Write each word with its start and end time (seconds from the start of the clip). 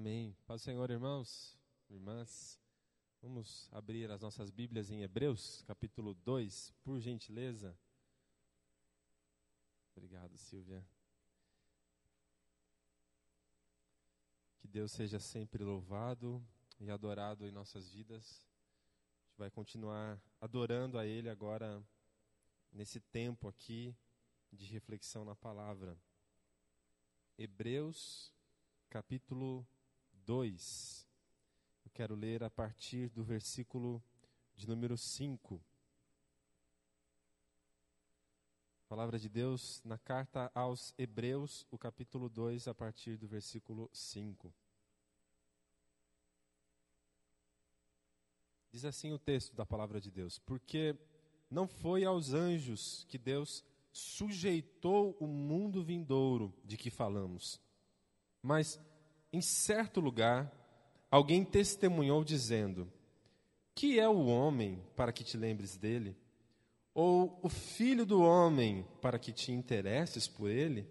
Amém. 0.00 0.34
Paz 0.46 0.62
do 0.62 0.64
Senhor, 0.64 0.90
irmãos, 0.90 1.58
irmãs. 1.90 2.58
Vamos 3.20 3.68
abrir 3.70 4.10
as 4.10 4.22
nossas 4.22 4.50
Bíblias 4.50 4.90
em 4.90 5.02
Hebreus, 5.02 5.62
capítulo 5.66 6.14
2, 6.14 6.72
por 6.82 6.98
gentileza. 7.00 7.78
Obrigado, 9.94 10.38
Silvia. 10.38 10.82
Que 14.58 14.66
Deus 14.66 14.90
seja 14.90 15.20
sempre 15.20 15.62
louvado 15.62 16.42
e 16.78 16.90
adorado 16.90 17.46
em 17.46 17.52
nossas 17.52 17.90
vidas. 17.90 18.48
A 19.18 19.26
gente 19.26 19.36
vai 19.36 19.50
continuar 19.50 20.18
adorando 20.40 20.98
a 20.98 21.04
Ele 21.04 21.28
agora, 21.28 21.84
nesse 22.72 23.00
tempo 23.00 23.46
aqui 23.46 23.94
de 24.50 24.64
reflexão 24.64 25.26
na 25.26 25.36
palavra. 25.36 25.94
Hebreus, 27.36 28.32
capítulo 28.88 29.58
2. 29.58 29.79
Eu 30.32 31.90
quero 31.92 32.14
ler 32.14 32.44
a 32.44 32.48
partir 32.48 33.08
do 33.08 33.24
versículo 33.24 34.00
de 34.54 34.64
número 34.64 34.96
5. 34.96 35.60
Palavra 38.88 39.18
de 39.18 39.28
Deus 39.28 39.82
na 39.84 39.98
carta 39.98 40.48
aos 40.54 40.94
Hebreus, 40.96 41.66
o 41.68 41.76
capítulo 41.76 42.28
2, 42.28 42.68
a 42.68 42.74
partir 42.74 43.16
do 43.16 43.26
versículo 43.26 43.90
5. 43.92 44.54
Diz 48.70 48.84
assim 48.84 49.12
o 49.12 49.18
texto 49.18 49.56
da 49.56 49.66
palavra 49.66 50.00
de 50.00 50.12
Deus: 50.12 50.38
Porque 50.38 50.96
não 51.50 51.66
foi 51.66 52.04
aos 52.04 52.32
anjos 52.32 53.04
que 53.08 53.18
Deus 53.18 53.64
sujeitou 53.90 55.16
o 55.18 55.26
mundo 55.26 55.82
vindouro 55.82 56.54
de 56.64 56.76
que 56.76 56.88
falamos, 56.88 57.60
mas 58.40 58.80
em 59.32 59.40
certo 59.40 60.00
lugar 60.00 60.52
alguém 61.10 61.44
testemunhou 61.44 62.24
dizendo: 62.24 62.90
Que 63.74 63.98
é 63.98 64.08
o 64.08 64.26
homem 64.26 64.82
para 64.96 65.12
que 65.12 65.24
te 65.24 65.36
lembres 65.36 65.76
dele? 65.76 66.16
Ou 66.92 67.38
o 67.42 67.48
filho 67.48 68.04
do 68.04 68.20
homem 68.20 68.86
para 69.00 69.18
que 69.18 69.32
te 69.32 69.52
interesses 69.52 70.26
por 70.26 70.50
ele? 70.50 70.88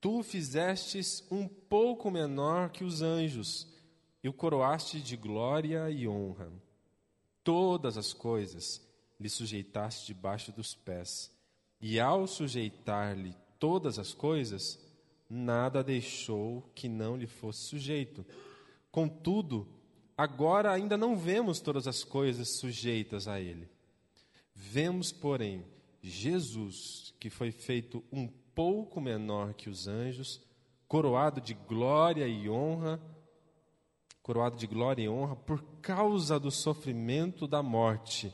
Tu 0.00 0.18
o 0.18 0.22
fizestes 0.22 1.24
um 1.30 1.48
pouco 1.48 2.10
menor 2.10 2.70
que 2.70 2.84
os 2.84 3.00
anjos 3.00 3.72
e 4.22 4.28
o 4.28 4.32
coroaste 4.32 5.00
de 5.00 5.16
glória 5.16 5.88
e 5.90 6.06
honra. 6.08 6.52
Todas 7.42 7.96
as 7.96 8.12
coisas 8.12 8.82
lhe 9.18 9.28
sujeitaste 9.28 10.06
debaixo 10.06 10.50
dos 10.50 10.74
pés, 10.74 11.30
e 11.80 12.00
ao 12.00 12.26
sujeitar-lhe 12.26 13.34
todas 13.58 13.98
as 13.98 14.12
coisas, 14.12 14.78
nada 15.34 15.82
deixou 15.82 16.62
que 16.74 16.88
não 16.88 17.16
lhe 17.16 17.26
fosse 17.26 17.60
sujeito. 17.64 18.24
Contudo, 18.90 19.66
agora 20.16 20.72
ainda 20.72 20.96
não 20.96 21.16
vemos 21.16 21.60
todas 21.60 21.88
as 21.88 22.04
coisas 22.04 22.56
sujeitas 22.56 23.26
a 23.26 23.40
ele. 23.40 23.68
Vemos, 24.54 25.10
porém, 25.10 25.64
Jesus, 26.00 27.12
que 27.18 27.28
foi 27.28 27.50
feito 27.50 28.04
um 28.12 28.28
pouco 28.54 29.00
menor 29.00 29.54
que 29.54 29.68
os 29.68 29.88
anjos, 29.88 30.40
coroado 30.86 31.40
de 31.40 31.54
glória 31.54 32.28
e 32.28 32.48
honra, 32.48 33.00
coroado 34.22 34.56
de 34.56 34.66
glória 34.68 35.02
e 35.02 35.08
honra 35.08 35.34
por 35.34 35.62
causa 35.82 36.38
do 36.38 36.50
sofrimento 36.50 37.48
da 37.48 37.62
morte, 37.62 38.32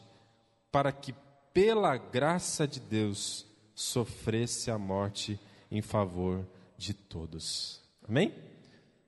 para 0.70 0.92
que 0.92 1.14
pela 1.54 1.96
graça 1.96 2.68
de 2.68 2.78
Deus 2.78 3.46
sofresse 3.74 4.70
a 4.70 4.76
morte 4.76 5.40
em 5.70 5.80
favor 5.80 6.46
de 6.81 6.95
todos. 6.95 7.78
Amém? 8.09 8.34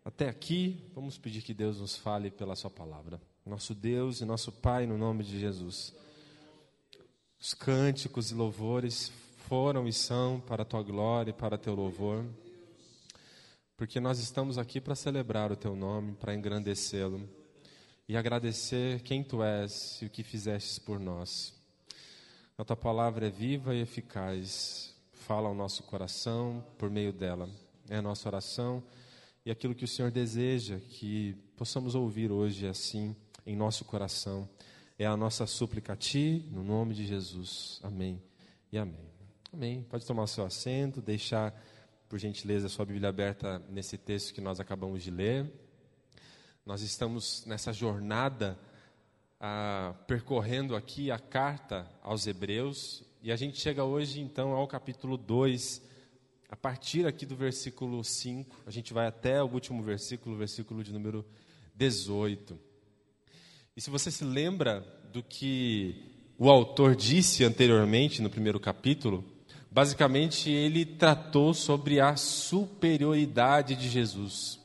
Até 0.05 0.29
aqui, 0.29 0.79
vamos 0.95 1.17
pedir 1.17 1.41
que 1.41 1.55
Deus 1.55 1.81
nos 1.81 1.97
fale 1.97 2.31
pela 2.31 2.55
Sua 2.55 2.69
palavra. 2.69 3.19
Nosso 3.47 3.75
Deus 3.75 4.21
e 4.21 4.27
nosso 4.27 4.53
Pai, 4.53 4.87
no 4.87 4.99
nome 4.99 5.25
de 5.25 5.41
Jesus. 5.41 5.95
Os 7.41 7.55
cânticos 7.55 8.31
e 8.31 8.35
louvores 8.35 9.11
foram 9.49 9.89
e 9.89 9.93
são 9.93 10.39
para 10.39 10.65
a 10.65 10.67
Tua 10.67 10.83
glória 10.83 11.31
e 11.31 11.33
para 11.33 11.57
Teu 11.57 11.75
louvor, 11.75 12.27
porque 13.75 13.99
nós 13.99 14.19
estamos 14.19 14.59
aqui 14.59 14.79
para 14.79 14.95
celebrar 14.95 15.51
o 15.51 15.57
Teu 15.57 15.75
nome, 15.75 16.13
para 16.13 16.35
engrandecê-lo 16.35 17.27
e 18.07 18.19
agradecer 18.19 19.01
quem 19.01 19.25
Tu 19.25 19.43
és 19.43 20.03
e 20.03 20.05
o 20.05 20.11
que 20.11 20.23
fizestes 20.23 20.79
por 20.79 21.01
nós. 21.01 21.55
A 22.59 22.65
Tua 22.65 22.77
palavra 22.77 23.29
é 23.29 23.31
viva 23.31 23.75
e 23.75 23.81
eficaz, 23.81 24.92
fala 25.23 25.49
ao 25.49 25.55
nosso 25.55 25.85
coração 25.85 26.65
por 26.77 26.91
meio 26.91 27.13
dela. 27.13 27.49
É 27.89 27.97
a 27.97 28.03
nossa 28.03 28.29
oração 28.29 28.83
e 29.47 29.51
aquilo 29.53 29.75
que 29.75 29.85
o 29.85 29.89
Senhor 29.89 30.11
deseja 30.11 30.81
que 30.81 31.35
possamos 31.57 31.95
ouvir 31.95 32.33
hoje 32.33 32.67
assim 32.67 33.15
em 33.47 33.55
nosso 33.55 33.85
coração. 33.85 34.49
É 34.99 35.07
a 35.07 35.17
nossa 35.17 35.47
súplica 35.47 35.93
a 35.93 35.97
Ti, 35.97 36.45
no 36.51 36.65
nome 36.65 36.93
de 36.93 37.07
Jesus. 37.07 37.81
Amém 37.85 38.21
e 38.73 38.79
amém. 38.79 39.13
Amém. 39.53 39.87
Pode 39.89 40.05
tomar 40.05 40.25
o 40.25 40.27
seu 40.27 40.45
assento, 40.45 41.01
deixar, 41.01 41.55
por 42.09 42.19
gentileza, 42.19 42.67
a 42.67 42.71
sua 42.71 42.85
Bíblia 42.85 43.09
aberta 43.09 43.63
nesse 43.69 43.97
texto 43.97 44.35
que 44.35 44.41
nós 44.41 44.59
acabamos 44.59 45.05
de 45.05 45.11
ler. 45.11 45.51
Nós 46.67 46.83
estamos 46.83 47.47
nessa 47.47 47.73
jornada 47.73 48.59
ah, 49.41 49.95
percorrendo 50.09 50.75
aqui 50.75 51.13
a 51.13 51.19
carta 51.19 51.89
aos 52.03 52.27
Hebreus 52.27 53.05
e 53.23 53.31
a 53.31 53.37
gente 53.37 53.61
chega 53.61 53.85
hoje 53.85 54.21
então 54.21 54.51
ao 54.51 54.67
capítulo 54.67 55.17
2 55.17 55.81
a 56.49 56.57
partir 56.57 57.07
aqui 57.07 57.25
do 57.25 57.37
versículo 57.37 58.03
5, 58.03 58.65
a 58.67 58.71
gente 58.71 58.93
vai 58.93 59.07
até 59.07 59.41
o 59.41 59.47
último 59.47 59.81
versículo, 59.81 60.37
versículo 60.37 60.83
de 60.83 60.93
número 60.93 61.25
18. 61.75 62.59
E 63.77 63.81
se 63.81 63.91
você 63.91 64.11
se 64.11 64.25
lembra 64.25 64.81
do 65.13 65.23
que 65.23 66.05
o 66.37 66.51
autor 66.51 66.97
disse 66.97 67.45
anteriormente 67.45 68.21
no 68.21 68.29
primeiro 68.29 68.59
capítulo, 68.59 69.25
basicamente 69.71 70.51
ele 70.51 70.85
tratou 70.85 71.55
sobre 71.55 72.01
a 72.01 72.17
superioridade 72.17 73.77
de 73.77 73.89
Jesus. 73.89 74.59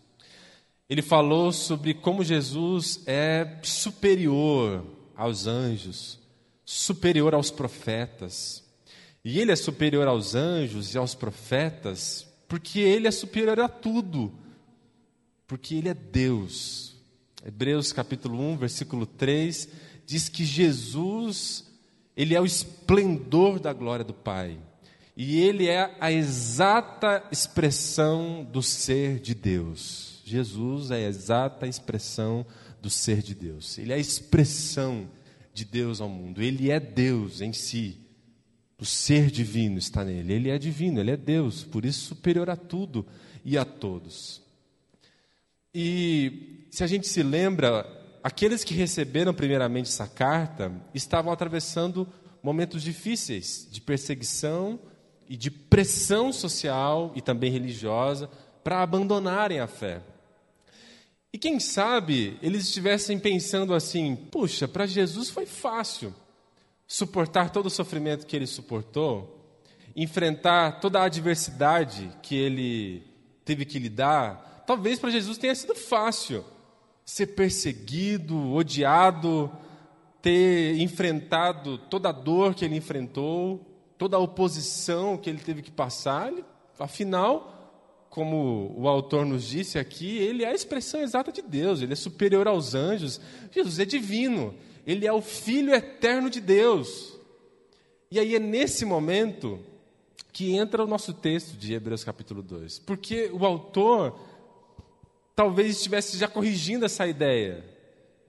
Ele 0.90 1.04
falou 1.04 1.52
sobre 1.52 1.94
como 1.94 2.24
Jesus 2.24 3.04
é 3.06 3.60
superior 3.62 4.84
aos 5.16 5.46
anjos, 5.46 6.20
superior 6.70 7.34
aos 7.34 7.50
profetas, 7.50 8.62
e 9.24 9.40
ele 9.40 9.54
é 9.54 9.56
superior 9.56 10.06
aos 10.06 10.36
anjos 10.36 10.94
e 10.94 10.98
aos 10.98 11.16
profetas, 11.16 12.28
porque 12.46 12.80
ele 12.80 13.08
é 13.08 13.12
superior 13.12 13.58
a 13.62 13.70
tudo, 13.70 14.34
porque 15.48 15.76
ele 15.76 15.88
é 15.88 15.94
Deus. 15.94 16.98
Hebreus 17.46 17.94
capítulo 17.94 18.38
1, 18.52 18.58
versículo 18.58 19.06
3 19.06 19.70
diz 20.06 20.28
que 20.28 20.44
Jesus, 20.44 21.66
ele 22.18 22.36
é 22.36 22.42
o 22.42 22.46
esplendor 22.46 23.62
da 23.62 23.72
glória 23.72 24.04
do 24.04 24.14
Pai. 24.14 24.60
E 25.16 25.40
ele 25.40 25.68
é 25.68 25.96
a 26.02 26.12
exata 26.12 27.24
expressão 27.32 28.44
do 28.44 28.62
ser 28.62 29.20
de 29.20 29.34
Deus. 29.34 30.22
Jesus 30.26 30.92
é 30.92 30.96
a 30.96 31.10
exata 31.10 31.66
expressão 31.66 32.46
do 32.82 32.90
ser 32.90 33.22
de 33.22 33.34
Deus. 33.34 33.78
Ele 33.78 33.94
é 33.94 33.96
a 33.96 34.00
expressão 34.00 35.10
de 35.58 35.66
Deus 35.66 36.00
ao 36.00 36.08
mundo. 36.08 36.42
Ele 36.42 36.70
é 36.70 36.80
Deus 36.80 37.42
em 37.42 37.52
si. 37.52 38.00
O 38.80 38.86
ser 38.86 39.32
divino 39.32 39.80
está 39.80 40.06
nele. 40.06 40.34
Ele 40.34 40.50
é 40.50 40.58
divino, 40.60 41.00
ele 41.00 41.12
é 41.12 41.18
Deus, 41.18 41.64
por 41.64 41.84
isso 41.84 42.10
superior 42.10 42.50
a 42.50 42.56
tudo 42.56 43.06
e 43.44 43.58
a 43.58 43.66
todos. 43.66 44.42
E 45.74 46.68
se 46.70 46.84
a 46.84 46.88
gente 46.88 47.08
se 47.08 47.24
lembra, 47.24 47.86
aqueles 48.24 48.64
que 48.64 48.76
receberam 48.76 49.34
primeiramente 49.34 49.90
essa 49.90 50.08
carta 50.08 50.72
estavam 50.94 51.32
atravessando 51.34 52.08
momentos 52.44 52.84
difíceis 52.84 53.68
de 53.72 53.82
perseguição 53.82 54.80
e 55.28 55.36
de 55.36 55.50
pressão 55.50 56.32
social 56.32 57.12
e 57.16 57.22
também 57.22 57.52
religiosa 57.52 58.30
para 58.64 58.84
abandonarem 58.84 59.60
a 59.60 59.68
fé. 59.68 60.02
E 61.38 61.40
quem 61.40 61.60
sabe 61.60 62.36
eles 62.42 62.64
estivessem 62.64 63.20
pensando 63.20 63.76
assim: 63.76 64.16
puxa, 64.16 64.68
para 64.68 64.88
Jesus 64.88 65.30
foi 65.30 65.46
fácil 65.46 66.12
suportar 66.88 67.52
todo 67.52 67.68
o 67.68 67.70
sofrimento 67.70 68.26
que 68.26 68.36
ele 68.36 68.48
suportou, 68.48 69.48
enfrentar 69.96 70.80
toda 70.80 71.00
a 71.00 71.04
adversidade 71.04 72.12
que 72.24 72.36
ele 72.36 73.04
teve 73.46 73.66
que 73.66 73.78
lidar, 73.78 74.64
talvez 74.66 74.98
para 74.98 75.12
Jesus 75.12 75.38
tenha 75.38 75.54
sido 75.54 75.76
fácil 75.76 76.44
ser 77.06 77.28
perseguido, 77.28 78.52
odiado, 78.52 79.52
ter 80.20 80.80
enfrentado 80.80 81.78
toda 81.78 82.10
a 82.10 82.14
dor 82.14 82.56
que 82.56 82.66
ele 82.66 82.78
enfrentou, 82.78 83.64
toda 83.96 84.18
a 84.18 84.20
oposição 84.20 85.18
que 85.18 85.30
ele 85.30 85.38
teve 85.38 85.62
que 85.62 85.70
passar. 85.70 86.34
Ele, 86.34 86.44
afinal, 86.80 87.57
como 88.18 88.74
o 88.76 88.88
autor 88.88 89.28
nos 89.28 89.48
disse 89.48 89.78
aqui, 89.78 90.18
ele 90.18 90.44
é 90.44 90.48
a 90.48 90.54
expressão 90.56 91.00
exata 91.02 91.32
de 91.32 91.40
Deus, 91.40 91.84
ele 91.84 91.94
é 91.94 91.96
superior 91.96 92.48
aos 92.48 92.74
anjos. 92.74 93.22
Jesus 93.52 93.78
é 93.78 93.86
divino, 93.86 94.56
ele 94.88 95.06
é 95.06 95.14
o 95.14 95.22
Filho 95.22 95.72
eterno 95.72 96.28
de 96.28 96.42
Deus. 96.42 97.16
E 98.10 98.20
aí 98.20 98.34
é 98.34 98.40
nesse 98.40 98.86
momento 98.86 99.60
que 100.34 100.56
entra 100.56 100.84
o 100.84 100.88
nosso 100.88 101.14
texto 101.14 101.56
de 101.58 101.76
Hebreus 101.76 102.04
capítulo 102.04 102.42
2. 102.42 102.80
Porque 102.80 103.30
o 103.32 103.46
autor 103.46 104.20
talvez 105.36 105.76
estivesse 105.76 106.18
já 106.18 106.28
corrigindo 106.28 106.86
essa 106.86 107.06
ideia, 107.06 107.64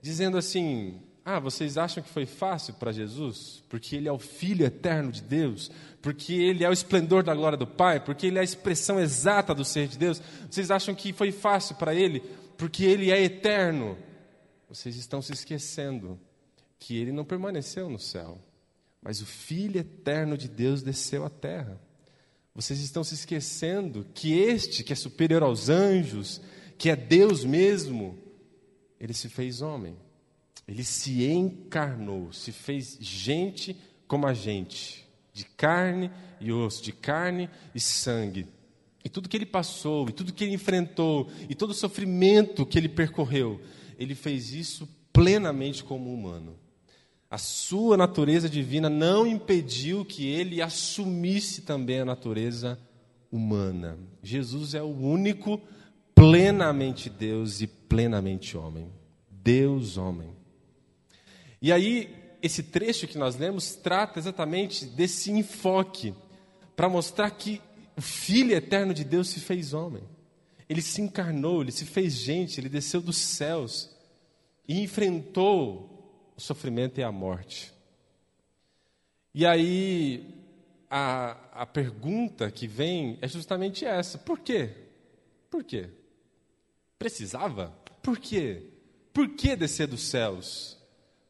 dizendo 0.03 0.37
assim: 0.37 1.01
ah, 1.23 1.39
vocês 1.39 1.77
acham 1.77 2.01
que 2.01 2.09
foi 2.09 2.25
fácil 2.25 2.73
para 2.75 2.91
Jesus? 2.91 3.63
Porque 3.69 3.95
ele 3.95 4.07
é 4.07 4.11
o 4.11 4.17
Filho 4.17 4.65
eterno 4.65 5.11
de 5.11 5.21
Deus? 5.21 5.69
Porque 6.01 6.33
ele 6.33 6.63
é 6.63 6.69
o 6.69 6.73
esplendor 6.73 7.23
da 7.23 7.35
glória 7.35 7.57
do 7.57 7.67
Pai? 7.67 8.03
Porque 8.03 8.27
ele 8.27 8.37
é 8.37 8.41
a 8.41 8.43
expressão 8.43 8.99
exata 8.99 9.53
do 9.53 9.65
ser 9.65 9.87
de 9.87 9.97
Deus? 9.97 10.21
Vocês 10.49 10.71
acham 10.71 10.95
que 10.95 11.13
foi 11.13 11.31
fácil 11.31 11.75
para 11.75 11.93
ele? 11.93 12.21
Porque 12.57 12.83
ele 12.83 13.11
é 13.11 13.21
eterno? 13.21 13.97
Vocês 14.67 14.95
estão 14.95 15.21
se 15.21 15.33
esquecendo 15.33 16.19
que 16.79 16.97
ele 16.97 17.11
não 17.11 17.25
permaneceu 17.25 17.89
no 17.89 17.99
céu, 17.99 18.41
mas 19.01 19.21
o 19.21 19.25
Filho 19.25 19.79
eterno 19.79 20.37
de 20.37 20.47
Deus 20.47 20.81
desceu 20.81 21.25
à 21.25 21.29
terra. 21.29 21.79
Vocês 22.55 22.79
estão 22.79 23.03
se 23.03 23.13
esquecendo 23.13 24.05
que 24.13 24.33
este, 24.33 24.83
que 24.83 24.93
é 24.93 24.95
superior 24.95 25.43
aos 25.43 25.69
anjos, 25.69 26.41
que 26.77 26.89
é 26.89 26.95
Deus 26.95 27.43
mesmo, 27.43 28.17
ele 28.99 29.13
se 29.13 29.29
fez 29.29 29.61
homem. 29.61 29.95
Ele 30.69 30.83
se 30.83 31.25
encarnou, 31.25 32.31
se 32.31 32.51
fez 32.51 32.95
gente 33.01 33.75
como 34.07 34.27
a 34.27 34.35
gente, 34.35 35.03
de 35.33 35.43
carne 35.43 36.11
e 36.39 36.51
osso, 36.51 36.83
de 36.83 36.91
carne 36.91 37.49
e 37.73 37.79
sangue. 37.79 38.45
E 39.03 39.09
tudo 39.09 39.27
que 39.27 39.35
ele 39.35 39.47
passou, 39.47 40.07
e 40.07 40.11
tudo 40.11 40.31
que 40.31 40.43
ele 40.43 40.53
enfrentou, 40.53 41.27
e 41.49 41.55
todo 41.55 41.71
o 41.71 41.73
sofrimento 41.73 42.67
que 42.67 42.77
ele 42.77 42.87
percorreu, 42.87 43.59
ele 43.97 44.13
fez 44.13 44.53
isso 44.53 44.87
plenamente 45.11 45.83
como 45.83 46.13
humano. 46.13 46.55
A 47.31 47.39
sua 47.39 47.97
natureza 47.97 48.47
divina 48.47 48.91
não 48.91 49.25
impediu 49.25 50.05
que 50.05 50.27
ele 50.27 50.61
assumisse 50.61 51.63
também 51.63 52.01
a 52.01 52.05
natureza 52.05 52.79
humana. 53.31 53.97
Jesus 54.21 54.75
é 54.75 54.83
o 54.83 54.95
único 54.95 55.59
plenamente 56.13 57.09
Deus 57.09 57.59
e 57.59 57.65
plenamente 57.65 58.55
homem. 58.55 58.87
Deus 59.31 59.97
homem. 59.97 60.37
E 61.61 61.71
aí, 61.71 62.15
esse 62.41 62.63
trecho 62.63 63.07
que 63.07 63.17
nós 63.17 63.35
lemos 63.35 63.75
trata 63.75 64.19
exatamente 64.19 64.85
desse 64.85 65.31
enfoque, 65.31 66.13
para 66.75 66.87
mostrar 66.87 67.29
que 67.31 67.61
o 67.97 68.01
Filho 68.01 68.55
eterno 68.55 68.93
de 68.93 69.03
Deus 69.03 69.27
se 69.29 69.41
fez 69.41 69.73
homem. 69.73 70.03
Ele 70.69 70.81
se 70.81 71.01
encarnou, 71.01 71.61
ele 71.61 71.71
se 71.71 71.85
fez 71.85 72.13
gente, 72.13 72.59
ele 72.59 72.69
desceu 72.69 73.01
dos 73.01 73.17
céus 73.17 73.89
e 74.65 74.81
enfrentou 74.81 76.31
o 76.37 76.41
sofrimento 76.41 76.99
e 76.99 77.03
a 77.03 77.11
morte. 77.11 77.73
E 79.35 79.45
aí, 79.45 80.33
a, 80.89 81.63
a 81.63 81.65
pergunta 81.65 82.49
que 82.49 82.67
vem 82.67 83.17
é 83.21 83.27
justamente 83.27 83.83
essa: 83.83 84.17
por 84.17 84.39
quê? 84.39 84.69
Por 85.49 85.63
quê? 85.63 85.89
Precisava? 86.97 87.75
Por 88.01 88.17
quê? 88.17 88.63
Por 89.11 89.27
que 89.29 89.55
descer 89.55 89.87
dos 89.87 90.03
céus? 90.03 90.78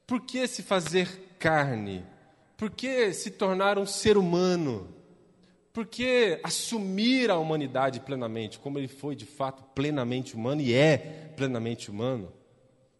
Por 0.09 0.21
que 0.21 0.47
se 0.47 0.63
fazer 0.63 1.35
carne? 1.37 2.03
Por 2.57 2.71
que 2.71 3.13
se 3.13 3.29
tornar 3.29 3.77
um 3.77 3.85
ser 3.85 4.17
humano? 4.17 4.91
Por 5.71 5.85
que 5.85 6.39
assumir 6.43 7.29
a 7.29 7.37
humanidade 7.37 7.99
plenamente, 7.99 8.57
como 8.57 8.79
ele 8.79 8.87
foi 8.87 9.15
de 9.15 9.27
fato 9.27 9.61
plenamente 9.75 10.35
humano 10.35 10.61
e 10.61 10.73
é 10.73 10.97
plenamente 11.37 11.91
humano? 11.91 12.33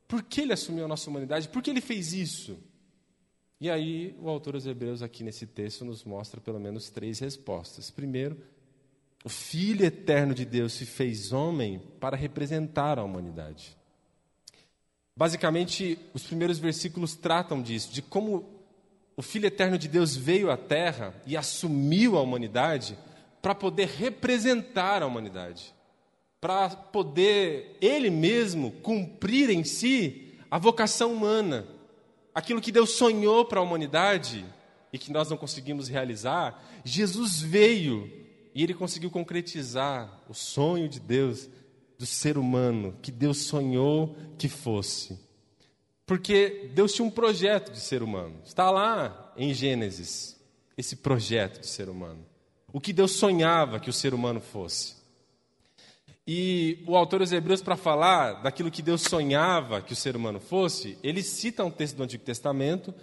Por 0.07 0.21
que 0.21 0.41
ele 0.41 0.53
assumiu 0.53 0.85
a 0.85 0.88
nossa 0.88 1.09
humanidade? 1.09 1.50
Por 1.50 1.63
que 1.63 1.71
ele 1.71 1.81
fez 1.81 2.13
isso? 2.13 2.59
E 3.59 3.71
aí, 3.71 4.15
o 4.21 4.29
autor 4.29 4.53
dos 4.53 4.67
Hebreus, 4.67 5.01
aqui 5.01 5.23
nesse 5.23 5.47
texto, 5.47 5.83
nos 5.83 6.03
mostra 6.03 6.39
pelo 6.39 6.59
menos 6.59 6.91
três 6.91 7.17
respostas. 7.17 7.89
Primeiro, 7.89 8.38
o 9.25 9.29
Filho 9.29 9.83
eterno 9.83 10.35
de 10.35 10.45
Deus 10.45 10.73
se 10.73 10.85
fez 10.85 11.33
homem 11.33 11.81
para 12.00 12.15
representar 12.15 13.00
a 13.00 13.03
humanidade. 13.03 13.78
Basicamente, 15.19 16.00
os 16.13 16.24
primeiros 16.24 16.60
versículos 16.60 17.13
tratam 17.13 17.62
disso, 17.62 17.92
de 17.92 18.01
como 18.01 18.45
o 19.18 19.21
Filho 19.21 19.48
Eterno 19.48 19.77
de 19.77 19.89
Deus 19.89 20.16
veio 20.16 20.50
à 20.50 20.56
Terra 20.56 21.13
e 21.27 21.36
assumiu 21.36 22.18
a 22.18 22.21
humanidade 22.21 22.98
para 23.42 23.54
poder 23.54 23.89
representar 23.89 25.04
a 25.04 25.06
humanidade, 25.06 25.75
para 26.39 26.69
poder 26.69 27.75
ele 27.81 28.10
mesmo 28.10 28.71
cumprir 28.81 29.50
em 29.50 29.66
si 29.66 30.36
a 30.50 30.57
vocação 30.57 31.12
humana, 31.12 31.68
aquilo 32.33 32.62
que 32.62 32.71
Deus 32.71 32.92
sonhou 32.92 33.44
para 33.44 33.60
a 33.60 33.63
humanidade 33.63 34.45
e 34.94 34.98
que 34.98 35.12
nós 35.12 35.30
não 35.30 35.36
conseguimos 35.36 35.89
realizar. 35.89 36.63
Jesus 36.86 37.42
veio 37.42 38.10
e 38.56 38.63
ele 38.63 38.74
conseguiu 38.74 39.12
concretizar 39.12 40.21
o 40.30 40.33
sonho 40.33 40.88
de 40.88 41.01
Deus 41.01 41.50
do 41.99 42.05
ser 42.05 42.37
humano 42.37 42.95
que 43.01 43.11
Deus 43.11 43.39
sonhou 43.39 44.15
que 44.37 44.47
fosse. 44.47 45.19
Porque 46.05 46.71
Deus 46.73 46.93
tinha 46.93 47.05
um 47.05 47.11
projeto 47.11 47.73
de 47.73 47.79
ser 47.81 48.01
humano. 48.01 48.35
Está 48.45 48.71
lá 48.71 49.33
em 49.35 49.53
Gênesis, 49.53 50.39
esse 50.77 50.95
projeto 50.95 51.59
de 51.59 51.67
ser 51.67 51.89
humano. 51.89 52.25
O 52.71 52.79
que 52.79 52.93
Deus 52.93 53.11
sonhava 53.11 53.81
que 53.81 53.89
o 53.89 53.93
ser 53.93 54.13
humano 54.13 54.39
fosse. 54.39 54.95
E 56.25 56.83
o 56.87 56.95
autor 56.95 57.19
dos 57.19 57.33
Hebreus, 57.33 57.61
para 57.61 57.75
falar 57.75 58.43
daquilo 58.43 58.71
que 58.71 58.81
Deus 58.81 59.01
sonhava 59.01 59.81
que 59.81 59.93
o 59.93 59.95
ser 59.95 60.15
humano 60.15 60.39
fosse, 60.39 60.97
ele 61.03 61.21
cita 61.21 61.65
um 61.65 61.71
texto 61.71 61.97
do 61.97 62.03
Antigo 62.03 62.23
Testamento, 62.23 62.93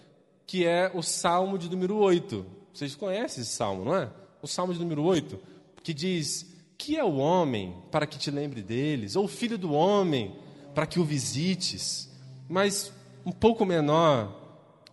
que 0.46 0.64
é 0.64 0.90
o 0.94 1.02
Salmo 1.02 1.58
de 1.58 1.69
número 1.69 1.96
8. 1.96 2.46
Vocês 2.72 2.94
conhecem 2.94 3.43
esse 3.43 3.52
salmo, 3.52 3.84
não 3.84 3.94
é? 3.94 4.10
O 4.40 4.46
Salmo 4.46 4.72
de 4.72 4.81
número 4.81 5.02
8, 5.02 5.38
que 5.82 5.93
diz: 5.93 6.56
que 6.78 6.96
é 6.96 7.05
o 7.05 7.17
homem 7.17 7.75
para 7.90 8.06
que 8.06 8.19
te 8.19 8.31
lembre 8.31 8.62
deles? 8.62 9.17
Ou 9.17 9.25
o 9.25 9.28
filho 9.28 9.58
do 9.58 9.73
homem 9.73 10.34
para 10.75 10.87
que 10.87 11.00
o 11.00 11.05
visites? 11.05 12.11
Mas 12.49 12.93
um 13.25 13.32
pouco 13.32 13.64
menor 13.64 14.46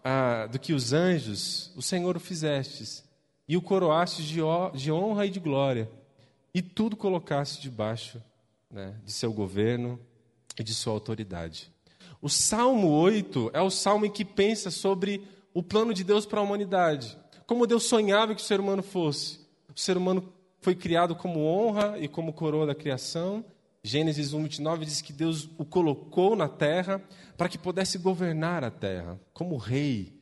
ah, 0.03 0.47
do 0.47 0.59
que 0.59 0.74
os 0.74 0.94
anjos, 0.94 1.71
o 1.75 1.81
Senhor 1.81 2.18
o 2.18 2.19
fizestes, 2.19 3.03
e 3.47 3.56
o 3.56 3.62
coroastes 3.62 4.25
de, 4.25 4.39
de 4.74 4.91
honra 4.91 5.25
e 5.25 5.30
de 5.30 5.39
glória, 5.39 5.89
e 6.53 6.62
tudo 6.62 6.95
colocaste 6.95 7.62
debaixo 7.62 8.21
né, 8.69 8.95
de 9.03 9.12
seu 9.12 9.31
governo 9.31 10.00
e 10.57 10.63
de 10.63 10.74
sua 10.74 10.94
autoridade. 10.94 11.71
O 12.21 12.29
Salmo 12.29 12.89
8 12.89 13.51
é 13.53 13.62
o 13.62 13.69
salmo 13.69 14.06
em 14.06 14.12
que 14.12 14.24
pensa 14.24 14.71
sobre 14.71 15.21
o 15.53 15.62
plano 15.62 15.94
de 15.94 16.03
Deus 16.03 16.25
para 16.25 16.39
a 16.39 16.44
humanidade. 16.44 17.18
Como 17.45 17.68
Deus 17.68 17.83
sonhava 17.83 18.33
que 18.33 18.41
o 18.41 18.45
ser 18.45 18.59
humano 18.59 18.81
fosse. 18.81 19.39
O 19.75 19.79
ser 19.79 19.97
humano 19.97 20.32
foi 20.63 20.74
criado 20.74 21.15
como 21.15 21.45
honra 21.45 22.00
e 22.00 22.07
como 22.07 22.33
coroa 22.33 22.65
da 22.65 22.74
criação. 22.74 23.44
Gênesis 23.83 24.33
1, 24.33 24.44
29 24.44 24.86
diz 24.86 25.01
que 25.01 25.12
Deus 25.12 25.50
o 25.57 25.65
colocou 25.65 26.36
na 26.36 26.48
terra 26.48 27.04
para 27.38 27.50
que 27.50 27.58
pudesse 27.58 27.98
governar 27.98 28.63
a 28.63 28.72
terra 28.72 29.20
como 29.34 29.58
rei, 29.58 30.13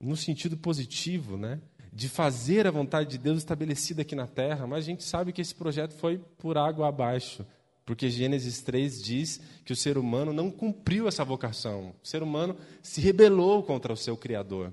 no 0.00 0.16
sentido 0.16 0.56
positivo, 0.56 1.36
né? 1.36 1.60
de 1.92 2.08
fazer 2.08 2.66
a 2.66 2.70
vontade 2.70 3.10
de 3.10 3.18
Deus 3.18 3.38
estabelecida 3.38 4.00
aqui 4.00 4.14
na 4.14 4.26
terra, 4.26 4.66
mas 4.66 4.78
a 4.78 4.86
gente 4.86 5.04
sabe 5.04 5.30
que 5.30 5.42
esse 5.42 5.54
projeto 5.54 5.92
foi 5.92 6.18
por 6.38 6.56
água 6.56 6.88
abaixo, 6.88 7.44
porque 7.84 8.08
Gênesis 8.08 8.62
3 8.62 9.02
diz 9.02 9.40
que 9.64 9.74
o 9.74 9.76
ser 9.76 9.98
humano 9.98 10.32
não 10.32 10.50
cumpriu 10.50 11.06
essa 11.06 11.22
vocação. 11.22 11.94
O 12.02 12.08
ser 12.08 12.22
humano 12.22 12.56
se 12.82 13.00
rebelou 13.00 13.62
contra 13.62 13.92
o 13.92 13.96
seu 13.96 14.16
Criador. 14.16 14.72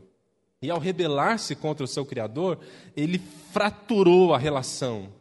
E 0.62 0.70
ao 0.70 0.80
rebelar-se 0.80 1.56
contra 1.56 1.84
o 1.84 1.88
seu 1.88 2.06
Criador, 2.06 2.60
ele 2.96 3.20
fraturou 3.52 4.34
a 4.34 4.38
relação 4.38 5.14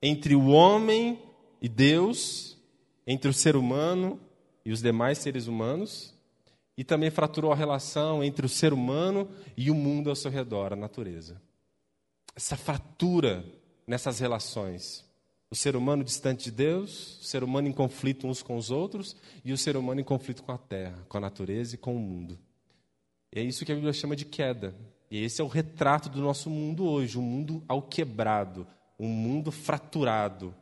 entre 0.00 0.34
o 0.34 0.48
homem 0.48 1.20
e 1.60 1.68
Deus, 1.68 2.56
entre 3.06 3.28
o 3.28 3.34
ser 3.34 3.56
humano 3.56 4.20
e 4.64 4.72
os 4.72 4.80
demais 4.80 5.18
seres 5.18 5.46
humanos, 5.46 6.14
e 6.76 6.84
também 6.84 7.10
fraturou 7.10 7.52
a 7.52 7.56
relação 7.56 8.22
entre 8.22 8.46
o 8.46 8.48
ser 8.48 8.72
humano 8.72 9.28
e 9.56 9.70
o 9.70 9.74
mundo 9.74 10.08
ao 10.08 10.16
seu 10.16 10.30
redor, 10.30 10.72
a 10.72 10.76
natureza. 10.76 11.42
Essa 12.34 12.56
fratura 12.56 13.44
nessas 13.86 14.20
relações. 14.20 15.04
O 15.50 15.56
ser 15.56 15.74
humano 15.74 16.04
distante 16.04 16.44
de 16.44 16.52
Deus, 16.52 17.18
o 17.20 17.24
ser 17.24 17.42
humano 17.42 17.66
em 17.66 17.72
conflito 17.72 18.28
uns 18.28 18.40
com 18.40 18.56
os 18.56 18.70
outros 18.70 19.16
e 19.44 19.52
o 19.52 19.58
ser 19.58 19.76
humano 19.76 20.00
em 20.00 20.04
conflito 20.04 20.44
com 20.44 20.52
a 20.52 20.58
terra, 20.58 21.04
com 21.08 21.18
a 21.18 21.20
natureza 21.20 21.74
e 21.74 21.78
com 21.78 21.96
o 21.96 21.98
mundo. 21.98 22.38
É 23.32 23.40
isso 23.40 23.64
que 23.64 23.72
a 23.72 23.74
Bíblia 23.74 23.92
chama 23.92 24.16
de 24.16 24.24
queda. 24.24 24.74
E 25.10 25.22
esse 25.22 25.40
é 25.40 25.44
o 25.44 25.48
retrato 25.48 26.08
do 26.08 26.20
nosso 26.20 26.50
mundo 26.50 26.84
hoje, 26.86 27.18
um 27.18 27.22
mundo 27.22 27.62
ao 27.68 27.82
quebrado, 27.82 28.66
um 28.98 29.08
mundo 29.08 29.50
fraturado, 29.50 30.54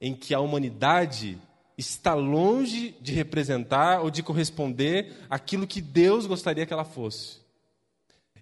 em 0.00 0.14
que 0.14 0.34
a 0.34 0.40
humanidade 0.40 1.38
está 1.76 2.14
longe 2.14 2.94
de 3.00 3.12
representar 3.12 4.00
ou 4.00 4.10
de 4.10 4.22
corresponder 4.22 5.16
aquilo 5.28 5.66
que 5.66 5.80
Deus 5.80 6.26
gostaria 6.26 6.66
que 6.66 6.72
ela 6.72 6.84
fosse. 6.84 7.38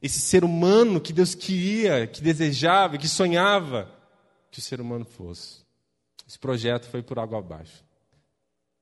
Esse 0.03 0.21
ser 0.21 0.45
humano 0.45 1.01
que 1.01 1.13
Deus 1.13 1.35
queria, 1.35 2.07
que 2.07 2.21
desejava, 2.21 2.99
que 2.99 3.09
sonhava 3.09 3.91
que 4.51 4.59
o 4.59 4.63
ser 4.63 4.81
humano 4.81 5.05
fosse. 5.05 5.63
Esse 6.27 6.39
projeto 6.39 6.87
foi 6.87 7.03
por 7.03 7.19
água 7.19 7.39
abaixo. 7.39 7.85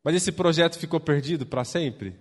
Mas 0.02 0.14
esse 0.14 0.32
projeto 0.32 0.78
ficou 0.78 1.00
perdido 1.00 1.46
para 1.46 1.64
sempre? 1.64 2.16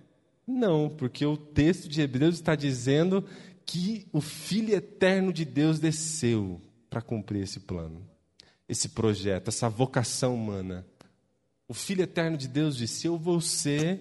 Não, 0.46 0.88
porque 0.88 1.26
o 1.26 1.36
texto 1.36 1.88
de 1.88 2.00
Hebreus 2.00 2.36
está 2.36 2.54
dizendo 2.54 3.24
que 3.64 4.06
o 4.12 4.20
Filho 4.20 4.74
eterno 4.74 5.32
de 5.32 5.44
Deus 5.44 5.80
desceu 5.80 6.60
para 6.88 7.02
cumprir 7.02 7.42
esse 7.42 7.60
plano, 7.60 8.08
esse 8.68 8.90
projeto, 8.90 9.48
essa 9.48 9.68
vocação 9.68 10.34
humana. 10.34 10.86
o 11.68 11.74
Filho 11.74 12.02
eterno 12.02 12.36
de 12.36 12.46
Deus 12.46 12.76
disse: 12.76 13.08
Eu 13.08 13.18
vou 13.18 13.40
ser 13.40 14.00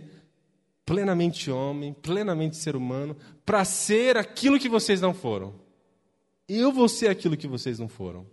plenamente 0.85 1.49
homem, 1.49 1.93
plenamente 1.93 2.57
ser 2.57 2.75
humano, 2.75 3.17
para 3.43 3.65
ser 3.65 4.17
aquilo 4.17 4.59
que 4.59 4.69
vocês 4.69 5.01
não 5.01 5.13
foram. 5.13 5.55
Eu 6.47 6.71
vou 6.71 6.87
ser 6.87 7.09
aquilo 7.09 7.35
que 7.35 7.47
vocês 7.47 7.79
não 7.79 7.87
foram. 7.87 8.27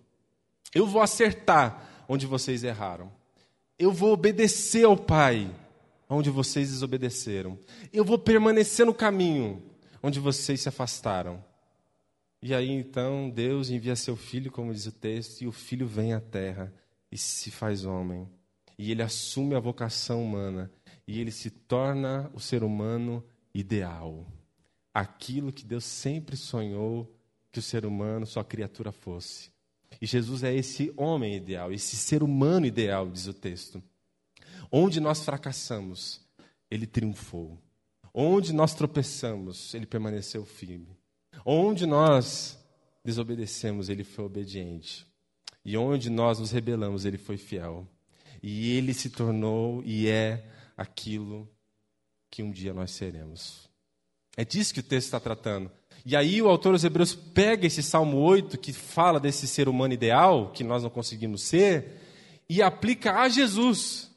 Eu 0.75 0.87
vou 0.87 1.01
acertar 1.01 2.05
onde 2.07 2.27
vocês 2.27 2.63
erraram. 2.63 3.11
Eu 3.79 3.91
vou 3.91 4.13
obedecer 4.13 4.85
ao 4.85 4.97
Pai 4.99 5.51
onde 6.13 6.31
vocês 6.31 6.71
desobedeceram. 6.71 7.59
Eu 7.93 8.05
vou 8.05 8.19
permanecer 8.19 8.87
no 8.87 8.95
caminho 8.95 9.63
onde 10.03 10.19
vocês 10.19 10.61
se 10.61 10.69
afastaram. 10.69 11.43
E 12.43 12.53
aí 12.55 12.71
então 12.71 13.31
Deus 13.31 13.71
envia 13.71 13.95
seu 13.95 14.17
filho, 14.17 14.51
como 14.51 14.75
diz 14.75 14.87
o 14.87 14.93
texto, 14.93 15.43
e 15.43 15.47
o 15.47 15.53
filho 15.53 15.87
vem 15.87 16.13
à 16.13 16.21
terra 16.21 16.73
e 17.11 17.17
se 17.17 17.51
faz 17.51 17.85
homem. 17.85 18.29
E 18.77 18.91
ele 18.91 19.03
assume 19.03 19.55
a 19.55 19.61
vocação 19.61 20.25
humana 20.25 20.71
e 21.07 21.21
ele 21.21 21.31
se 21.31 21.51
torna 21.51 22.31
o 22.35 22.41
ser 22.41 22.65
humano 22.65 23.25
ideal. 23.55 24.27
Aquilo 24.93 25.53
que 25.53 25.65
Deus 25.65 25.85
sempre 25.85 26.37
sonhou 26.37 27.17
que 27.51 27.59
o 27.59 27.63
ser 27.63 27.87
humano, 27.87 28.27
sua 28.27 28.45
criatura 28.45 28.91
fosse. 28.91 29.51
E 30.01 30.07
Jesus 30.07 30.43
é 30.43 30.55
esse 30.55 30.93
homem 30.97 31.37
ideal, 31.37 31.71
esse 31.73 31.97
ser 31.97 32.23
humano 32.23 32.67
ideal, 32.67 33.09
diz 33.09 33.27
o 33.27 33.35
texto. 33.35 33.83
Onde 34.75 35.01
nós 35.01 35.23
fracassamos, 35.23 36.21
ele 36.71 36.87
triunfou. 36.87 37.59
Onde 38.15 38.55
nós 38.55 38.75
tropeçamos, 38.75 39.75
ele 39.75 39.85
permaneceu 39.85 40.47
firme. 40.47 40.97
Onde 41.45 41.85
nós 41.85 42.59
desobedecemos, 43.05 43.91
ele 43.91 44.03
foi 44.03 44.25
obediente. 44.25 45.07
E 45.63 45.77
onde 45.77 46.09
nós 46.09 46.39
nos 46.39 46.51
rebelamos, 46.51 47.05
ele 47.05 47.19
foi 47.19 47.37
fiel. 47.37 47.87
E 48.43 48.77
ele 48.77 48.95
se 48.95 49.11
tornou 49.11 49.83
e 49.85 50.09
é 50.09 50.45
aquilo 50.77 51.49
que 52.31 52.43
um 52.43 52.51
dia 52.51 52.73
nós 52.73 52.93
seremos. 52.93 53.69
É 54.37 54.45
disso 54.45 54.73
que 54.73 54.81
o 54.81 54.83
texto 54.83 55.09
está 55.09 55.21
tratando. 55.21 55.71
E 56.05 56.17
aí 56.17 56.41
o 56.41 56.49
autor 56.49 56.73
dos 56.73 56.83
Hebreus 56.83 57.15
pega 57.15 57.67
esse 57.67 57.83
Salmo 57.83 58.17
8, 58.19 58.59
que 58.59 58.73
fala 58.73 59.21
desse 59.21 59.47
ser 59.47 59.69
humano 59.69 59.93
ideal, 59.93 60.51
que 60.51 60.65
nós 60.65 60.83
não 60.83 60.91
conseguimos 60.91 61.43
ser, 61.43 62.01
e 62.49 62.63
aplica 62.63 63.21
a 63.21 63.29
Jesus. 63.29 64.12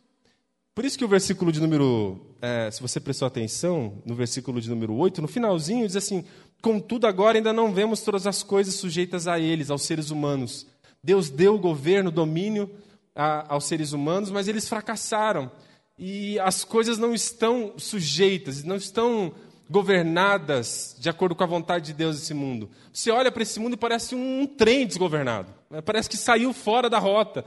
Por 0.76 0.84
isso 0.84 0.98
que 0.98 1.06
o 1.06 1.08
versículo 1.08 1.54
de 1.54 1.62
número, 1.62 2.20
é, 2.42 2.70
se 2.70 2.82
você 2.82 3.00
prestou 3.00 3.26
atenção, 3.26 4.04
no 4.06 4.14
versículo 4.14 4.60
de 4.60 4.70
número 4.70 4.94
8, 4.94 5.22
no 5.22 5.28
finalzinho, 5.28 5.88
diz 5.88 5.96
assim: 5.96 6.26
Contudo, 6.62 7.08
agora 7.08 7.38
ainda 7.38 7.54
não 7.54 7.74
vemos 7.74 8.02
todas 8.02 8.28
as 8.28 8.44
coisas 8.44 8.76
sujeitas 8.76 9.26
a 9.26 9.40
eles, 9.40 9.70
aos 9.70 9.84
seres 9.84 10.10
humanos. 10.10 10.68
Deus 11.02 11.30
deu 11.30 11.56
o 11.56 11.60
governo, 11.60 12.10
o 12.10 12.12
domínio 12.12 12.70
a, 13.16 13.54
aos 13.54 13.64
seres 13.64 13.94
humanos, 13.94 14.30
mas 14.30 14.50
eles 14.50 14.68
fracassaram. 14.68 15.50
E 15.98 16.38
as 16.42 16.66
coisas 16.66 16.98
não 16.98 17.14
estão 17.14 17.76
sujeitas, 17.78 18.62
não 18.66 18.76
estão 18.76 19.32
governadas 19.70 20.94
de 21.00 21.08
acordo 21.08 21.36
com 21.36 21.44
a 21.46 21.48
vontade 21.48 21.86
de 21.86 21.94
Deus 21.94 22.18
nesse 22.18 22.34
mundo. 22.34 22.70
Você 22.92 23.10
olha 23.12 23.32
para 23.32 23.44
esse 23.44 23.62
mundo 23.62 23.76
e 23.76 23.78
parece 23.78 24.14
um 24.14 24.46
trem 24.46 24.86
desgovernado. 24.86 25.54
Parece 25.86 26.10
que 26.10 26.18
saiu 26.18 26.52
fora 26.52 26.90
da 26.90 27.00
rota 27.00 27.46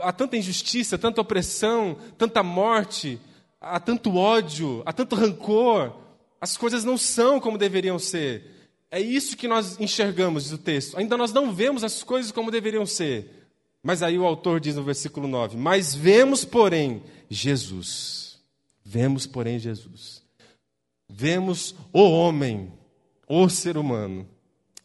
há 0.00 0.12
tanta 0.12 0.36
injustiça, 0.36 0.98
tanta 0.98 1.20
opressão, 1.20 1.96
tanta 2.16 2.42
morte, 2.42 3.20
há 3.60 3.80
tanto 3.80 4.16
ódio, 4.16 4.82
há 4.86 4.92
tanto 4.92 5.16
rancor. 5.16 5.92
As 6.40 6.56
coisas 6.56 6.84
não 6.84 6.96
são 6.96 7.40
como 7.40 7.58
deveriam 7.58 7.98
ser. 7.98 8.70
É 8.90 9.00
isso 9.00 9.36
que 9.36 9.48
nós 9.48 9.78
enxergamos, 9.80 10.44
diz 10.44 10.52
o 10.52 10.58
texto. 10.58 10.96
Ainda 10.96 11.16
nós 11.16 11.32
não 11.32 11.52
vemos 11.52 11.82
as 11.82 12.02
coisas 12.02 12.30
como 12.30 12.50
deveriam 12.50 12.86
ser. 12.86 13.48
Mas 13.82 14.02
aí 14.02 14.18
o 14.18 14.24
autor 14.24 14.60
diz 14.60 14.76
no 14.76 14.82
versículo 14.82 15.26
9: 15.26 15.56
Mas 15.56 15.94
vemos, 15.94 16.44
porém, 16.44 17.02
Jesus. 17.28 18.38
Vemos, 18.84 19.26
porém, 19.26 19.58
Jesus. 19.58 20.22
Vemos 21.08 21.74
o 21.92 22.02
homem, 22.02 22.72
o 23.28 23.48
ser 23.48 23.76
humano. 23.76 24.28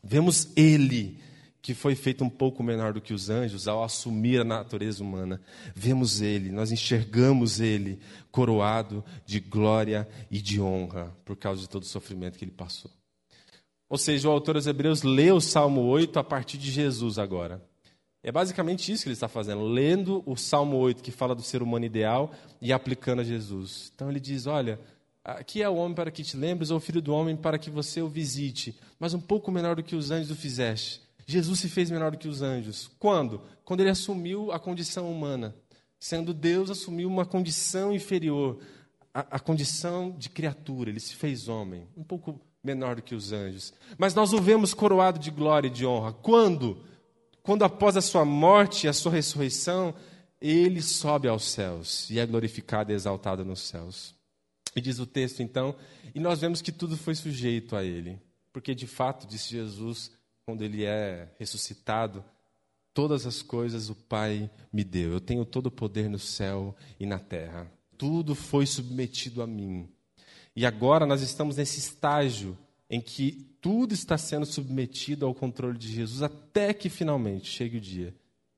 Vemos 0.04 0.50
ele 0.56 1.21
que 1.62 1.74
foi 1.74 1.94
feito 1.94 2.24
um 2.24 2.30
pouco 2.30 2.64
menor 2.64 2.94
do 2.94 3.02
que 3.02 3.14
os 3.14 3.30
anjos 3.30 3.68
ao 3.68 3.84
assumir 3.84 4.42
a 4.42 4.44
natureza 4.44 5.04
humana. 5.04 5.40
Vemos 5.76 6.20
ele, 6.20 6.52
nós 6.52 6.72
enxergamos 6.72 7.60
ele 7.60 8.00
coroado 8.32 9.04
de 9.26 9.40
glória 9.40 10.08
e 10.30 10.42
de 10.42 10.60
honra 10.60 11.16
por 11.24 11.36
causa 11.36 11.62
de 11.62 11.70
todo 11.70 11.84
o 11.84 11.88
sofrimento 11.88 12.38
que 12.38 12.46
ele 12.46 12.52
passou. 12.52 12.90
Ou 13.88 13.98
seja, 13.98 14.30
o 14.30 14.32
autor 14.32 14.56
dos 14.56 14.68
Hebreus 14.68 15.04
lê 15.04 15.32
o 15.32 15.42
Salmo 15.42 15.82
8 15.82 16.18
a 16.18 16.24
partir 16.24 16.58
de 16.58 16.72
Jesus 16.72 17.20
agora. 17.20 17.62
É 18.24 18.32
basicamente 18.32 18.92
isso 18.92 19.04
que 19.04 19.10
ele 19.10 19.16
está 19.16 19.28
fazendo, 19.28 19.64
lendo 19.64 20.24
o 20.26 20.36
Salmo 20.36 20.78
8, 20.78 21.02
que 21.02 21.12
fala 21.12 21.36
do 21.36 21.42
ser 21.42 21.62
humano 21.62 21.86
ideal, 21.86 22.32
e 22.62 22.72
aplicando 22.72 23.20
a 23.20 23.24
Jesus. 23.24 23.92
Então 23.94 24.10
ele 24.10 24.20
diz: 24.20 24.46
Olha, 24.46 24.80
aqui 25.24 25.62
é 25.62 25.68
o 25.68 25.76
homem 25.76 25.96
para 25.96 26.12
que 26.12 26.24
te 26.24 26.38
lembres, 26.38 26.70
ou 26.70 26.78
o 26.78 26.80
filho 26.80 27.02
do 27.02 27.14
homem 27.14 27.36
para 27.36 27.58
que 27.58 27.70
você 27.70 28.02
o 28.02 28.08
visite, 28.08 28.78
mas 29.00 29.14
um 29.14 29.20
pouco 29.20 29.52
menor 29.52 29.76
do 29.76 29.84
que 29.84 29.96
os 29.96 30.12
anjos 30.12 30.32
o 30.32 30.36
fizeste. 30.36 31.02
Jesus 31.32 31.60
se 31.60 31.70
fez 31.70 31.90
menor 31.90 32.12
do 32.12 32.18
que 32.18 32.28
os 32.28 32.42
anjos. 32.42 32.92
Quando? 33.00 33.42
Quando 33.64 33.80
ele 33.80 33.90
assumiu 33.90 34.52
a 34.52 34.60
condição 34.60 35.12
humana. 35.12 35.56
Sendo 36.00 36.34
Deus, 36.34 36.70
assumiu 36.70 37.08
uma 37.08 37.26
condição 37.26 37.94
inferior, 37.94 38.60
a, 39.14 39.20
a 39.20 39.40
condição 39.40 40.16
de 40.18 40.30
criatura. 40.30 40.90
Ele 40.90 41.00
se 41.00 41.16
fez 41.16 41.48
homem, 41.48 41.88
um 41.96 42.04
pouco 42.04 42.40
menor 42.64 42.96
do 42.96 43.02
que 43.02 43.16
os 43.16 43.32
anjos. 43.32 43.74
Mas 43.98 44.14
nós 44.14 44.34
o 44.34 44.42
vemos 44.42 44.74
coroado 44.74 45.20
de 45.20 45.32
glória 45.32 45.68
e 45.68 45.72
de 45.72 45.86
honra. 45.86 46.14
Quando? 46.14 46.84
Quando 47.44 47.64
após 47.64 47.98
a 47.98 48.02
sua 48.02 48.26
morte 48.26 48.86
e 48.86 48.90
a 48.90 48.94
sua 48.94 49.12
ressurreição, 49.12 49.94
ele 50.40 50.82
sobe 50.82 51.28
aos 51.28 51.44
céus 51.44 52.10
e 52.10 52.20
é 52.20 52.26
glorificado 52.26 52.92
e 52.92 52.96
exaltado 52.96 53.46
nos 53.46 53.62
céus. 53.62 54.16
E 54.76 54.82
diz 54.82 55.00
o 55.00 55.06
texto 55.06 55.42
então, 55.42 55.76
e 56.16 56.20
nós 56.20 56.40
vemos 56.40 56.62
que 56.62 56.72
tudo 56.72 56.98
foi 56.98 57.14
sujeito 57.14 57.76
a 57.76 57.84
ele, 57.84 58.20
porque 58.54 58.74
de 58.74 58.88
fato, 58.88 59.28
disse 59.28 59.52
Jesus, 59.52 60.12
quando 60.46 60.64
ele 60.64 60.84
é 60.84 61.34
ressuscitado, 61.40 62.24
todas 62.94 63.26
as 63.26 63.42
coisas 63.42 63.90
o 63.90 63.96
Pai 63.96 64.50
me 64.72 64.84
deu. 64.84 65.12
Eu 65.12 65.22
tenho 65.22 65.46
todo 65.46 65.68
o 65.68 65.72
poder 65.72 66.10
no 66.10 66.20
céu 66.20 66.76
e 67.00 67.06
na 67.06 67.20
terra. 67.20 67.72
Tudo 67.98 68.36
foi 68.36 68.66
submetido 68.66 69.42
a 69.42 69.48
mim. 69.48 69.90
E 70.56 70.66
agora 70.66 71.06
nós 71.06 71.22
estamos 71.22 71.58
nesse 71.58 71.80
estágio 71.80 72.58
em 72.90 73.00
que 73.00 73.56
tudo 73.62 73.94
está 73.94 74.18
sendo 74.18 74.46
submetido 74.46 75.26
ao 75.26 75.34
controle 75.34 75.78
de 75.78 75.88
Jesus 75.88 76.22
até 76.22 76.74
que 76.74 76.90
finalmente 76.90 77.48
chegue 77.48 77.78
o 77.78 77.82
dia 77.82 78.14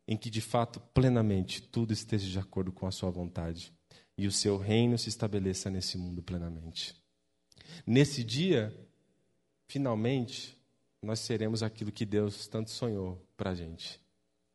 em 0.08 0.18
que 0.18 0.30
de 0.30 0.42
fato 0.42 0.80
plenamente 0.94 1.62
tudo 1.62 1.94
esteja 1.94 2.30
de 2.30 2.40
acordo 2.40 2.72
com 2.72 2.86
a 2.86 2.92
sua 2.92 3.10
vontade 3.10 3.72
e 4.18 4.28
o 4.28 4.32
seu 4.32 4.58
reino 4.58 4.98
se 4.98 5.10
estabeleça 5.10 5.70
nesse 5.70 5.98
mundo 5.98 6.22
plenamente. 6.22 6.96
Nesse 7.86 8.24
dia, 8.24 8.76
finalmente, 9.68 10.58
nós 11.04 11.20
seremos 11.20 11.62
aquilo 11.62 11.92
que 11.92 12.06
Deus 12.06 12.48
tanto 12.48 12.72
sonhou 12.72 13.22
para 13.36 13.52
a 13.52 13.56
gente. 13.56 14.00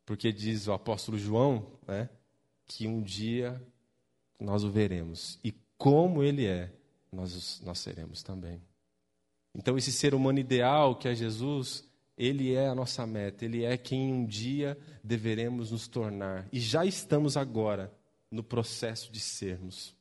Porque 0.06 0.32
diz 0.32 0.66
o 0.66 0.72
apóstolo 0.72 1.18
João 1.18 1.70
né, 1.86 2.08
que 2.64 2.88
um 2.88 3.02
dia 3.02 3.62
nós 4.40 4.64
o 4.64 4.70
veremos. 4.70 5.38
E 5.44 5.52
como 5.76 6.22
ele 6.22 6.46
é, 6.46 6.72
nós, 7.12 7.60
nós 7.60 7.78
seremos 7.78 8.22
também. 8.22 8.62
Então, 9.54 9.76
esse 9.76 9.92
ser 9.92 10.14
humano 10.14 10.38
ideal 10.38 10.96
que 10.96 11.08
é 11.08 11.14
Jesus, 11.14 11.86
ele 12.16 12.54
é 12.54 12.68
a 12.68 12.74
nossa 12.74 13.06
meta, 13.06 13.44
ele 13.44 13.64
é 13.64 13.76
quem 13.76 14.12
um 14.12 14.24
dia 14.24 14.78
deveremos 15.04 15.70
nos 15.70 15.86
tornar. 15.86 16.48
E 16.50 16.58
já 16.58 16.86
estamos 16.86 17.36
agora 17.36 17.92
no 18.30 18.42
processo 18.42 19.12
de 19.12 19.20
sermos. 19.20 19.94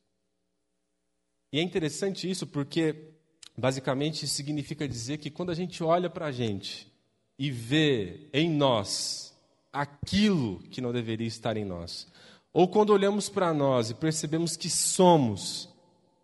E 1.52 1.58
é 1.58 1.62
interessante 1.62 2.28
isso 2.30 2.46
porque 2.46 3.17
Basicamente, 3.58 4.28
significa 4.28 4.86
dizer 4.86 5.18
que 5.18 5.30
quando 5.30 5.50
a 5.50 5.54
gente 5.54 5.82
olha 5.82 6.08
para 6.08 6.26
a 6.26 6.32
gente 6.32 6.86
e 7.36 7.50
vê 7.50 8.28
em 8.32 8.48
nós 8.48 9.36
aquilo 9.72 10.60
que 10.70 10.80
não 10.80 10.92
deveria 10.92 11.26
estar 11.26 11.56
em 11.56 11.64
nós, 11.64 12.06
ou 12.52 12.68
quando 12.68 12.90
olhamos 12.90 13.28
para 13.28 13.52
nós 13.52 13.90
e 13.90 13.94
percebemos 13.94 14.56
que 14.56 14.70
somos 14.70 15.68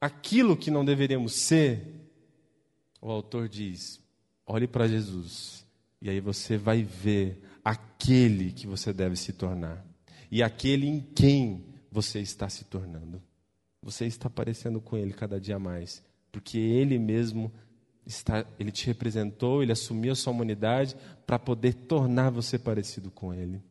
aquilo 0.00 0.56
que 0.56 0.70
não 0.70 0.84
deveríamos 0.84 1.34
ser, 1.34 2.08
o 3.02 3.10
autor 3.10 3.48
diz: 3.48 4.00
olhe 4.46 4.68
para 4.68 4.86
Jesus, 4.86 5.66
e 6.00 6.08
aí 6.08 6.20
você 6.20 6.56
vai 6.56 6.84
ver 6.84 7.42
aquele 7.64 8.52
que 8.52 8.68
você 8.68 8.92
deve 8.92 9.16
se 9.16 9.32
tornar, 9.32 9.84
e 10.30 10.40
aquele 10.40 10.86
em 10.86 11.00
quem 11.00 11.64
você 11.90 12.20
está 12.20 12.48
se 12.48 12.64
tornando. 12.64 13.20
Você 13.82 14.06
está 14.06 14.30
parecendo 14.30 14.80
com 14.80 14.96
ele 14.96 15.12
cada 15.12 15.40
dia 15.40 15.58
mais 15.58 16.00
porque 16.34 16.58
ele 16.58 16.98
mesmo 16.98 17.52
está, 18.04 18.44
ele 18.58 18.72
te 18.72 18.84
representou, 18.86 19.62
ele 19.62 19.70
assumiu 19.70 20.10
a 20.10 20.16
sua 20.16 20.32
humanidade 20.32 20.96
para 21.24 21.38
poder 21.38 21.74
tornar 21.74 22.30
você 22.30 22.58
parecido 22.58 23.08
com 23.08 23.32
ele. 23.32 23.62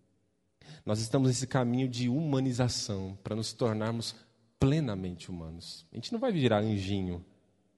Nós 0.86 1.02
estamos 1.02 1.28
nesse 1.28 1.46
caminho 1.46 1.90
de 1.90 2.08
humanização 2.08 3.18
para 3.22 3.36
nos 3.36 3.52
tornarmos 3.52 4.16
plenamente 4.58 5.30
humanos. 5.30 5.86
A 5.92 5.96
gente 5.96 6.14
não 6.14 6.22
vai 6.22 6.32
virar 6.32 6.60
anjinho. 6.60 7.24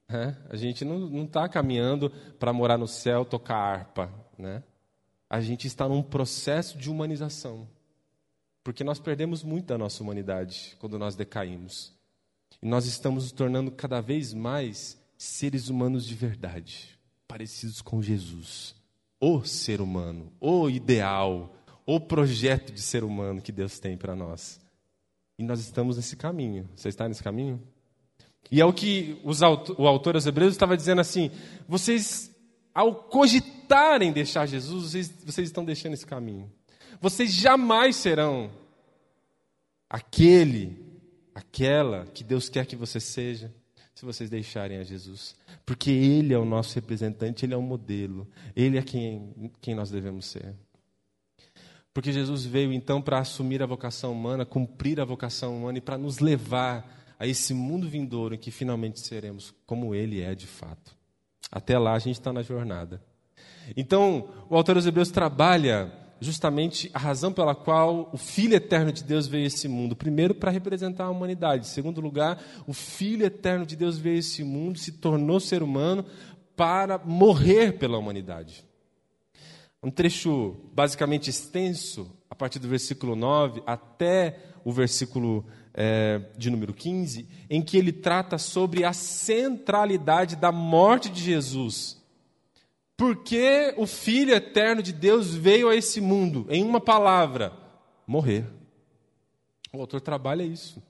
Né? 0.08 0.38
A 0.52 0.56
gente 0.56 0.86
não 0.86 1.24
está 1.24 1.50
caminhando 1.50 2.12
para 2.38 2.54
morar 2.54 2.78
no 2.78 2.88
céu, 2.88 3.26
tocar 3.26 3.56
harpa. 3.56 4.14
Né? 4.38 4.62
A 5.28 5.42
gente 5.42 5.66
está 5.66 5.90
num 5.90 6.04
processo 6.04 6.78
de 6.78 6.92
humanização. 6.92 7.68
Porque 8.64 8.84
nós 8.84 9.00
perdemos 9.00 9.42
muito 9.42 9.66
da 9.66 9.80
nossa 9.80 10.04
humanidade 10.04 10.78
quando 10.80 11.00
nós 11.00 11.16
decaímos. 11.16 11.95
E 12.66 12.68
nós 12.68 12.88
estamos 12.88 13.26
nos 13.26 13.32
tornando 13.32 13.70
cada 13.70 14.02
vez 14.02 14.34
mais 14.34 15.00
seres 15.16 15.70
humanos 15.70 16.04
de 16.04 16.16
verdade, 16.16 16.98
parecidos 17.28 17.80
com 17.80 18.02
Jesus. 18.02 18.74
O 19.20 19.46
ser 19.46 19.80
humano, 19.82 20.34
o 20.42 20.68
ideal, 20.68 21.56
o 21.86 22.00
projeto 22.00 22.74
de 22.74 22.82
ser 22.82 23.04
humano 23.04 23.40
que 23.40 23.52
Deus 23.52 23.78
tem 23.78 23.96
para 23.96 24.16
nós. 24.16 24.60
E 25.38 25.44
nós 25.44 25.60
estamos 25.60 25.98
nesse 25.98 26.16
caminho. 26.16 26.68
Você 26.76 26.90
está 26.90 27.08
nesse 27.08 27.22
caminho? 27.22 27.62
E 28.50 28.60
é 28.60 28.66
o 28.66 28.74
que 28.74 29.22
os, 29.24 29.42
o 29.44 29.86
autor 29.86 30.16
aos 30.16 30.26
Hebreus 30.26 30.54
estava 30.54 30.76
dizendo 30.76 31.02
assim: 31.02 31.30
vocês, 31.68 32.32
ao 32.74 32.96
cogitarem 32.96 34.12
deixar 34.12 34.48
Jesus, 34.48 34.90
vocês, 34.90 35.14
vocês 35.24 35.50
estão 35.50 35.64
deixando 35.64 35.94
esse 35.94 36.08
caminho. 36.08 36.52
Vocês 37.00 37.32
jamais 37.32 37.96
serão 37.96 38.50
aquele, 39.88 40.84
aquela 41.36 42.06
que 42.08 42.24
Deus 42.24 42.48
quer 42.48 42.66
que 42.66 42.78
você 42.78 43.00
seja, 43.00 43.54
se 43.94 44.06
vocês 44.06 44.30
deixarem 44.30 44.78
a 44.78 44.84
Jesus. 44.84 45.36
Porque 45.66 45.92
Ele 45.92 46.34
é 46.34 46.40
o 46.40 46.46
nosso 46.46 46.74
representante, 46.76 47.46
Ele 47.46 47.54
é 47.54 47.58
o 47.58 47.62
modelo, 47.62 48.26
Ele 48.56 48.78
é 48.78 48.82
quem, 48.82 49.52
quem 49.62 49.76
nós 49.76 49.92
devemos 49.92 50.26
ser. 50.26 50.56
Porque 51.94 52.12
Jesus 52.12 52.46
veio 52.46 52.74
então 52.74 53.02
para 53.02 53.20
assumir 53.20 53.62
a 53.62 53.66
vocação 53.66 54.12
humana, 54.12 54.46
cumprir 54.46 55.00
a 55.00 55.06
vocação 55.06 55.58
humana 55.58 55.78
e 55.78 55.82
para 55.82 55.98
nos 55.98 56.20
levar 56.20 57.16
a 57.18 57.28
esse 57.28 57.54
mundo 57.54 57.88
vindouro 57.88 58.36
em 58.36 58.38
que 58.38 58.52
finalmente 58.52 59.00
seremos 59.00 59.54
como 59.66 59.94
Ele 59.94 60.22
é 60.22 60.34
de 60.36 60.48
fato. 60.48 60.96
Até 61.52 61.78
lá 61.78 61.94
a 61.94 62.00
gente 62.00 62.20
está 62.20 62.34
na 62.34 62.42
jornada. 62.42 63.02
Então, 63.76 64.30
o 64.50 64.56
autor 64.56 64.76
dos 64.76 64.86
Hebreus 64.86 65.10
trabalha 65.10 65.92
justamente 66.20 66.90
a 66.94 67.00
razão 67.00 67.32
pela 67.32 67.54
qual 67.54 68.10
o 68.14 68.18
Filho 68.18 68.56
eterno 68.56 68.92
de 68.92 69.04
Deus 69.04 69.28
veio 69.28 69.44
a 69.44 69.48
esse 69.48 69.68
mundo. 69.68 69.96
Primeiro, 69.96 70.34
para 70.34 70.52
representar 70.52 71.06
a 71.06 71.10
humanidade. 71.10 71.68
Segundo 71.68 72.02
lugar, 72.02 72.42
o 72.66 72.74
Filho 72.74 73.26
eterno 73.26 73.66
de 73.66 73.76
Deus 73.76 73.98
veio 73.98 74.16
a 74.16 74.20
esse 74.20 74.44
mundo, 74.44 74.80
se 74.80 74.94
tornou 74.94 75.40
ser 75.40 75.62
humano 75.62 76.06
para 76.56 76.98
morrer 76.98 77.78
pela 77.78 77.98
humanidade. 77.98 78.66
Um 79.84 79.92
trecho 79.92 80.56
basicamente 80.74 81.30
extenso, 81.30 82.10
a 82.30 82.34
partir 82.34 82.60
do 82.60 82.68
versículo 82.68 83.16
9 83.16 83.62
até 83.68 84.40
o 84.64 84.72
versículo 84.72 85.46
é, 85.76 86.22
de 86.38 86.50
número 86.50 86.74
15, 86.74 87.28
em 87.50 87.62
que 87.62 87.78
ele 87.78 87.92
trata 87.92 88.38
sobre 88.38 88.84
a 88.84 88.94
centralidade 88.94 90.36
da 90.36 90.52
morte 90.52 91.10
de 91.10 91.22
Jesus. 91.22 91.95
Porque 92.98 93.74
o 93.78 93.86
Filho 93.86 94.34
eterno 94.34 94.82
de 94.82 94.94
Deus 94.94 95.34
veio 95.34 95.70
a 95.70 95.76
esse 95.76 96.00
mundo, 96.00 96.46
em 96.50 96.64
uma 96.64 96.80
palavra: 96.80 97.54
morrer. 98.08 98.46
O 99.74 99.82
autor 99.82 100.00
trabalha 100.00 100.44
isso. 100.44 100.82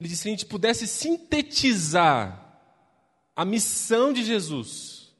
Ele 0.00 0.08
diz: 0.08 0.20
se 0.20 0.28
a 0.28 0.30
gente 0.30 0.46
pudesse 0.46 0.86
sintetizar 0.86 2.40
a 3.36 3.44
missão 3.44 4.12
de 4.12 4.24
Jesus 4.24 5.14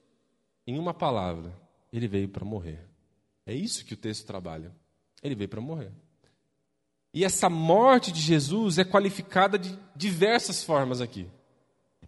em 0.66 0.78
uma 0.78 0.94
palavra, 0.94 1.52
ele 1.92 2.08
veio 2.08 2.28
para 2.28 2.44
morrer. 2.44 2.80
É 3.46 3.52
isso 3.52 3.84
que 3.84 3.94
o 3.94 3.96
texto 3.96 4.26
trabalha. 4.26 4.74
Ele 5.22 5.34
veio 5.34 5.48
para 5.48 5.60
morrer. 5.60 5.92
E 7.12 7.24
essa 7.24 7.48
morte 7.48 8.10
de 8.10 8.20
Jesus 8.20 8.78
é 8.78 8.84
qualificada 8.84 9.58
de 9.58 9.78
diversas 9.94 10.64
formas 10.64 11.00
aqui. 11.00 11.28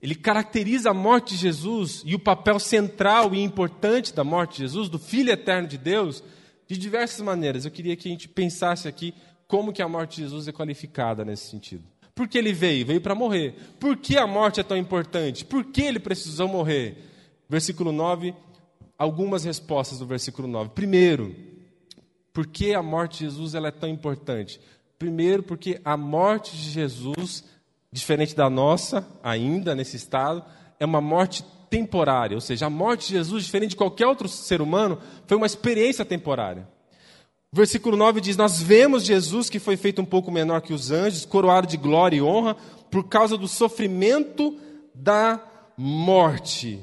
Ele 0.01 0.15
caracteriza 0.15 0.91
a 0.91 0.95
morte 0.95 1.35
de 1.35 1.41
Jesus 1.41 2.03
e 2.05 2.15
o 2.15 2.19
papel 2.19 2.59
central 2.59 3.35
e 3.35 3.43
importante 3.43 4.15
da 4.15 4.23
morte 4.23 4.57
de 4.57 4.63
Jesus, 4.63 4.89
do 4.89 4.99
Filho 4.99 5.31
eterno 5.31 5.69
de 5.69 5.79
Deus, 5.79 6.23
de 6.69 6.77
diversas 6.77 7.21
maneiras. 7.21 7.65
Eu 7.65 7.71
queria 7.71 7.97
que 7.97 8.09
a 8.09 8.13
gente 8.13 8.29
pensasse 8.29 8.87
aqui 8.87 9.15
como 9.47 9.73
que 9.73 9.83
a 9.83 9.89
morte 9.89 10.17
de 10.17 10.23
Jesus 10.23 10.49
é 10.49 10.53
qualificada 10.53 11.25
nesse 11.25 11.51
sentido. 11.51 11.85
Por 12.15 12.29
que 12.29 12.39
ele 12.39 12.53
veio? 12.53 12.87
Veio 12.87 13.01
para 13.01 13.15
morrer. 13.15 13.55
Por 13.79 13.97
que 13.97 14.17
a 14.17 14.27
morte 14.27 14.61
é 14.61 14.63
tão 14.63 14.77
importante? 14.77 15.45
Por 15.45 15.65
que 15.65 15.83
ele 15.83 15.99
precisou 15.99 16.49
morrer? 16.49 16.97
Versículo 17.49 17.93
9 17.93 18.35
algumas 18.99 19.45
respostas 19.45 19.99
do 19.99 20.07
versículo 20.07 20.49
9. 20.49 20.71
Primeiro, 20.71 21.35
por 22.33 22.47
que 22.47 22.75
a 22.75 22.83
morte 22.83 23.19
de 23.19 23.25
Jesus 23.25 23.55
ela 23.55 23.69
é 23.69 23.73
tão 23.73 23.89
importante? 23.89 24.61
Primeiro, 24.99 25.43
porque 25.43 25.81
a 25.85 25.97
morte 25.97 26.57
de 26.57 26.71
Jesus, 26.71 27.45
diferente 27.93 28.35
da 28.35 28.51
nossa, 28.51 29.07
ainda 29.23 29.75
nesse 29.75 29.97
estado, 29.97 30.45
é 30.79 30.85
uma 30.85 31.01
morte 31.01 31.45
temporária. 31.71 32.37
Ou 32.37 32.41
seja, 32.41 32.67
a 32.67 32.71
morte 32.71 33.09
de 33.09 33.15
Jesus, 33.15 33.45
diferente 33.45 33.71
de 33.71 33.77
qualquer 33.77 34.07
outro 34.07 34.29
ser 34.29 34.61
humano, 34.61 34.99
foi 35.27 35.37
uma 35.37 35.47
experiência 35.47 36.05
temporária. 36.05 36.69
Versículo 37.53 37.97
9 37.97 38.21
diz: 38.21 38.37
Nós 38.37 38.61
vemos 38.61 39.05
Jesus, 39.05 39.49
que 39.49 39.59
foi 39.59 39.77
feito 39.77 40.03
um 40.03 40.05
pouco 40.05 40.31
menor 40.31 40.61
que 40.61 40.75
os 40.75 40.91
anjos, 40.91 41.25
coroado 41.25 41.67
de 41.67 41.77
glória 41.77 42.17
e 42.17 42.23
honra, 42.23 42.55
por 42.91 43.09
causa 43.09 43.37
do 43.37 43.49
sofrimento 43.49 44.59
da 44.95 45.41
morte 45.77 46.83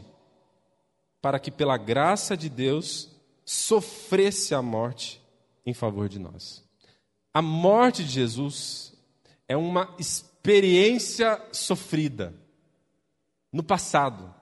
para 1.24 1.40
que, 1.40 1.50
pela 1.50 1.78
graça 1.78 2.36
de 2.36 2.50
Deus, 2.50 3.10
sofresse 3.46 4.54
a 4.54 4.62
morte 4.62 5.22
em 5.66 5.74
favor 5.74 6.10
de 6.10 6.20
nós. 6.20 6.62
A 7.34 7.42
morte 7.42 8.04
de 8.04 8.12
Jesus 8.12 8.94
é 9.48 9.56
uma 9.56 9.96
experiência 9.98 10.33
sofrida 11.52 12.34
no 13.52 13.64
passado. 13.64 14.34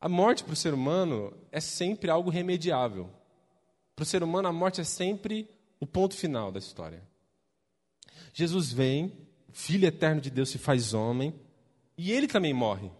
A 0.00 0.08
morte 0.08 0.44
para 0.44 0.52
o 0.52 0.56
ser 0.56 0.74
humano 0.74 1.32
é 1.50 1.60
sempre 1.60 2.10
algo 2.10 2.30
remediável. 2.30 3.10
Para 3.96 4.02
o 4.02 4.06
ser 4.06 4.22
humano, 4.22 4.48
a 4.48 4.52
morte 4.52 4.80
é 4.80 4.84
sempre 4.84 5.48
o 5.78 5.86
ponto 5.86 6.14
final 6.14 6.52
da 6.52 6.58
história. 6.58 7.02
Jesus 8.32 8.72
vem, 8.72 9.12
Filho 9.52 9.86
eterno 9.86 10.20
de 10.20 10.30
Deus 10.30 10.48
se 10.48 10.58
faz 10.58 10.94
homem, 10.94 11.34
e 11.98 12.12
ele 12.12 12.28
também 12.28 12.54
morre 12.54 12.90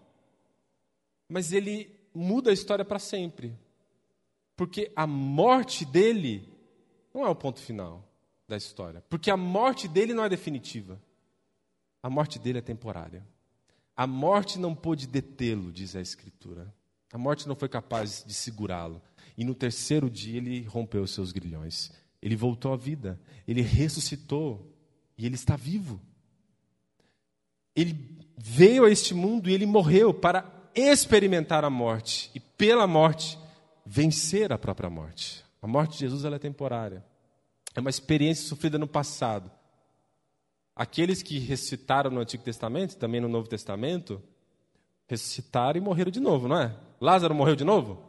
mas 1.31 1.53
ele 1.53 1.89
muda 2.13 2.49
a 2.49 2.53
história 2.53 2.83
para 2.83 2.99
sempre. 2.99 3.57
Porque 4.53 4.91
a 4.97 5.07
morte 5.07 5.85
dele 5.85 6.53
não 7.13 7.25
é 7.25 7.29
o 7.29 7.35
ponto 7.35 7.61
final 7.61 8.05
da 8.45 8.57
história. 8.57 9.01
Porque 9.09 9.31
a 9.31 9.37
morte 9.37 9.87
dele 9.87 10.13
não 10.13 10.25
é 10.25 10.29
definitiva. 10.29 11.01
A 12.01 12.09
morte 12.09 12.39
dele 12.39 12.59
é 12.59 12.61
temporária. 12.61 13.25
A 13.95 14.07
morte 14.07 14.57
não 14.57 14.73
pôde 14.73 15.05
detê-lo, 15.07 15.71
diz 15.71 15.95
a 15.95 16.01
Escritura. 16.01 16.73
A 17.13 17.17
morte 17.17 17.47
não 17.47 17.55
foi 17.55 17.69
capaz 17.69 18.23
de 18.25 18.33
segurá-lo. 18.33 19.01
E 19.37 19.43
no 19.43 19.53
terceiro 19.53 20.09
dia 20.09 20.37
ele 20.37 20.63
rompeu 20.63 21.03
os 21.03 21.11
seus 21.11 21.31
grilhões. 21.31 21.91
Ele 22.21 22.35
voltou 22.35 22.73
à 22.73 22.77
vida. 22.77 23.19
Ele 23.47 23.61
ressuscitou. 23.61 24.73
E 25.17 25.25
ele 25.25 25.35
está 25.35 25.55
vivo. 25.55 26.01
Ele 27.75 28.19
veio 28.37 28.85
a 28.85 28.89
este 28.89 29.13
mundo 29.13 29.49
e 29.49 29.53
ele 29.53 29.65
morreu 29.65 30.13
para 30.13 30.45
experimentar 30.73 31.63
a 31.63 31.69
morte 31.69 32.31
e, 32.33 32.39
pela 32.39 32.87
morte, 32.87 33.37
vencer 33.85 34.51
a 34.51 34.57
própria 34.57 34.89
morte. 34.89 35.43
A 35.61 35.67
morte 35.67 35.93
de 35.93 35.99
Jesus 35.99 36.25
ela 36.25 36.37
é 36.37 36.39
temporária. 36.39 37.05
É 37.75 37.79
uma 37.79 37.89
experiência 37.89 38.47
sofrida 38.47 38.77
no 38.77 38.87
passado. 38.87 39.51
Aqueles 40.75 41.21
que 41.21 41.37
ressuscitaram 41.39 42.09
no 42.09 42.21
Antigo 42.21 42.43
Testamento, 42.43 42.97
também 42.97 43.19
no 43.19 43.27
Novo 43.27 43.47
Testamento, 43.47 44.21
ressuscitaram 45.07 45.77
e 45.77 45.81
morreram 45.81 46.11
de 46.11 46.19
novo, 46.19 46.47
não 46.47 46.57
é? 46.57 46.75
Lázaro 46.99 47.35
morreu 47.35 47.55
de 47.55 47.63
novo? 47.63 48.01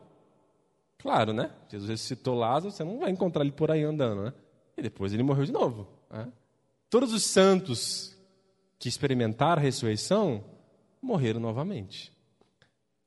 Claro, 0.99 1.33
né? 1.33 1.51
Jesus 1.69 1.91
ressuscitou 1.91 2.35
Lázaro, 2.37 2.71
você 2.71 2.85
não 2.85 3.01
vai 3.01 3.11
encontrar 3.11 3.43
ele 3.43 3.53
por 3.53 3.71
aí 3.71 3.83
andando, 3.83 4.23
né? 4.23 4.33
E 4.77 4.83
depois 4.83 5.13
ele 5.13 5.23
morreu 5.23 5.45
de 5.45 5.53
novo. 5.53 5.89
Né? 6.11 6.33
Todos 6.89 7.13
os 7.13 7.25
santos 7.25 8.17
que 8.79 8.89
experimentaram 8.89 9.61
a 9.61 9.65
ressurreição 9.65 10.45
morreram 11.01 11.41
novamente. 11.41 12.13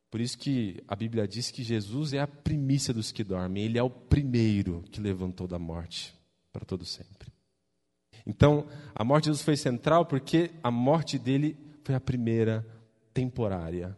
Por 0.09 0.21
isso 0.21 0.37
que 0.37 0.83
a 0.87 0.95
Bíblia 0.95 1.27
diz 1.27 1.51
que 1.51 1.63
Jesus 1.63 2.13
é 2.13 2.19
a 2.19 2.27
primícia 2.27 2.93
dos 2.93 3.11
que 3.11 3.23
dormem, 3.23 3.63
ele 3.63 3.77
é 3.77 3.83
o 3.83 3.89
primeiro 3.89 4.83
que 4.91 5.01
levantou 5.01 5.47
da 5.47 5.59
morte 5.59 6.15
para 6.51 6.65
todo 6.65 6.85
sempre. 6.85 7.34
Então, 8.25 8.65
a 8.93 9.03
morte 9.03 9.25
de 9.25 9.29
Jesus 9.29 9.43
foi 9.43 9.55
central 9.55 10.05
porque 10.05 10.51
a 10.63 10.71
morte 10.71 11.17
dele 11.19 11.57
foi 11.83 11.95
a 11.95 11.99
primeira 11.99 12.65
temporária. 13.13 13.95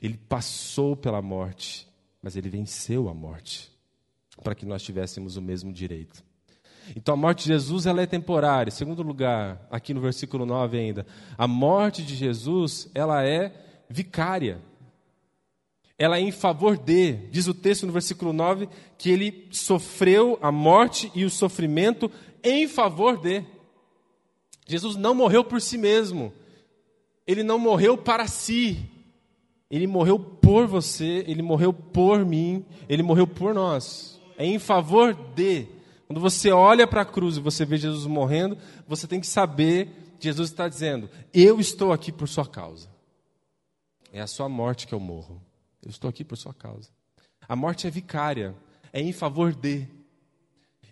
Ele 0.00 0.16
passou 0.16 0.96
pela 0.96 1.22
morte, 1.22 1.88
mas 2.22 2.36
ele 2.36 2.48
venceu 2.48 3.08
a 3.08 3.14
morte 3.14 3.70
para 4.42 4.54
que 4.54 4.66
nós 4.66 4.82
tivéssemos 4.82 5.36
o 5.36 5.42
mesmo 5.42 5.72
direito. 5.72 6.24
Então 6.96 7.14
a 7.14 7.16
morte 7.16 7.42
de 7.42 7.48
Jesus 7.48 7.86
ela 7.86 8.02
é 8.02 8.06
temporária. 8.06 8.70
Em 8.70 8.74
segundo 8.74 9.02
lugar, 9.02 9.66
aqui 9.70 9.94
no 9.94 10.00
versículo 10.00 10.44
9 10.46 10.78
ainda, 10.78 11.06
a 11.36 11.46
morte 11.46 12.02
de 12.02 12.16
Jesus 12.16 12.90
ela 12.94 13.22
é 13.24 13.52
vicária 13.88 14.60
ela 16.00 16.16
é 16.16 16.22
em 16.22 16.32
favor 16.32 16.78
de, 16.78 17.12
diz 17.30 17.46
o 17.46 17.52
texto 17.52 17.86
no 17.86 17.92
versículo 17.92 18.32
9, 18.32 18.70
que 18.96 19.10
ele 19.10 19.46
sofreu 19.50 20.38
a 20.40 20.50
morte 20.50 21.12
e 21.14 21.26
o 21.26 21.30
sofrimento 21.30 22.10
em 22.42 22.66
favor 22.66 23.20
de. 23.20 23.44
Jesus 24.70 24.94
não 24.94 25.14
morreu 25.14 25.42
por 25.42 25.60
si 25.60 25.76
mesmo, 25.76 26.32
ele 27.26 27.42
não 27.42 27.58
morreu 27.58 27.98
para 27.98 28.28
si, 28.28 28.88
ele 29.70 29.86
morreu 29.86 30.18
por 30.18 30.66
você, 30.66 31.24
ele 31.26 31.42
morreu 31.42 31.72
por 31.72 32.24
mim, 32.24 32.64
ele 32.88 33.02
morreu 33.02 33.26
por 33.26 33.52
nós. 33.52 34.20
É 34.38 34.46
em 34.46 34.58
favor 34.58 35.12
de. 35.34 35.66
Quando 36.06 36.20
você 36.20 36.50
olha 36.50 36.86
para 36.86 37.02
a 37.02 37.04
cruz 37.04 37.36
e 37.36 37.40
você 37.40 37.64
vê 37.64 37.76
Jesus 37.76 38.06
morrendo, 38.06 38.56
você 38.86 39.06
tem 39.06 39.20
que 39.20 39.26
saber 39.26 40.14
que 40.18 40.24
Jesus 40.26 40.50
está 40.50 40.68
dizendo: 40.68 41.10
Eu 41.32 41.58
estou 41.58 41.92
aqui 41.92 42.12
por 42.12 42.28
sua 42.28 42.46
causa. 42.46 42.88
É 44.12 44.20
a 44.20 44.26
sua 44.26 44.48
morte 44.48 44.86
que 44.86 44.94
eu 44.94 45.00
morro. 45.00 45.40
Eu 45.82 45.90
estou 45.90 46.08
aqui 46.08 46.24
por 46.24 46.36
sua 46.36 46.54
causa. 46.54 46.90
A 47.48 47.56
morte 47.56 47.86
é 47.86 47.90
vicária, 47.90 48.54
é 48.92 49.00
em 49.00 49.12
favor 49.12 49.52
de. 49.52 49.86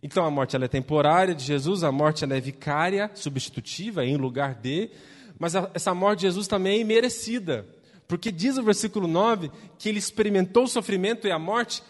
Então 0.03 0.25
a 0.25 0.31
morte 0.31 0.55
ela 0.55 0.67
é 0.67 0.69
temporária 0.69 1.35
de 1.35 1.45
Jesus, 1.45 1.83
a 1.83 1.91
morte 1.91 2.25
ela 2.25 2.37
é 2.37 2.41
vicária, 2.41 3.11
substitutiva, 3.15 4.05
em 4.05 4.17
lugar 4.17 4.55
de, 4.55 4.91
mas 5.39 5.55
a, 5.55 5.71
essa 5.75 5.95
morte 5.95 6.21
de 6.21 6.27
Jesus 6.27 6.47
também 6.47 6.79
é 6.79 6.81
imerecida. 6.81 7.67
Porque 8.07 8.33
diz 8.33 8.57
o 8.57 8.63
versículo 8.63 9.07
9 9.07 9.51
que 9.79 9.89
ele 9.89 9.99
experimentou 9.99 10.65
o 10.65 10.69
sofrimento 10.69 11.27
e 11.27 11.31
a 11.31 11.39
morte 11.39 11.83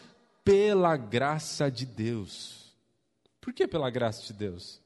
pela 0.44 0.96
graça 0.96 1.70
de 1.70 1.86
Deus. 1.86 2.74
Por 3.40 3.52
que 3.52 3.68
pela 3.68 3.88
graça 3.88 4.26
de 4.26 4.32
Deus? 4.32 4.80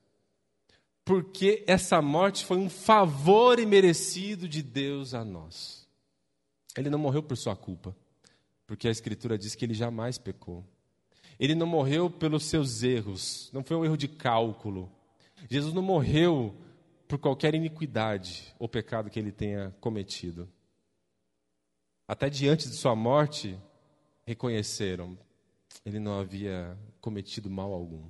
Porque 1.04 1.64
essa 1.66 2.00
morte 2.00 2.44
foi 2.44 2.58
um 2.58 2.70
favor 2.70 3.58
imerecido 3.58 4.48
de 4.48 4.62
Deus 4.62 5.14
a 5.14 5.24
nós. 5.24 5.86
Ele 6.76 6.90
não 6.90 6.98
morreu 6.98 7.22
por 7.22 7.36
sua 7.36 7.56
culpa, 7.56 7.94
porque 8.66 8.86
a 8.86 8.90
Escritura 8.90 9.36
diz 9.36 9.54
que 9.54 9.64
ele 9.64 9.74
jamais 9.74 10.16
pecou. 10.16 10.64
Ele 11.42 11.56
não 11.56 11.66
morreu 11.66 12.08
pelos 12.08 12.44
seus 12.44 12.84
erros, 12.84 13.50
não 13.52 13.64
foi 13.64 13.76
um 13.76 13.84
erro 13.84 13.96
de 13.96 14.06
cálculo. 14.06 14.88
Jesus 15.50 15.74
não 15.74 15.82
morreu 15.82 16.54
por 17.08 17.18
qualquer 17.18 17.52
iniquidade 17.52 18.54
ou 18.60 18.68
pecado 18.68 19.10
que 19.10 19.18
ele 19.18 19.32
tenha 19.32 19.74
cometido. 19.80 20.48
Até 22.06 22.30
diante 22.30 22.68
de 22.68 22.76
sua 22.76 22.94
morte, 22.94 23.58
reconheceram, 24.24 25.18
ele 25.84 25.98
não 25.98 26.20
havia 26.20 26.78
cometido 27.00 27.50
mal 27.50 27.72
algum. 27.72 28.08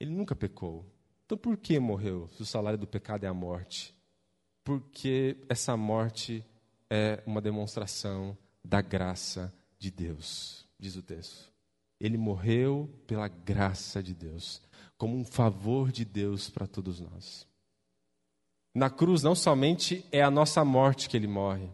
Ele 0.00 0.10
nunca 0.10 0.34
pecou. 0.34 0.90
Então 1.26 1.36
por 1.36 1.58
que 1.58 1.78
morreu 1.78 2.30
se 2.30 2.40
o 2.40 2.46
salário 2.46 2.78
do 2.78 2.86
pecado 2.86 3.24
é 3.24 3.28
a 3.28 3.34
morte? 3.34 3.94
Porque 4.64 5.36
essa 5.46 5.76
morte 5.76 6.42
é 6.88 7.22
uma 7.26 7.42
demonstração 7.42 8.34
da 8.64 8.80
graça 8.80 9.52
de 9.78 9.90
Deus, 9.90 10.66
diz 10.80 10.96
o 10.96 11.02
texto. 11.02 11.52
Ele 12.00 12.18
morreu 12.18 12.90
pela 13.06 13.28
graça 13.28 14.02
de 14.02 14.14
Deus, 14.14 14.60
como 14.96 15.16
um 15.16 15.24
favor 15.24 15.90
de 15.90 16.04
Deus 16.04 16.50
para 16.50 16.66
todos 16.66 17.00
nós. 17.00 17.46
Na 18.74 18.90
cruz, 18.90 19.22
não 19.22 19.34
somente 19.34 20.04
é 20.10 20.22
a 20.22 20.30
nossa 20.30 20.64
morte 20.64 21.08
que 21.08 21.16
ele 21.16 21.28
morre, 21.28 21.68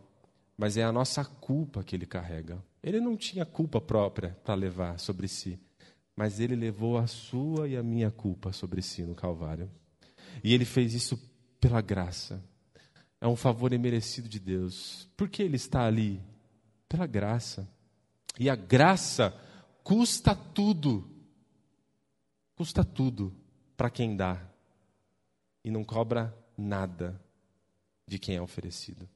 mas 0.57 0.77
é 0.77 0.85
a 0.85 0.93
nossa 0.93 1.25
culpa 1.25 1.83
que 1.83 1.97
ele 1.97 2.05
carrega. 2.05 2.63
Ele 2.83 3.01
não 3.01 3.17
tinha 3.17 3.47
culpa 3.47 3.81
própria 3.81 4.37
para 4.45 4.55
levar 4.55 4.99
sobre 4.99 5.27
si, 5.27 5.59
mas 6.15 6.39
ele 6.39 6.55
levou 6.55 6.99
a 6.99 7.07
sua 7.07 7.67
e 7.67 7.77
a 7.77 7.83
minha 7.83 8.11
culpa 8.11 8.53
sobre 8.53 8.83
si 8.83 9.03
no 9.03 9.15
Calvário. 9.15 9.71
E 10.45 10.53
ele 10.53 10.67
fez 10.67 10.93
isso 10.93 11.19
pela 11.59 11.81
graça. 11.81 12.43
É 13.21 13.27
um 13.27 13.37
favor 13.37 13.73
imerecido 13.73 14.29
de 14.29 14.39
Deus. 14.39 15.09
Por 15.17 15.29
que 15.29 15.43
ele 15.43 15.57
está 15.57 15.87
ali? 15.87 16.21
Pela 16.89 17.07
graça. 17.07 17.69
E 18.39 18.49
a 18.49 18.55
graça 18.55 19.35
custa 19.83 20.35
tudo. 20.35 21.09
Custa 22.55 22.85
tudo 22.85 23.35
para 23.77 23.91
quem 23.91 24.17
dá. 24.17 24.41
E 25.65 25.71
não 25.71 25.85
cobra 25.85 26.37
nada 26.57 27.21
de 28.07 28.19
quem 28.19 28.37
é 28.37 28.43
oferecido. 28.43 29.09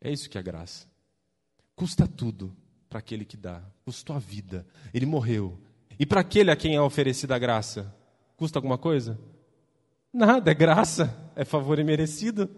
É 0.00 0.10
isso 0.10 0.28
que 0.28 0.38
é 0.38 0.42
graça. 0.42 0.86
Custa 1.74 2.06
tudo 2.06 2.56
para 2.88 2.98
aquele 2.98 3.24
que 3.24 3.36
dá. 3.36 3.62
Custou 3.84 4.16
a 4.16 4.18
vida. 4.18 4.66
Ele 4.92 5.06
morreu. 5.06 5.58
E 5.98 6.06
para 6.06 6.20
aquele 6.20 6.50
a 6.50 6.56
quem 6.56 6.74
é 6.74 6.80
oferecida 6.80 7.34
a 7.34 7.38
graça? 7.38 7.94
Custa 8.36 8.58
alguma 8.58 8.78
coisa? 8.78 9.18
Nada, 10.12 10.50
é 10.50 10.54
graça, 10.54 11.14
é 11.34 11.44
favor 11.44 11.78
imerecido. 11.78 12.48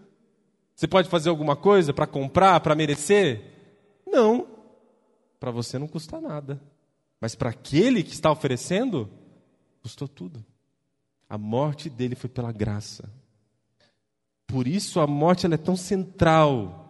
Você 0.75 0.87
pode 0.87 1.09
fazer 1.09 1.29
alguma 1.29 1.55
coisa 1.55 1.93
para 1.93 2.07
comprar, 2.07 2.59
para 2.61 2.75
merecer? 2.75 3.43
Não. 4.07 4.47
Para 5.39 5.51
você 5.51 5.77
não 5.77 5.87
custa 5.87 6.21
nada. 6.21 6.61
Mas 7.19 7.35
para 7.35 7.49
aquele 7.49 8.03
que 8.03 8.13
está 8.13 8.31
oferecendo, 8.31 9.09
custou 9.81 10.07
tudo. 10.07 10.43
A 11.29 11.37
morte 11.37 11.89
dele 11.89 12.15
foi 12.15 12.29
pela 12.29 12.51
graça. 12.51 13.11
Por 14.47 14.67
isso 14.67 14.99
a 14.99 15.05
morte 15.05 15.45
ela 15.45 15.55
é 15.55 15.57
tão 15.57 15.75
central. 15.75 16.85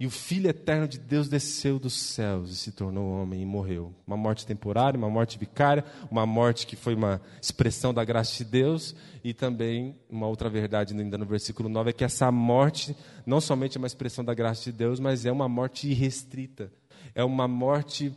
E 0.00 0.06
o 0.06 0.10
Filho 0.10 0.48
eterno 0.48 0.88
de 0.88 0.98
Deus 0.98 1.28
desceu 1.28 1.78
dos 1.78 1.92
céus 1.92 2.50
e 2.50 2.56
se 2.56 2.72
tornou 2.72 3.08
homem 3.08 3.42
e 3.42 3.46
morreu. 3.46 3.94
Uma 4.04 4.16
morte 4.16 4.44
temporária, 4.44 4.98
uma 4.98 5.08
morte 5.10 5.38
vicária, 5.38 5.84
uma 6.10 6.26
morte 6.26 6.66
que 6.66 6.74
foi 6.74 6.94
uma 6.94 7.20
expressão 7.40 7.94
da 7.94 8.04
graça 8.04 8.36
de 8.38 8.44
Deus. 8.44 8.96
E 9.22 9.32
também, 9.32 9.96
uma 10.10 10.26
outra 10.26 10.48
verdade, 10.50 10.92
ainda 10.92 11.16
no 11.16 11.26
versículo 11.26 11.68
9, 11.68 11.90
é 11.90 11.92
que 11.92 12.02
essa 12.02 12.32
morte 12.32 12.96
não 13.24 13.40
somente 13.40 13.76
é 13.76 13.78
uma 13.78 13.86
expressão 13.86 14.24
da 14.24 14.34
graça 14.34 14.64
de 14.64 14.72
Deus, 14.72 14.98
mas 14.98 15.24
é 15.24 15.30
uma 15.30 15.48
morte 15.48 15.86
irrestrita. 15.86 16.72
É 17.14 17.22
uma 17.22 17.46
morte 17.46 18.12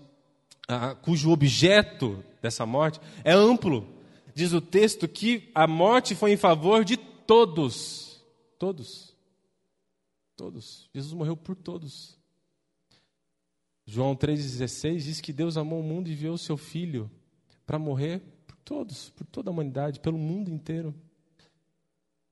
ah, 0.67 0.95
cujo 0.95 1.31
objeto 1.31 2.23
dessa 2.41 2.65
morte 2.65 2.99
é 3.23 3.31
amplo. 3.31 3.87
Diz 4.33 4.53
o 4.53 4.61
texto 4.61 5.07
que 5.07 5.49
a 5.53 5.65
morte 5.67 6.15
foi 6.15 6.31
em 6.31 6.37
favor 6.37 6.83
de 6.83 6.97
todos 6.97 8.05
Todos. 8.57 9.15
Todos. 10.35 10.89
Jesus 10.93 11.13
morreu 11.13 11.35
por 11.35 11.55
todos. 11.55 12.17
João 13.85 14.15
3,16 14.15 14.97
diz 14.97 15.21
que 15.21 15.31
Deus 15.31 15.57
amou 15.57 15.79
o 15.79 15.83
mundo 15.83 16.07
e 16.07 16.13
enviou 16.13 16.33
o 16.33 16.37
seu 16.37 16.57
Filho 16.57 17.09
para 17.65 17.77
morrer 17.77 18.21
por 18.47 18.57
todos, 18.57 19.09
por 19.11 19.25
toda 19.27 19.49
a 19.49 19.53
humanidade, 19.53 19.99
pelo 19.99 20.17
mundo 20.17 20.49
inteiro. 20.49 20.95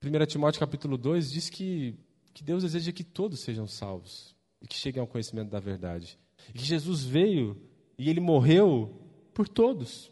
1 0.04 0.26
Timóteo 0.26 0.60
capítulo 0.60 0.98
2 0.98 1.32
diz 1.32 1.50
que, 1.50 1.96
que 2.34 2.44
Deus 2.44 2.64
deseja 2.64 2.92
que 2.92 3.04
todos 3.04 3.42
sejam 3.42 3.68
salvos 3.68 4.36
e 4.62 4.68
que 4.68 4.76
cheguem 4.76 5.00
ao 5.00 5.08
conhecimento 5.08 5.50
da 5.52 5.60
verdade. 5.60 6.18
E 6.50 6.58
que 6.58 6.66
Jesus 6.66 7.04
veio 7.04 7.62
e 7.98 8.10
ele 8.10 8.20
morreu 8.20 8.94
por 9.34 9.48
todos. 9.48 10.12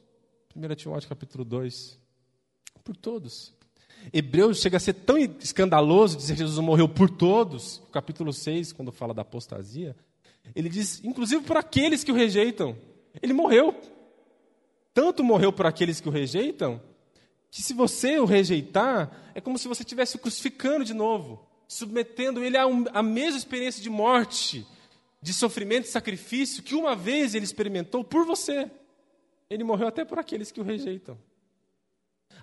1 0.55 0.75
Timóteo 0.75 1.09
capítulo 1.09 1.45
2. 1.45 1.99
Por 2.83 2.95
todos. 2.95 3.53
Hebreus 4.11 4.59
chega 4.59 4.77
a 4.77 4.79
ser 4.79 4.93
tão 4.93 5.17
escandaloso 5.17 6.17
dizer 6.17 6.33
que 6.33 6.39
Jesus 6.39 6.57
morreu 6.59 6.89
por 6.89 7.09
todos, 7.09 7.81
capítulo 7.91 8.33
6, 8.33 8.73
quando 8.73 8.91
fala 8.91 9.13
da 9.13 9.21
apostasia, 9.21 9.95
ele 10.55 10.69
diz, 10.69 11.03
inclusive 11.03 11.43
por 11.43 11.57
aqueles 11.57 12.03
que 12.03 12.11
o 12.11 12.15
rejeitam. 12.15 12.75
Ele 13.21 13.33
morreu. 13.33 13.75
Tanto 14.93 15.23
morreu 15.23 15.53
por 15.53 15.65
aqueles 15.65 16.01
que 16.01 16.09
o 16.09 16.11
rejeitam, 16.11 16.81
que 17.49 17.61
se 17.61 17.73
você 17.73 18.19
o 18.19 18.25
rejeitar, 18.25 19.31
é 19.33 19.41
como 19.41 19.57
se 19.57 19.67
você 19.67 19.83
estivesse 19.83 20.17
crucificando 20.17 20.83
de 20.83 20.93
novo, 20.93 21.45
submetendo 21.67 22.43
ele 22.43 22.57
a, 22.57 22.67
um, 22.67 22.85
a 22.91 23.03
mesma 23.03 23.37
experiência 23.37 23.81
de 23.81 23.89
morte, 23.89 24.65
de 25.21 25.33
sofrimento 25.33 25.85
e 25.85 25.89
sacrifício 25.89 26.63
que 26.63 26.73
uma 26.73 26.95
vez 26.95 27.35
ele 27.35 27.45
experimentou 27.45 28.03
por 28.03 28.25
você. 28.25 28.69
Ele 29.49 29.63
morreu 29.63 29.87
até 29.87 30.03
por 30.03 30.17
aqueles 30.17 30.51
que 30.51 30.59
o 30.59 30.63
rejeitam. 30.63 31.17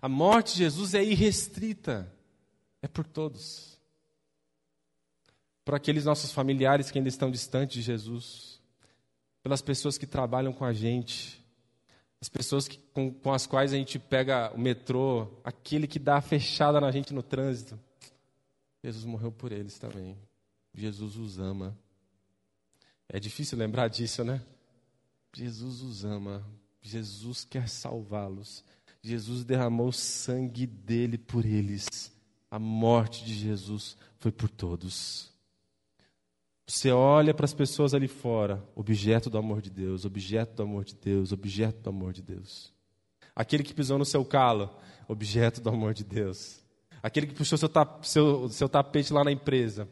A 0.00 0.08
morte 0.08 0.52
de 0.52 0.58
Jesus 0.58 0.94
é 0.94 1.02
irrestrita, 1.02 2.12
é 2.80 2.86
por 2.86 3.06
todos. 3.06 3.78
Por 5.64 5.74
aqueles 5.74 6.04
nossos 6.04 6.30
familiares 6.30 6.90
que 6.90 6.98
ainda 6.98 7.08
estão 7.08 7.30
distantes 7.30 7.74
de 7.74 7.82
Jesus, 7.82 8.60
pelas 9.42 9.60
pessoas 9.60 9.98
que 9.98 10.06
trabalham 10.06 10.52
com 10.52 10.64
a 10.64 10.72
gente, 10.72 11.44
as 12.20 12.28
pessoas 12.28 12.68
que, 12.68 12.78
com, 12.92 13.12
com 13.12 13.32
as 13.32 13.46
quais 13.46 13.72
a 13.72 13.76
gente 13.76 13.98
pega 13.98 14.52
o 14.54 14.58
metrô, 14.58 15.28
aquele 15.44 15.86
que 15.86 15.98
dá 15.98 16.16
a 16.16 16.22
fechada 16.22 16.80
na 16.80 16.90
gente 16.90 17.12
no 17.12 17.22
trânsito. 17.22 17.78
Jesus 18.82 19.04
morreu 19.04 19.32
por 19.32 19.52
eles 19.52 19.78
também. 19.78 20.16
Jesus 20.74 21.16
os 21.16 21.38
ama. 21.38 21.76
É 23.09 23.18
difícil 23.18 23.57
lembrar 23.57 23.88
disso, 23.88 24.23
né? 24.23 24.42
Jesus 25.35 25.81
os 25.81 26.05
ama. 26.05 26.44
Jesus 26.81 27.44
quer 27.44 27.68
salvá-los. 27.68 28.64
Jesus 29.03 29.44
derramou 29.44 29.88
o 29.88 29.92
sangue 29.92 30.66
dele 30.66 31.16
por 31.16 31.47
eles. 31.47 32.12
A 32.51 32.59
morte 32.59 33.25
de 33.25 33.35
Jesus 33.35 33.97
foi 34.18 34.33
por 34.33 34.51
todos. 34.51 35.31
Você 36.66 36.90
olha 36.90 37.33
para 37.33 37.47
as 37.47 37.55
pessoas 37.55 37.94
ali 37.94 38.09
fora, 38.09 38.62
objeto 38.75 39.31
do 39.31 39.38
amor 39.38 39.62
de 39.62 39.71
Deus, 39.71 40.05
objeto 40.05 40.55
do 40.57 40.62
amor 40.62 40.85
de 40.85 40.94
Deus, 40.94 41.33
objeto 41.33 41.81
do 41.81 41.88
amor 41.88 42.12
de 42.12 42.21
Deus. 42.21 42.73
Aquele 43.35 43.62
que 43.62 43.73
pisou 43.73 43.97
no 43.97 44.05
seu 44.05 44.23
calo, 44.23 44.77
objeto 45.07 45.62
do 45.62 45.71
amor 45.71 45.94
de 45.94 46.05
Deus. 46.05 46.61
Aquele 47.03 47.27
que 47.27 47.35
puxou 47.35 47.57
seu, 47.57 47.71
seu, 48.03 48.49
seu 48.51 48.68
tapete 48.68 49.12
lá 49.12 49.25
na 49.25 49.33
empresa, 49.33 49.88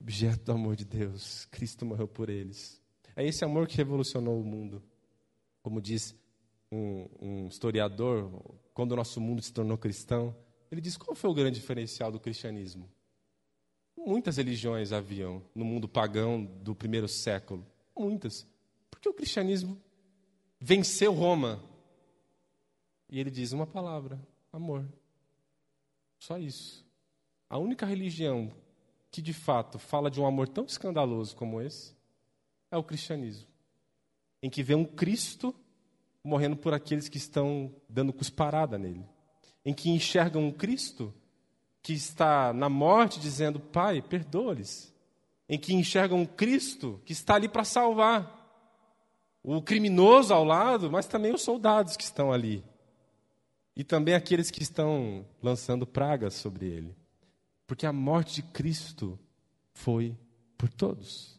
objeto 0.00 0.44
do 0.44 0.52
amor 0.52 0.76
de 0.76 0.84
Deus. 0.84 1.44
Cristo 1.46 1.84
morreu 1.84 2.08
por 2.08 2.28
eles. 2.28 2.80
É 3.14 3.24
esse 3.26 3.44
amor 3.44 3.66
que 3.66 3.76
revolucionou 3.76 4.40
o 4.40 4.44
mundo. 4.44 4.82
Como 5.62 5.80
diz 5.80 6.14
um, 6.72 7.08
um 7.20 7.48
historiador, 7.48 8.30
quando 8.72 8.92
o 8.92 8.96
nosso 8.96 9.20
mundo 9.20 9.42
se 9.42 9.52
tornou 9.52 9.76
cristão, 9.76 10.34
ele 10.70 10.80
diz 10.80 10.96
qual 10.96 11.14
foi 11.14 11.28
o 11.28 11.34
grande 11.34 11.60
diferencial 11.60 12.10
do 12.10 12.18
cristianismo? 12.18 12.88
Muitas 13.96 14.38
religiões 14.38 14.92
haviam 14.92 15.42
no 15.54 15.64
mundo 15.64 15.86
pagão 15.86 16.44
do 16.44 16.74
primeiro 16.74 17.06
século. 17.06 17.66
Muitas. 17.96 18.46
Porque 18.90 19.08
o 19.08 19.12
cristianismo 19.12 19.78
venceu 20.58 21.12
Roma. 21.12 21.62
E 23.10 23.20
ele 23.20 23.30
diz 23.30 23.52
uma 23.52 23.66
palavra: 23.66 24.18
amor. 24.50 24.88
Só 26.18 26.38
isso. 26.38 26.86
A 27.48 27.58
única 27.58 27.84
religião 27.84 28.50
que 29.10 29.20
de 29.20 29.32
fato 29.32 29.78
fala 29.78 30.10
de 30.10 30.20
um 30.20 30.26
amor 30.26 30.48
tão 30.48 30.64
escandaloso 30.64 31.34
como 31.34 31.60
esse 31.60 31.94
é 32.70 32.76
o 32.76 32.84
cristianismo, 32.84 33.48
em 34.42 34.48
que 34.48 34.62
vê 34.62 34.74
um 34.74 34.84
Cristo 34.84 35.54
morrendo 36.22 36.56
por 36.56 36.72
aqueles 36.72 37.08
que 37.08 37.16
estão 37.16 37.74
dando 37.88 38.12
cusparada 38.12 38.78
nele, 38.78 39.04
em 39.64 39.74
que 39.74 39.90
enxergam 39.90 40.44
um 40.44 40.52
Cristo 40.52 41.12
que 41.82 41.92
está 41.92 42.52
na 42.52 42.68
morte 42.68 43.18
dizendo: 43.18 43.58
Pai, 43.58 44.00
perdoa-lhes, 44.02 44.94
em 45.48 45.58
que 45.58 45.74
enxergam 45.74 46.18
um 46.18 46.26
Cristo 46.26 47.00
que 47.04 47.12
está 47.12 47.34
ali 47.34 47.48
para 47.48 47.64
salvar 47.64 48.38
o 49.42 49.62
criminoso 49.62 50.32
ao 50.34 50.44
lado, 50.44 50.90
mas 50.90 51.06
também 51.06 51.32
os 51.32 51.42
soldados 51.42 51.96
que 51.96 52.04
estão 52.04 52.32
ali. 52.32 52.62
E 53.74 53.82
também 53.82 54.14
aqueles 54.14 54.50
que 54.50 54.62
estão 54.62 55.26
lançando 55.42 55.86
pragas 55.86 56.34
sobre 56.34 56.66
ele. 56.66 56.99
Porque 57.70 57.86
a 57.86 57.92
morte 57.92 58.34
de 58.34 58.42
Cristo 58.42 59.16
foi 59.72 60.18
por 60.58 60.68
todos. 60.68 61.38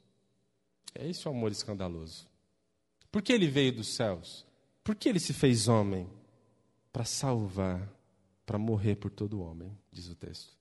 É 0.96 1.06
esse 1.06 1.28
o 1.28 1.32
amor 1.32 1.52
escandaloso. 1.52 2.26
Por 3.12 3.22
que 3.22 3.34
ele 3.34 3.50
veio 3.50 3.74
dos 3.76 3.90
céus? 3.90 4.46
Por 4.82 4.96
que 4.96 5.10
ele 5.10 5.20
se 5.20 5.34
fez 5.34 5.68
homem? 5.68 6.10
Para 6.90 7.04
salvar, 7.04 7.86
para 8.46 8.58
morrer 8.58 8.96
por 8.96 9.12
todo 9.12 9.42
homem, 9.42 9.78
diz 9.92 10.08
o 10.08 10.16
texto. 10.16 10.56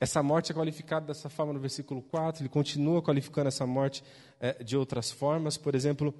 Essa 0.00 0.20
morte 0.20 0.50
é 0.50 0.54
qualificada 0.56 1.06
dessa 1.06 1.28
forma 1.28 1.52
no 1.52 1.60
versículo 1.60 2.02
4, 2.02 2.42
ele 2.42 2.48
continua 2.48 3.00
qualificando 3.00 3.46
essa 3.46 3.64
morte 3.64 4.02
é, 4.40 4.64
de 4.64 4.76
outras 4.76 5.12
formas. 5.12 5.56
Por 5.56 5.76
exemplo, 5.76 6.12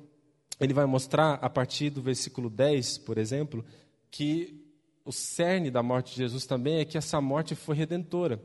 ele 0.61 0.73
vai 0.73 0.87
mostrar 0.87 1.35
a 1.43 1.51
partir 1.51 1.91
do 1.91 2.01
versículo 2.01 2.49
10, 2.49 2.99
por 2.99 3.19
exemplo, 3.19 3.65
que 4.09 4.70
o 5.05 5.13
cerne 5.13 5.71
da 5.71 5.83
morte 5.83 6.13
de 6.13 6.19
Jesus 6.19 6.47
também 6.47 6.79
é 6.79 6.85
que 6.85 6.99
essa 6.99 7.21
morte 7.21 7.55
foi 7.55 7.77
redentora. 7.77 8.41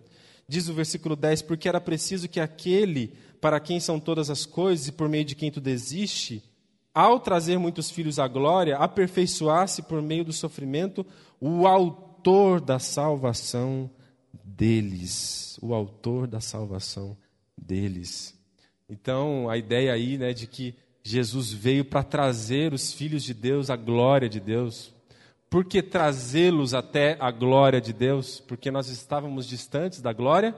Diz 0.47 0.67
o 0.69 0.73
versículo 0.73 1.15
10: 1.15 1.41
Porque 1.41 1.67
era 1.67 1.81
preciso 1.81 2.29
que 2.29 2.39
aquele 2.39 3.13
para 3.41 3.59
quem 3.59 3.79
são 3.79 3.99
todas 3.99 4.29
as 4.29 4.45
coisas 4.45 4.87
e 4.87 4.91
por 4.91 5.07
meio 5.07 5.25
de 5.25 5.35
quem 5.35 5.51
tu 5.51 5.61
desiste, 5.61 6.41
ao 6.93 7.19
trazer 7.19 7.59
muitos 7.59 7.91
filhos 7.91 8.17
à 8.17 8.27
glória, 8.27 8.77
aperfeiçoasse 8.77 9.83
por 9.83 10.01
meio 10.01 10.23
do 10.23 10.33
sofrimento 10.33 11.05
o 11.39 11.67
autor 11.67 12.61
da 12.61 12.79
salvação 12.79 13.89
deles, 14.43 15.59
o 15.61 15.73
autor 15.73 16.25
da 16.25 16.39
salvação 16.39 17.17
deles. 17.57 18.33
Então, 18.89 19.49
a 19.49 19.57
ideia 19.57 19.91
aí, 19.91 20.17
né, 20.17 20.31
de 20.31 20.47
que 20.47 20.73
Jesus 21.03 21.51
veio 21.51 21.85
para 21.85 22.01
trazer 22.01 22.73
os 22.73 22.93
filhos 22.93 23.23
de 23.23 23.33
Deus 23.33 23.69
à 23.69 23.75
glória 23.75 24.27
de 24.27 24.39
Deus. 24.39 24.91
Por 25.49 25.65
que 25.65 25.81
trazê-los 25.81 26.73
até 26.73 27.17
a 27.19 27.31
glória 27.31 27.79
de 27.79 27.93
Deus? 27.93 28.39
Porque 28.39 28.71
nós 28.71 28.89
estávamos 28.89 29.45
distantes 29.47 30.01
da 30.01 30.11
glória 30.11 30.55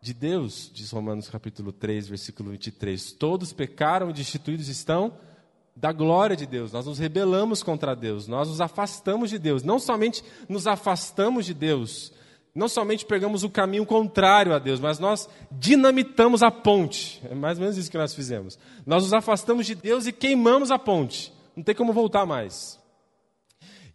de 0.00 0.14
Deus, 0.14 0.70
diz 0.72 0.90
Romanos 0.90 1.28
capítulo 1.28 1.72
3, 1.72 2.08
versículo 2.08 2.50
23. 2.50 3.12
Todos 3.12 3.52
pecaram 3.52 4.10
e 4.10 4.12
destituídos 4.12 4.68
estão 4.68 5.12
da 5.74 5.92
glória 5.92 6.36
de 6.36 6.46
Deus. 6.46 6.72
Nós 6.72 6.86
nos 6.86 6.98
rebelamos 6.98 7.62
contra 7.62 7.94
Deus, 7.94 8.28
nós 8.28 8.48
nos 8.48 8.60
afastamos 8.60 9.30
de 9.30 9.38
Deus. 9.38 9.62
Não 9.62 9.78
somente 9.78 10.22
nos 10.48 10.66
afastamos 10.66 11.46
de 11.46 11.54
Deus, 11.54 12.12
não 12.54 12.68
somente 12.68 13.04
pegamos 13.04 13.44
o 13.44 13.50
caminho 13.50 13.86
contrário 13.86 14.54
a 14.54 14.58
Deus, 14.58 14.80
mas 14.80 14.98
nós 14.98 15.28
dinamitamos 15.50 16.42
a 16.42 16.50
ponte. 16.50 17.20
É 17.30 17.34
mais 17.34 17.58
ou 17.58 17.62
menos 17.62 17.76
isso 17.76 17.90
que 17.90 17.98
nós 17.98 18.14
fizemos. 18.14 18.58
Nós 18.86 19.04
nos 19.04 19.12
afastamos 19.12 19.66
de 19.66 19.74
Deus 19.74 20.06
e 20.06 20.12
queimamos 20.12 20.70
a 20.70 20.78
ponte. 20.78 21.32
Não 21.56 21.62
tem 21.62 21.74
como 21.74 21.92
voltar 21.92 22.26
mais. 22.26 22.77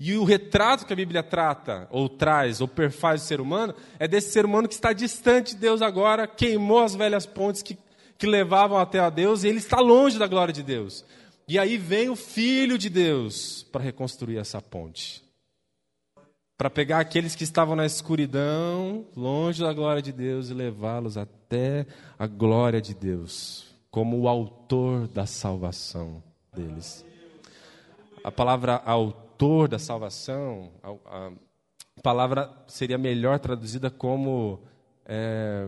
E 0.05 0.17
o 0.17 0.25
retrato 0.25 0.85
que 0.85 0.91
a 0.91 0.97
Bíblia 0.97 1.23
trata, 1.23 1.87
ou 1.89 2.09
traz, 2.09 2.59
ou 2.59 2.67
perfaz 2.67 3.21
o 3.21 3.25
ser 3.25 3.39
humano, 3.39 3.73
é 3.97 4.05
desse 4.05 4.31
ser 4.33 4.43
humano 4.45 4.67
que 4.67 4.73
está 4.73 4.91
distante 4.91 5.55
de 5.55 5.61
Deus 5.61 5.81
agora, 5.81 6.27
queimou 6.27 6.83
as 6.83 6.93
velhas 6.93 7.25
pontes 7.25 7.61
que, 7.61 7.77
que 8.17 8.27
levavam 8.27 8.77
até 8.77 8.99
a 8.99 9.09
Deus, 9.09 9.45
e 9.45 9.47
ele 9.47 9.59
está 9.59 9.79
longe 9.79 10.19
da 10.19 10.27
glória 10.27 10.53
de 10.53 10.61
Deus. 10.61 11.05
E 11.47 11.57
aí 11.57 11.77
vem 11.77 12.09
o 12.09 12.17
Filho 12.17 12.77
de 12.77 12.89
Deus 12.89 13.63
para 13.71 13.81
reconstruir 13.81 14.37
essa 14.39 14.61
ponte 14.61 15.23
para 16.57 16.69
pegar 16.69 16.99
aqueles 16.99 17.35
que 17.35 17.43
estavam 17.43 17.75
na 17.75 17.85
escuridão, 17.85 19.05
longe 19.15 19.61
da 19.61 19.73
glória 19.73 20.01
de 20.01 20.11
Deus, 20.11 20.49
e 20.49 20.53
levá-los 20.53 21.17
até 21.17 21.85
a 22.17 22.27
glória 22.27 22.81
de 22.81 22.93
Deus, 22.93 23.65
como 23.89 24.17
o 24.19 24.27
autor 24.29 25.07
da 25.07 25.25
salvação 25.25 26.23
deles. 26.53 27.03
A 28.23 28.31
palavra 28.31 28.81
autor 28.85 29.22
da 29.67 29.79
salvação, 29.79 30.71
a, 30.81 31.27
a 31.27 31.31
palavra 32.01 32.51
seria 32.67 32.97
melhor 32.97 33.39
traduzida 33.39 33.89
como. 33.89 34.61
É, 35.05 35.67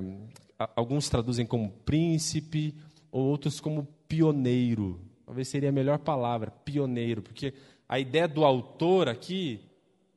alguns 0.75 1.09
traduzem 1.09 1.45
como 1.45 1.69
príncipe, 1.69 2.73
ou 3.11 3.25
outros 3.25 3.59
como 3.59 3.87
pioneiro. 4.07 4.99
Talvez 5.25 5.47
seria 5.47 5.69
a 5.69 5.73
melhor 5.73 5.99
palavra, 5.99 6.51
pioneiro, 6.51 7.21
porque 7.21 7.53
a 7.89 7.99
ideia 7.99 8.27
do 8.27 8.45
autor 8.45 9.09
aqui 9.09 9.61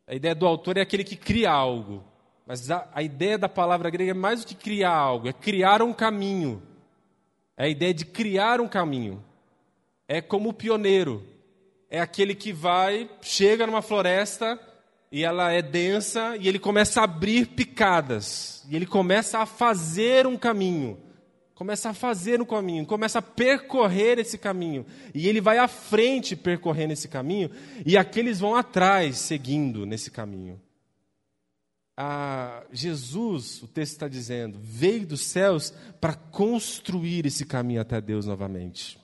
a 0.08 0.14
ideia 0.14 0.34
do 0.34 0.46
autor 0.46 0.78
é 0.78 0.80
aquele 0.80 1.04
que 1.04 1.16
cria 1.16 1.50
algo. 1.50 2.02
Mas 2.46 2.70
a, 2.70 2.88
a 2.94 3.02
ideia 3.02 3.36
da 3.36 3.48
palavra 3.48 3.90
grega 3.90 4.12
é 4.12 4.14
mais 4.14 4.42
do 4.42 4.48
que 4.48 4.54
criar 4.54 4.94
algo, 4.94 5.28
é 5.28 5.34
criar 5.34 5.82
um 5.82 5.92
caminho. 5.92 6.62
É 7.54 7.64
a 7.64 7.68
ideia 7.68 7.92
de 7.92 8.06
criar 8.06 8.58
um 8.58 8.66
caminho. 8.66 9.22
É 10.08 10.22
como 10.22 10.48
o 10.48 10.54
pioneiro. 10.54 11.22
É 11.90 12.00
aquele 12.00 12.34
que 12.34 12.52
vai, 12.52 13.08
chega 13.22 13.66
numa 13.66 13.82
floresta 13.82 14.58
e 15.10 15.24
ela 15.24 15.50
é 15.52 15.62
densa 15.62 16.36
e 16.36 16.48
ele 16.48 16.58
começa 16.58 17.00
a 17.00 17.04
abrir 17.04 17.46
picadas. 17.46 18.64
E 18.68 18.76
ele 18.76 18.86
começa 18.86 19.38
a 19.38 19.46
fazer 19.46 20.26
um 20.26 20.36
caminho 20.36 21.08
começa 21.58 21.90
a 21.90 21.94
fazer 21.94 22.40
o 22.40 22.46
caminho, 22.46 22.86
começa 22.86 23.18
a 23.18 23.22
percorrer 23.22 24.20
esse 24.20 24.38
caminho. 24.38 24.86
E 25.12 25.26
ele 25.26 25.40
vai 25.40 25.58
à 25.58 25.66
frente 25.66 26.36
percorrendo 26.36 26.92
esse 26.92 27.08
caminho, 27.08 27.50
e 27.84 27.96
aqueles 27.96 28.38
vão 28.38 28.54
atrás, 28.54 29.18
seguindo 29.18 29.84
nesse 29.84 30.08
caminho. 30.08 30.60
Ah, 31.96 32.62
Jesus, 32.70 33.60
o 33.60 33.66
texto 33.66 33.94
está 33.94 34.06
dizendo, 34.06 34.56
veio 34.62 35.04
dos 35.04 35.22
céus 35.22 35.74
para 36.00 36.14
construir 36.14 37.26
esse 37.26 37.44
caminho 37.44 37.80
até 37.80 38.00
Deus 38.00 38.24
novamente. 38.24 38.96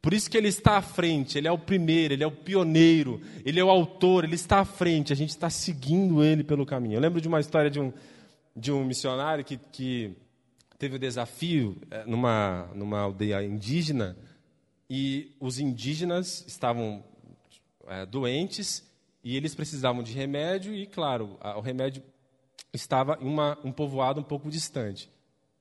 Por 0.00 0.14
isso 0.14 0.30
que 0.30 0.36
ele 0.36 0.48
está 0.48 0.76
à 0.76 0.82
frente, 0.82 1.36
ele 1.36 1.48
é 1.48 1.52
o 1.52 1.58
primeiro, 1.58 2.14
ele 2.14 2.22
é 2.22 2.26
o 2.26 2.30
pioneiro, 2.30 3.20
ele 3.44 3.58
é 3.58 3.64
o 3.64 3.70
autor, 3.70 4.24
ele 4.24 4.36
está 4.36 4.60
à 4.60 4.64
frente, 4.64 5.12
a 5.12 5.16
gente 5.16 5.30
está 5.30 5.50
seguindo 5.50 6.22
ele 6.22 6.44
pelo 6.44 6.64
caminho. 6.64 6.94
Eu 6.94 7.00
lembro 7.00 7.20
de 7.20 7.26
uma 7.26 7.40
história 7.40 7.70
de 7.70 7.80
um, 7.80 7.92
de 8.54 8.70
um 8.70 8.84
missionário 8.84 9.44
que, 9.44 9.58
que 9.72 10.16
teve 10.78 10.96
o 10.96 10.98
desafio 10.98 11.76
eh, 11.90 12.04
numa, 12.06 12.70
numa 12.74 13.00
aldeia 13.00 13.42
indígena 13.42 14.16
e 14.88 15.34
os 15.40 15.58
indígenas 15.58 16.44
estavam 16.46 17.04
é, 17.88 18.06
doentes 18.06 18.88
e 19.22 19.36
eles 19.36 19.54
precisavam 19.54 20.02
de 20.02 20.12
remédio 20.12 20.74
e, 20.74 20.86
claro, 20.86 21.36
a, 21.40 21.58
o 21.58 21.60
remédio 21.60 22.02
estava 22.72 23.18
em 23.20 23.26
uma, 23.26 23.58
um 23.64 23.72
povoado 23.72 24.20
um 24.20 24.24
pouco 24.24 24.48
distante. 24.48 25.10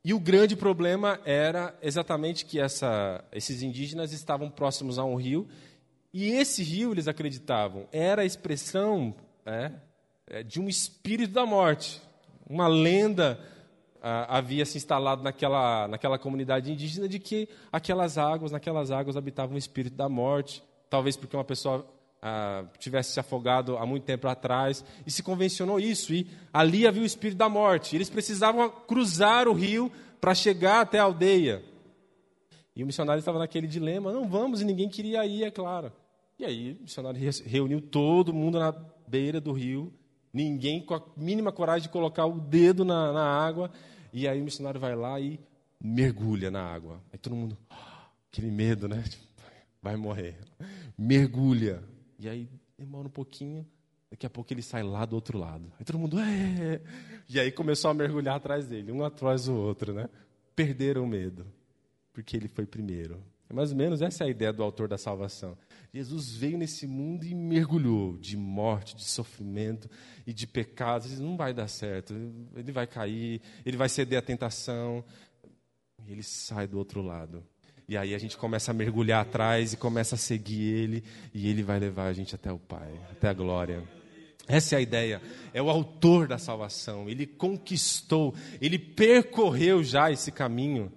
E 0.07 0.13
o 0.13 0.21
grande 0.21 0.55
problema 0.55 1.19
era 1.25 1.77
exatamente 1.81 2.45
que 2.45 2.61
essa, 2.61 3.21
esses 3.29 3.61
indígenas 3.61 4.13
estavam 4.13 4.49
próximos 4.49 4.97
a 4.97 5.03
um 5.03 5.15
rio 5.15 5.49
e 6.13 6.29
esse 6.31 6.63
rio, 6.63 6.93
eles 6.93 7.09
acreditavam, 7.09 7.89
era 7.91 8.21
a 8.21 8.25
expressão 8.25 9.13
é, 9.45 10.43
de 10.43 10.61
um 10.61 10.69
espírito 10.69 11.33
da 11.33 11.45
morte, 11.45 12.01
uma 12.49 12.69
lenda 12.69 13.37
ah, 14.01 14.37
havia 14.37 14.65
se 14.65 14.77
instalado 14.77 15.23
naquela, 15.23 15.89
naquela 15.89 16.17
comunidade 16.17 16.71
indígena 16.71 17.09
de 17.09 17.19
que 17.19 17.49
aquelas 17.69 18.17
águas, 18.17 18.53
naquelas 18.53 18.91
águas 18.91 19.17
habitava 19.17 19.53
um 19.53 19.57
espírito 19.57 19.97
da 19.97 20.07
morte, 20.07 20.63
talvez 20.89 21.17
porque 21.17 21.35
uma 21.35 21.43
pessoa 21.43 21.85
ah, 22.21 22.65
tivesse 22.79 23.13
se 23.13 23.19
afogado 23.19 23.77
há 23.77 23.85
muito 23.85 24.03
tempo 24.03 24.27
atrás, 24.27 24.83
e 25.05 25.11
se 25.11 25.23
convencionou 25.23 25.79
isso, 25.79 26.13
e 26.13 26.27
ali 26.53 26.87
havia 26.87 27.03
o 27.03 27.05
espírito 27.05 27.37
da 27.37 27.49
morte. 27.49 27.95
Eles 27.95 28.09
precisavam 28.09 28.69
cruzar 28.69 29.47
o 29.47 29.53
rio 29.53 29.91
para 30.19 30.33
chegar 30.35 30.81
até 30.81 30.99
a 30.99 31.03
aldeia. 31.03 31.63
E 32.75 32.83
o 32.83 32.85
missionário 32.85 33.19
estava 33.19 33.39
naquele 33.39 33.67
dilema: 33.67 34.11
não 34.11 34.27
vamos, 34.27 34.61
e 34.61 34.65
ninguém 34.65 34.89
queria 34.89 35.25
ir, 35.25 35.43
é 35.43 35.51
claro. 35.51 35.91
E 36.39 36.45
aí 36.45 36.77
o 36.79 36.83
missionário 36.83 37.19
reuniu 37.45 37.81
todo 37.81 38.33
mundo 38.33 38.59
na 38.59 38.71
beira 39.07 39.41
do 39.41 39.51
rio 39.51 39.91
Ninguém 40.37 40.81
com 40.81 40.93
a 40.93 41.01
mínima 41.15 41.51
coragem 41.51 41.83
de 41.83 41.89
colocar 41.89 42.27
o 42.27 42.39
dedo 42.39 42.85
na, 42.85 43.11
na 43.11 43.25
água. 43.25 43.71
E 44.13 44.27
aí 44.27 44.39
o 44.39 44.43
missionário 44.43 44.79
vai 44.79 44.95
lá 44.95 45.19
e 45.19 45.39
mergulha 45.81 46.51
na 46.51 46.61
água. 46.61 47.01
Aí 47.11 47.17
todo 47.17 47.35
mundo, 47.35 47.57
aquele 48.31 48.51
medo, 48.51 48.87
né? 48.87 49.03
Vai 49.81 49.95
morrer. 49.95 50.37
Mergulha. 50.95 51.83
E 52.19 52.27
aí 52.27 52.49
demora 52.77 53.07
um 53.07 53.11
pouquinho. 53.11 53.65
Daqui 54.09 54.25
a 54.25 54.29
pouco 54.29 54.53
ele 54.53 54.61
sai 54.61 54.83
lá 54.83 55.05
do 55.05 55.15
outro 55.15 55.37
lado. 55.37 55.71
Aí 55.77 55.85
todo 55.85 55.99
mundo, 55.99 56.17
é. 56.19 56.81
E 57.27 57.39
aí 57.39 57.51
começou 57.51 57.91
a 57.91 57.93
mergulhar 57.93 58.37
atrás 58.37 58.65
dele, 58.65 58.91
um 58.91 59.03
atrás 59.03 59.45
do 59.45 59.55
outro, 59.55 59.93
né? 59.93 60.09
Perderam 60.55 61.03
o 61.03 61.07
medo, 61.07 61.45
porque 62.13 62.37
ele 62.37 62.47
foi 62.47 62.65
primeiro. 62.65 63.21
É 63.49 63.53
mais 63.53 63.71
ou 63.71 63.77
menos 63.77 64.01
essa 64.01 64.23
é 64.23 64.27
a 64.27 64.29
ideia 64.29 64.51
do 64.51 64.63
autor 64.63 64.87
da 64.87 64.97
salvação. 64.97 65.57
Jesus 65.93 66.35
veio 66.35 66.57
nesse 66.57 66.85
mundo 66.85 67.25
e 67.25 67.33
mergulhou 67.33 68.17
de 68.17 68.35
morte, 68.35 68.95
de 68.95 69.05
sofrimento 69.05 69.89
e 70.25 70.33
de 70.33 70.45
pecados. 70.45 71.19
Não 71.19 71.37
vai 71.37 71.53
dar 71.53 71.67
certo, 71.67 72.13
ele 72.55 72.71
vai 72.71 72.87
cair, 72.87 73.41
ele 73.65 73.77
vai 73.77 73.89
ceder 73.89 74.19
à 74.19 74.21
tentação. 74.21 75.03
E 76.05 76.11
ele 76.11 76.23
sai 76.23 76.67
do 76.67 76.77
outro 76.77 77.01
lado. 77.01 77.43
E 77.89 77.95
aí 77.95 78.13
a 78.13 78.17
gente 78.17 78.35
começa 78.35 78.71
a 78.71 78.73
mergulhar 78.73 79.21
atrás 79.21 79.71
e 79.71 79.77
começa 79.77 80.15
a 80.15 80.17
seguir 80.17 80.61
ele, 80.61 81.03
e 81.33 81.47
ele 81.47 81.63
vai 81.63 81.79
levar 81.79 82.07
a 82.07 82.13
gente 82.13 82.35
até 82.35 82.51
o 82.51 82.59
Pai, 82.59 82.91
até 83.09 83.29
a 83.29 83.33
glória. 83.33 83.81
Essa 84.45 84.75
é 84.75 84.77
a 84.77 84.81
ideia. 84.81 85.21
É 85.53 85.61
o 85.61 85.69
autor 85.69 86.27
da 86.27 86.37
salvação. 86.37 87.09
Ele 87.09 87.25
conquistou, 87.25 88.35
ele 88.59 88.77
percorreu 88.77 89.81
já 89.83 90.11
esse 90.11 90.33
caminho. 90.33 90.91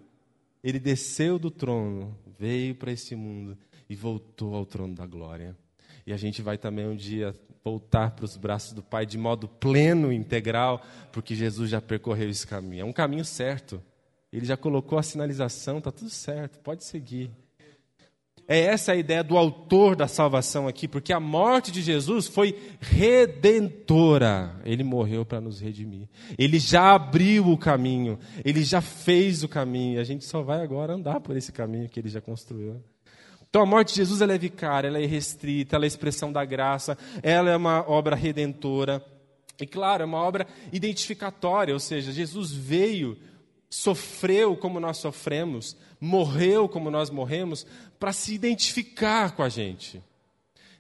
Ele 0.65 0.81
desceu 0.81 1.39
do 1.39 1.51
trono, 1.51 2.17
veio 2.39 2.75
para 2.75 2.91
esse 2.91 3.15
mundo 3.15 3.57
e 3.89 3.95
voltou 3.95 4.57
ao 4.57 4.67
trono 4.67 4.95
da 4.95 5.07
glória. 5.07 5.57
E 6.05 6.13
a 6.13 6.17
gente 6.17 6.43
vai 6.43 6.59
também 6.59 6.89
um 6.89 6.97
dia 6.97 7.33
voltar 7.63 8.11
para 8.13 8.25
os 8.25 8.37
braços 8.37 8.73
do 8.73 8.83
Pai 8.83 9.07
de 9.07 9.17
modo 9.17 9.47
pleno, 9.47 10.13
integral, 10.13 10.83
porque 11.13 11.37
Jesus 11.37 11.71
já 11.71 11.81
percorreu 11.81 12.29
esse 12.29 12.47
caminho. 12.47 12.83
É 12.83 12.85
um 12.85 12.93
caminho 12.93 13.25
certo. 13.25 13.81
Ele 14.33 14.47
já 14.47 14.57
colocou 14.57 14.99
a 14.99 15.03
sinalização, 15.03 15.79
está 15.79 15.91
tudo 15.91 16.11
certo, 16.11 16.59
pode 16.61 16.85
seguir. 16.85 17.31
É 18.47 18.59
essa 18.63 18.91
a 18.91 18.97
ideia 18.97 19.23
do 19.23 19.37
autor 19.37 19.95
da 19.95 20.09
salvação 20.09 20.67
aqui, 20.67 20.89
porque 20.89 21.13
a 21.13 21.21
morte 21.21 21.71
de 21.71 21.81
Jesus 21.83 22.27
foi 22.27 22.59
redentora. 22.81 24.61
Ele 24.65 24.83
morreu 24.83 25.25
para 25.25 25.41
nos 25.41 25.61
redimir. 25.61 26.09
Ele 26.37 26.59
já 26.59 26.95
abriu 26.97 27.47
o 27.47 27.57
caminho, 27.57 28.19
ele 28.45 28.65
já 28.65 28.81
fez 28.81 29.45
o 29.45 29.49
caminho. 29.49 30.01
A 30.01 30.05
gente 30.05 30.25
só 30.25 30.43
vai 30.43 30.63
agora 30.63 30.95
andar 30.95 31.21
por 31.21 31.37
esse 31.37 31.53
caminho 31.53 31.89
que 31.89 32.01
ele 32.01 32.09
já 32.09 32.21
construiu. 32.21 32.83
Então 33.49 33.63
a 33.63 33.67
morte 33.67 33.91
de 33.91 33.97
Jesus 33.97 34.21
ela 34.21 34.33
é 34.33 34.39
vicária, 34.39 34.89
ela 34.89 35.01
é 35.01 35.07
restrita, 35.07 35.77
ela 35.77 35.85
é 35.85 35.89
expressão 35.89 36.33
da 36.33 36.45
graça, 36.45 36.99
ela 37.23 37.51
é 37.51 37.57
uma 37.57 37.89
obra 37.89 38.17
redentora. 38.17 39.01
E 39.61 39.67
claro, 39.67 40.03
é 40.03 40.07
uma 40.07 40.19
obra 40.19 40.47
identificatória, 40.73 41.75
ou 41.75 41.81
seja, 41.81 42.11
Jesus 42.11 42.53
veio, 42.53 43.17
sofreu 43.71 44.57
como 44.57 44.81
nós 44.81 44.99
sofremos, 44.99 45.77
morreu 46.01 46.69
como 46.69 46.91
nós 46.91 47.09
morremos, 47.09 47.65
para 47.99 48.13
se 48.13 48.35
identificar 48.35 49.37
com 49.37 49.43
a 49.43 49.49
gente. 49.49 50.03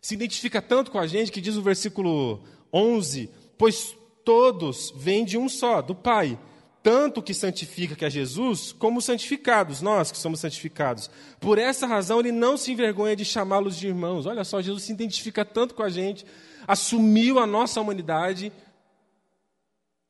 Se 0.03 0.14
identifica 0.14 0.61
tanto 0.61 0.90
com 0.90 0.98
a 0.98 1.07
gente 1.07 1.31
que 1.31 1.40
diz 1.40 1.57
o 1.57 1.62
versículo 1.62 2.42
11: 2.72 3.31
Pois 3.57 3.96
todos 4.24 4.92
vêm 4.96 5.24
de 5.24 5.38
um 5.38 5.48
só, 5.48 5.81
do 5.81 5.94
Pai 5.94 6.38
tanto 6.83 7.22
que 7.22 7.35
santifica, 7.35 7.94
que 7.94 8.05
é 8.05 8.11
Jesus, 8.11 8.72
como 8.72 9.03
santificados, 9.03 9.83
nós 9.83 10.11
que 10.11 10.16
somos 10.16 10.40
santificados. 10.40 11.11
Por 11.38 11.59
essa 11.59 11.87
razão, 11.87 12.20
ele 12.20 12.33
não 12.33 12.57
se 12.57 12.72
envergonha 12.72 13.14
de 13.14 13.24
chamá-los 13.24 13.76
de 13.76 13.88
irmãos. 13.88 14.24
Olha 14.24 14.44
só, 14.44 14.62
Jesus 14.62 14.85
se 14.85 14.92
identifica 14.92 15.44
tanto 15.44 15.74
com 15.74 15.83
a 15.83 15.90
gente, 15.90 16.24
assumiu 16.66 17.38
a 17.38 17.46
nossa 17.46 17.81
humanidade 17.81 18.50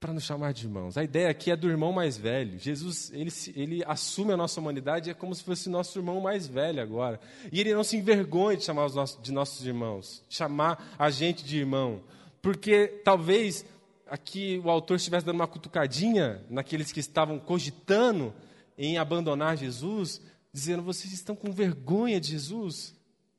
para 0.01 0.15
nos 0.15 0.25
chamar 0.25 0.55
de 0.55 0.65
irmãos. 0.65 0.97
A 0.97 1.05
ideia 1.05 1.29
aqui 1.29 1.51
é 1.51 1.57
do 1.57 1.69
irmão 1.69 1.93
mais 1.93 2.17
velho. 2.17 2.59
Jesus, 2.59 3.13
ele, 3.13 3.31
ele 3.55 3.85
assume 3.87 4.33
a 4.33 4.37
nossa 4.37 4.59
humanidade, 4.59 5.11
é 5.11 5.15
como 5.15 5.35
se 5.35 5.45
fosse 5.45 5.69
nosso 5.69 5.99
irmão 5.99 6.23
mais 6.23 6.47
velho 6.47 6.83
agora. 6.83 7.21
E 7.53 7.61
ele 7.61 7.75
não 7.75 7.85
se 7.85 7.99
envergonha 7.99 8.57
de 8.57 8.65
chamar 8.65 8.87
os 8.87 8.95
nossos, 8.95 9.23
de 9.23 9.31
nossos 9.31 9.67
irmãos, 9.67 10.23
chamar 10.31 10.97
a 10.99 11.11
gente 11.11 11.45
de 11.45 11.59
irmão. 11.59 12.03
Porque 12.41 12.87
talvez 13.05 13.67
aqui 14.07 14.61
o 14.65 14.71
autor 14.71 14.97
estivesse 14.97 15.27
dando 15.27 15.37
uma 15.37 15.47
cutucadinha 15.47 16.43
naqueles 16.49 16.91
que 16.91 17.01
estavam 17.01 17.39
cogitando 17.39 18.33
em 18.79 18.97
abandonar 18.97 19.59
Jesus, 19.59 20.23
dizendo: 20.51 20.83
vocês 20.83 21.13
estão 21.13 21.37
com 21.37 21.53
vergonha 21.53 22.19
de 22.19 22.29
Jesus, 22.29 22.95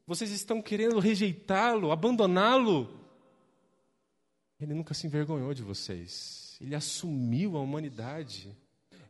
vocês 0.06 0.30
estão 0.30 0.62
querendo 0.62 1.00
rejeitá-lo, 1.00 1.92
abandoná-lo. 1.92 3.02
Ele 4.60 4.76
nunca 4.76 4.94
se 4.94 5.08
envergonhou 5.08 5.56
de 5.56 5.64
vocês, 5.64 6.41
ele 6.62 6.76
assumiu 6.76 7.58
a 7.58 7.62
humanidade, 7.62 8.56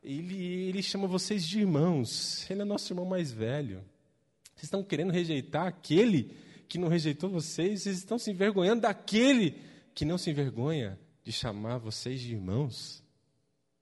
ele, 0.02 0.36
ele 0.36 0.82
chama 0.82 1.06
vocês 1.06 1.46
de 1.46 1.60
irmãos, 1.60 2.50
ele 2.50 2.62
é 2.62 2.66
nosso 2.66 2.92
irmão 2.92 3.06
mais 3.06 3.32
velho. 3.32 3.84
Vocês 4.56 4.64
estão 4.64 4.84
querendo 4.84 5.12
rejeitar 5.12 5.68
aquele 5.68 6.36
que 6.68 6.78
não 6.78 6.88
rejeitou 6.88 7.30
vocês, 7.30 7.84
vocês 7.84 7.98
estão 7.98 8.18
se 8.18 8.32
envergonhando 8.32 8.84
daquele 8.84 9.58
que 9.94 10.06
não 10.06 10.18
se 10.18 10.30
envergonha 10.30 10.98
de 11.24 11.32
chamar 11.32 11.78
vocês 11.78 12.22
de 12.22 12.32
irmãos. 12.32 13.04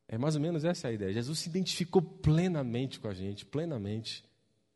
É 0.07 0.17
mais 0.17 0.35
ou 0.35 0.41
menos 0.41 0.65
essa 0.65 0.87
a 0.87 0.91
ideia. 0.91 1.13
Jesus 1.13 1.39
se 1.39 1.49
identificou 1.49 2.01
plenamente 2.01 2.99
com 2.99 3.07
a 3.07 3.13
gente, 3.13 3.45
plenamente. 3.45 4.23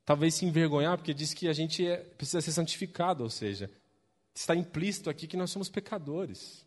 Talvez 0.06 0.36
se 0.36 0.46
envergonhar, 0.46 0.98
porque 0.98 1.14
diz 1.14 1.34
que 1.34 1.48
a 1.48 1.54
gente 1.54 1.88
é, 1.88 1.98
precisa 1.98 2.42
ser 2.42 2.52
santificado, 2.52 3.24
ou 3.24 3.30
seja, 3.30 3.72
está 4.36 4.56
implícito 4.56 5.10
aqui 5.10 5.26
que 5.26 5.38
nós 5.38 5.50
somos 5.50 5.70
pecadores. 5.70 6.64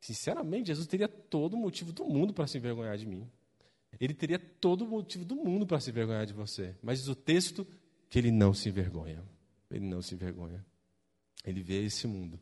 Sinceramente, 0.00 0.68
Jesus 0.68 0.86
teria 0.86 1.08
todo 1.08 1.56
motivo 1.56 1.92
do 1.92 2.04
mundo 2.04 2.32
para 2.32 2.46
se 2.46 2.58
envergonhar 2.58 2.96
de 2.96 3.06
mim. 3.06 3.28
Ele 4.00 4.14
teria 4.14 4.38
todo 4.38 4.86
motivo 4.86 5.24
do 5.24 5.36
mundo 5.36 5.66
para 5.66 5.78
se 5.78 5.90
envergonhar 5.90 6.24
de 6.26 6.32
você. 6.32 6.74
Mas 6.82 7.00
diz 7.00 7.08
o 7.08 7.14
texto 7.14 7.66
que 8.08 8.18
ele 8.18 8.30
não 8.30 8.54
se 8.54 8.68
envergonha. 8.68 9.22
Ele 9.70 9.84
não 9.84 10.00
se 10.00 10.14
envergonha. 10.14 10.64
Ele 11.44 11.62
vê 11.62 11.84
esse 11.84 12.06
mundo 12.06 12.38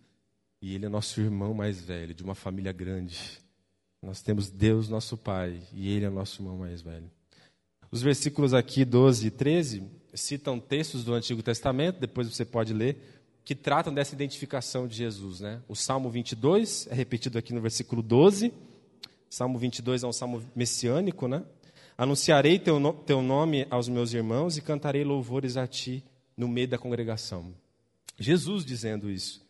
e 0.61 0.75
ele 0.75 0.87
é 0.87 0.89
nosso 0.89 1.21
irmão 1.21 1.55
mais 1.55 1.81
velho, 1.81 2.15
de 2.15 2.23
uma 2.23 2.35
família 2.35 2.73
grande. 2.73 3.39
Nós 4.03 4.23
temos 4.23 4.51
Deus, 4.51 4.89
nosso 4.89 5.17
Pai, 5.17 5.61
e 5.73 5.89
ele 5.89 6.05
é 6.05 6.11
nosso 6.11 6.43
irmão 6.43 6.59
mais 6.59 6.83
velho. 6.83 7.11
Os 7.91 8.03
versículos 8.03 8.53
aqui 8.53 8.85
12 8.85 9.27
e 9.27 9.31
13 9.31 9.91
citam 10.15 10.59
textos 10.59 11.05
do 11.05 11.15
Antigo 11.15 11.43
Testamento, 11.43 12.01
depois 12.01 12.29
você 12.29 12.45
pode 12.45 12.73
ler, 12.73 13.18
que 13.49 13.55
tratam 13.55 13.95
dessa 13.95 14.15
identificação 14.15 14.87
de 14.87 14.95
Jesus. 14.95 15.41
Né? 15.41 15.63
O 15.67 15.75
Salmo 15.75 16.11
22 16.11 16.87
é 16.91 16.95
repetido 16.95 17.39
aqui 17.39 17.55
no 17.55 17.63
versículo 17.63 18.03
12. 18.03 18.53
Salmo 19.31 19.59
22 19.59 20.03
é 20.03 20.07
um 20.07 20.13
salmo 20.13 20.45
messiânico, 20.55 21.27
né? 21.27 21.43
Anunciarei 21.97 22.59
teu, 22.59 22.79
no, 22.79 22.93
teu 22.93 23.23
nome 23.23 23.67
aos 23.71 23.89
meus 23.89 24.13
irmãos 24.13 24.59
e 24.59 24.61
cantarei 24.61 25.03
louvores 25.03 25.57
a 25.57 25.67
ti 25.67 26.05
no 26.37 26.47
meio 26.47 26.69
da 26.69 26.77
congregação. 26.77 27.55
Jesus 28.19 28.67
dizendo 28.67 29.11
isso 29.11 29.41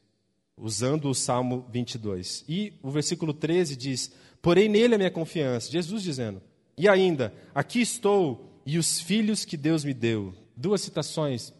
usando 0.56 1.08
o 1.11 1.14
Salmo 1.14 1.66
22. 1.68 2.44
E 2.48 2.74
o 2.80 2.92
versículo 2.92 3.34
13 3.34 3.74
diz: 3.74 4.12
Porém 4.40 4.68
nele 4.68 4.94
a 4.94 4.98
minha 4.98 5.11
confiança. 5.11 5.72
Jesus 5.72 6.04
dizendo: 6.04 6.40
E 6.76 6.88
ainda, 6.88 7.34
aqui 7.52 7.80
estou 7.80 8.62
e 8.64 8.78
os 8.78 9.00
filhos 9.00 9.44
que 9.44 9.56
Deus 9.56 9.82
me 9.82 9.92
deu. 9.92 10.32
Duas 10.56 10.82
citações, 10.82 11.52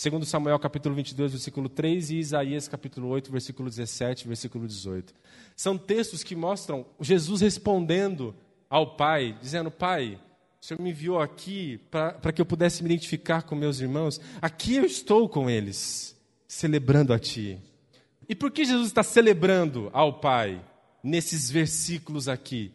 segundo 0.00 0.24
Samuel 0.24 0.58
capítulo 0.58 0.94
22, 0.94 1.32
versículo 1.32 1.68
3 1.68 2.08
e 2.08 2.16
Isaías 2.20 2.66
capítulo 2.66 3.08
8, 3.08 3.30
versículo 3.30 3.68
17, 3.68 4.26
versículo 4.26 4.66
18. 4.66 5.12
São 5.54 5.76
textos 5.76 6.24
que 6.24 6.34
mostram 6.34 6.86
Jesus 6.98 7.42
respondendo 7.42 8.34
ao 8.70 8.96
Pai, 8.96 9.36
dizendo: 9.42 9.70
Pai, 9.70 10.18
o 10.58 10.64
Senhor 10.64 10.80
me 10.80 10.88
enviou 10.88 11.20
aqui 11.20 11.78
para 11.90 12.32
que 12.32 12.40
eu 12.40 12.46
pudesse 12.46 12.82
me 12.82 12.88
identificar 12.88 13.42
com 13.42 13.54
meus 13.54 13.78
irmãos. 13.78 14.18
Aqui 14.40 14.76
eu 14.76 14.86
estou 14.86 15.28
com 15.28 15.50
eles, 15.50 16.16
celebrando 16.48 17.12
a 17.12 17.18
Ti. 17.18 17.58
E 18.26 18.34
por 18.34 18.50
que 18.50 18.64
Jesus 18.64 18.86
está 18.86 19.02
celebrando 19.02 19.90
ao 19.92 20.18
Pai 20.18 20.64
nesses 21.04 21.50
versículos 21.50 22.26
aqui? 22.26 22.72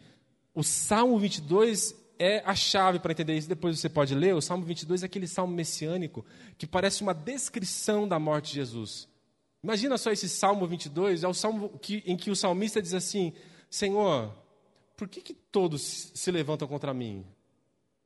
O 0.53 0.61
Salmo 0.61 1.17
22 1.17 1.95
é 2.19 2.41
a 2.45 2.55
chave 2.55 2.99
para 2.99 3.11
entender 3.11 3.37
isso. 3.37 3.47
Depois 3.47 3.79
você 3.79 3.89
pode 3.89 4.13
ler. 4.15 4.35
O 4.35 4.41
Salmo 4.41 4.65
22 4.65 5.03
é 5.03 5.05
aquele 5.05 5.27
salmo 5.27 5.53
messiânico 5.53 6.25
que 6.57 6.67
parece 6.67 7.01
uma 7.01 7.13
descrição 7.13 8.07
da 8.07 8.19
morte 8.19 8.49
de 8.49 8.55
Jesus. 8.55 9.07
Imagina 9.63 9.97
só 9.97 10.11
esse 10.11 10.29
Salmo 10.29 10.67
22, 10.67 11.23
é 11.23 11.27
o 11.27 11.33
salmo 11.33 11.69
que, 11.79 12.03
em 12.05 12.15
que 12.15 12.29
o 12.29 12.35
salmista 12.35 12.79
diz 12.79 12.93
assim: 12.93 13.33
Senhor, 13.67 14.31
por 14.95 15.07
que, 15.07 15.21
que 15.21 15.33
todos 15.33 16.11
se 16.13 16.29
levantam 16.29 16.67
contra 16.67 16.93
mim? 16.93 17.25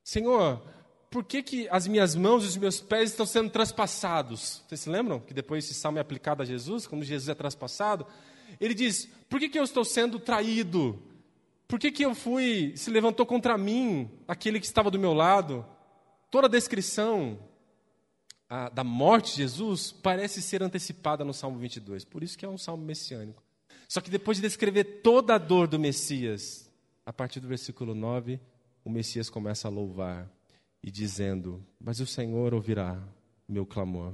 Senhor, 0.02 0.62
por 1.10 1.22
que, 1.22 1.42
que 1.42 1.68
as 1.68 1.86
minhas 1.86 2.14
mãos 2.14 2.44
e 2.44 2.46
os 2.46 2.56
meus 2.56 2.80
pés 2.80 3.10
estão 3.10 3.26
sendo 3.26 3.50
transpassados? 3.50 4.62
Vocês 4.66 4.80
se 4.80 4.88
lembram 4.88 5.20
que 5.20 5.34
depois 5.34 5.64
esse 5.64 5.74
salmo 5.74 5.98
é 5.98 6.00
aplicado 6.00 6.42
a 6.42 6.46
Jesus, 6.46 6.86
quando 6.86 7.04
Jesus 7.04 7.28
é 7.28 7.34
traspassado? 7.34 8.06
Ele 8.58 8.72
diz: 8.72 9.06
Por 9.28 9.38
que, 9.38 9.48
que 9.48 9.58
eu 9.58 9.64
estou 9.64 9.84
sendo 9.84 10.18
traído? 10.18 10.98
Por 11.70 11.78
que, 11.78 11.92
que 11.92 12.04
eu 12.04 12.16
fui, 12.16 12.72
se 12.76 12.90
levantou 12.90 13.24
contra 13.24 13.56
mim 13.56 14.10
aquele 14.26 14.58
que 14.58 14.66
estava 14.66 14.90
do 14.90 14.98
meu 14.98 15.14
lado? 15.14 15.64
Toda 16.28 16.48
a 16.48 16.50
descrição 16.50 17.38
a, 18.48 18.68
da 18.68 18.82
morte 18.82 19.30
de 19.30 19.36
Jesus 19.42 19.92
parece 19.92 20.42
ser 20.42 20.64
antecipada 20.64 21.24
no 21.24 21.32
Salmo 21.32 21.60
22, 21.60 22.04
por 22.04 22.24
isso 22.24 22.36
que 22.36 22.44
é 22.44 22.48
um 22.48 22.58
salmo 22.58 22.84
messiânico. 22.84 23.40
Só 23.88 24.00
que 24.00 24.10
depois 24.10 24.38
de 24.38 24.42
descrever 24.42 24.82
toda 25.00 25.36
a 25.36 25.38
dor 25.38 25.68
do 25.68 25.78
Messias, 25.78 26.68
a 27.06 27.12
partir 27.12 27.38
do 27.38 27.46
versículo 27.46 27.94
9, 27.94 28.40
o 28.84 28.90
Messias 28.90 29.30
começa 29.30 29.68
a 29.68 29.70
louvar 29.70 30.28
e 30.82 30.90
dizendo: 30.90 31.64
Mas 31.80 32.00
o 32.00 32.06
Senhor 32.06 32.52
ouvirá 32.52 33.00
meu 33.48 33.64
clamor, 33.64 34.12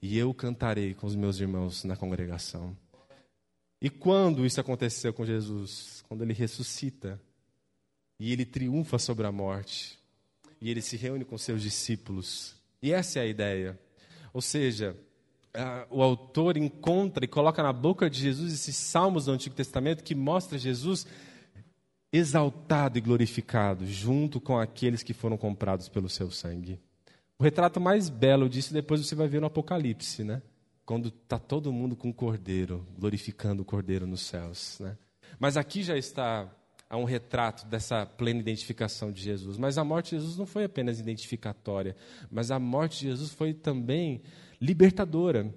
e 0.00 0.16
eu 0.16 0.32
cantarei 0.32 0.94
com 0.94 1.08
os 1.08 1.16
meus 1.16 1.40
irmãos 1.40 1.82
na 1.82 1.96
congregação. 1.96 2.76
E 3.82 3.90
quando 3.90 4.46
isso 4.46 4.60
aconteceu 4.60 5.12
com 5.12 5.26
Jesus? 5.26 6.04
Quando 6.08 6.22
ele 6.22 6.32
ressuscita 6.32 7.20
e 8.16 8.32
ele 8.32 8.46
triunfa 8.46 8.96
sobre 8.96 9.26
a 9.26 9.32
morte, 9.32 9.98
e 10.60 10.70
ele 10.70 10.80
se 10.80 10.96
reúne 10.96 11.24
com 11.24 11.36
seus 11.36 11.60
discípulos. 11.60 12.54
E 12.80 12.92
essa 12.92 13.18
é 13.18 13.22
a 13.22 13.26
ideia. 13.26 13.76
Ou 14.32 14.40
seja, 14.40 14.96
o 15.90 16.00
autor 16.00 16.56
encontra 16.56 17.24
e 17.24 17.28
coloca 17.28 17.60
na 17.60 17.72
boca 17.72 18.08
de 18.08 18.20
Jesus 18.20 18.52
esses 18.52 18.76
salmos 18.76 19.24
do 19.24 19.32
Antigo 19.32 19.56
Testamento 19.56 20.04
que 20.04 20.14
mostra 20.14 20.56
Jesus 20.56 21.04
exaltado 22.12 22.96
e 22.98 23.00
glorificado, 23.00 23.84
junto 23.84 24.40
com 24.40 24.56
aqueles 24.56 25.02
que 25.02 25.12
foram 25.12 25.36
comprados 25.36 25.88
pelo 25.88 26.08
seu 26.08 26.30
sangue. 26.30 26.78
O 27.36 27.42
retrato 27.42 27.80
mais 27.80 28.08
belo 28.08 28.48
disso 28.48 28.72
depois 28.72 29.04
você 29.04 29.16
vai 29.16 29.26
ver 29.26 29.40
no 29.40 29.48
Apocalipse, 29.48 30.22
né? 30.22 30.40
Quando 30.84 31.08
está 31.08 31.38
todo 31.38 31.72
mundo 31.72 31.94
com 31.94 32.10
o 32.10 32.14
cordeiro, 32.14 32.86
glorificando 32.98 33.62
o 33.62 33.64
cordeiro 33.64 34.06
nos 34.06 34.22
céus. 34.22 34.78
Né? 34.80 34.96
Mas 35.38 35.56
aqui 35.56 35.82
já 35.82 35.96
está 35.96 36.50
um 36.96 37.04
retrato 37.04 37.66
dessa 37.66 38.04
plena 38.04 38.40
identificação 38.40 39.10
de 39.10 39.22
Jesus. 39.22 39.56
Mas 39.56 39.78
a 39.78 39.84
morte 39.84 40.10
de 40.10 40.20
Jesus 40.20 40.36
não 40.36 40.46
foi 40.46 40.64
apenas 40.64 41.00
identificatória, 41.00 41.96
mas 42.30 42.50
a 42.50 42.58
morte 42.58 43.00
de 43.00 43.08
Jesus 43.08 43.32
foi 43.32 43.54
também 43.54 44.20
libertadora. 44.60 45.52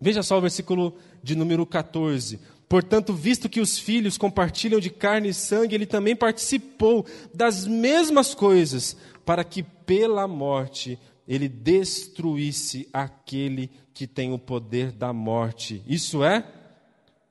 Veja 0.00 0.22
só 0.22 0.38
o 0.38 0.40
versículo 0.40 0.96
de 1.22 1.34
número 1.34 1.66
14. 1.66 2.40
Portanto, 2.68 3.14
visto 3.14 3.48
que 3.48 3.60
os 3.60 3.78
filhos 3.78 4.18
compartilham 4.18 4.78
de 4.78 4.90
carne 4.90 5.30
e 5.30 5.34
sangue, 5.34 5.74
ele 5.74 5.86
também 5.86 6.14
participou 6.14 7.06
das 7.34 7.66
mesmas 7.66 8.34
coisas, 8.34 8.96
para 9.24 9.42
que 9.42 9.62
pela 9.62 10.28
morte 10.28 10.98
ele 11.26 11.48
destruísse 11.48 12.88
aquele 12.92 13.70
que 13.98 14.06
tem 14.06 14.32
o 14.32 14.38
poder 14.38 14.92
da 14.92 15.12
morte. 15.12 15.82
Isso 15.84 16.22
é 16.22 16.46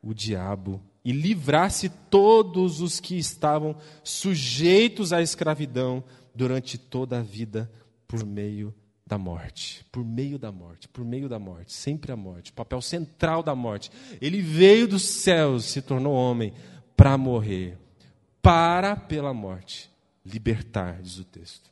o 0.04 0.14
diabo 0.14 0.82
e 1.02 1.14
livrasse 1.14 1.88
todos 2.10 2.82
os 2.82 3.00
que 3.00 3.18
estavam 3.18 3.74
sujeitos 4.04 5.14
à 5.14 5.22
escravidão 5.22 6.04
durante 6.36 6.78
toda 6.78 7.20
a 7.20 7.24
vida 7.24 7.72
por 8.06 8.26
meio 8.26 8.76
da 9.06 9.18
morte, 9.18 9.86
por 9.94 10.04
meio 10.04 10.38
da 10.38 10.52
morte, 10.52 10.90
por 10.90 11.06
meio 11.06 11.30
da 11.30 11.40
morte, 11.40 11.72
sempre 11.72 12.12
a 12.12 12.18
morte, 12.18 12.52
o 12.52 12.54
papel 12.54 12.82
central 12.82 13.42
da 13.42 13.56
morte. 13.56 13.90
Ele 14.20 14.42
veio 14.42 14.90
dos 14.90 15.04
céus, 15.04 15.64
se 15.64 15.82
tornou 15.82 16.14
homem 16.14 16.52
para 16.98 17.18
morrer, 17.18 17.78
para 18.42 18.94
pela 18.94 19.34
morte 19.34 19.90
libertar, 20.26 21.02
diz 21.02 21.18
o 21.18 21.24
texto. 21.24 21.72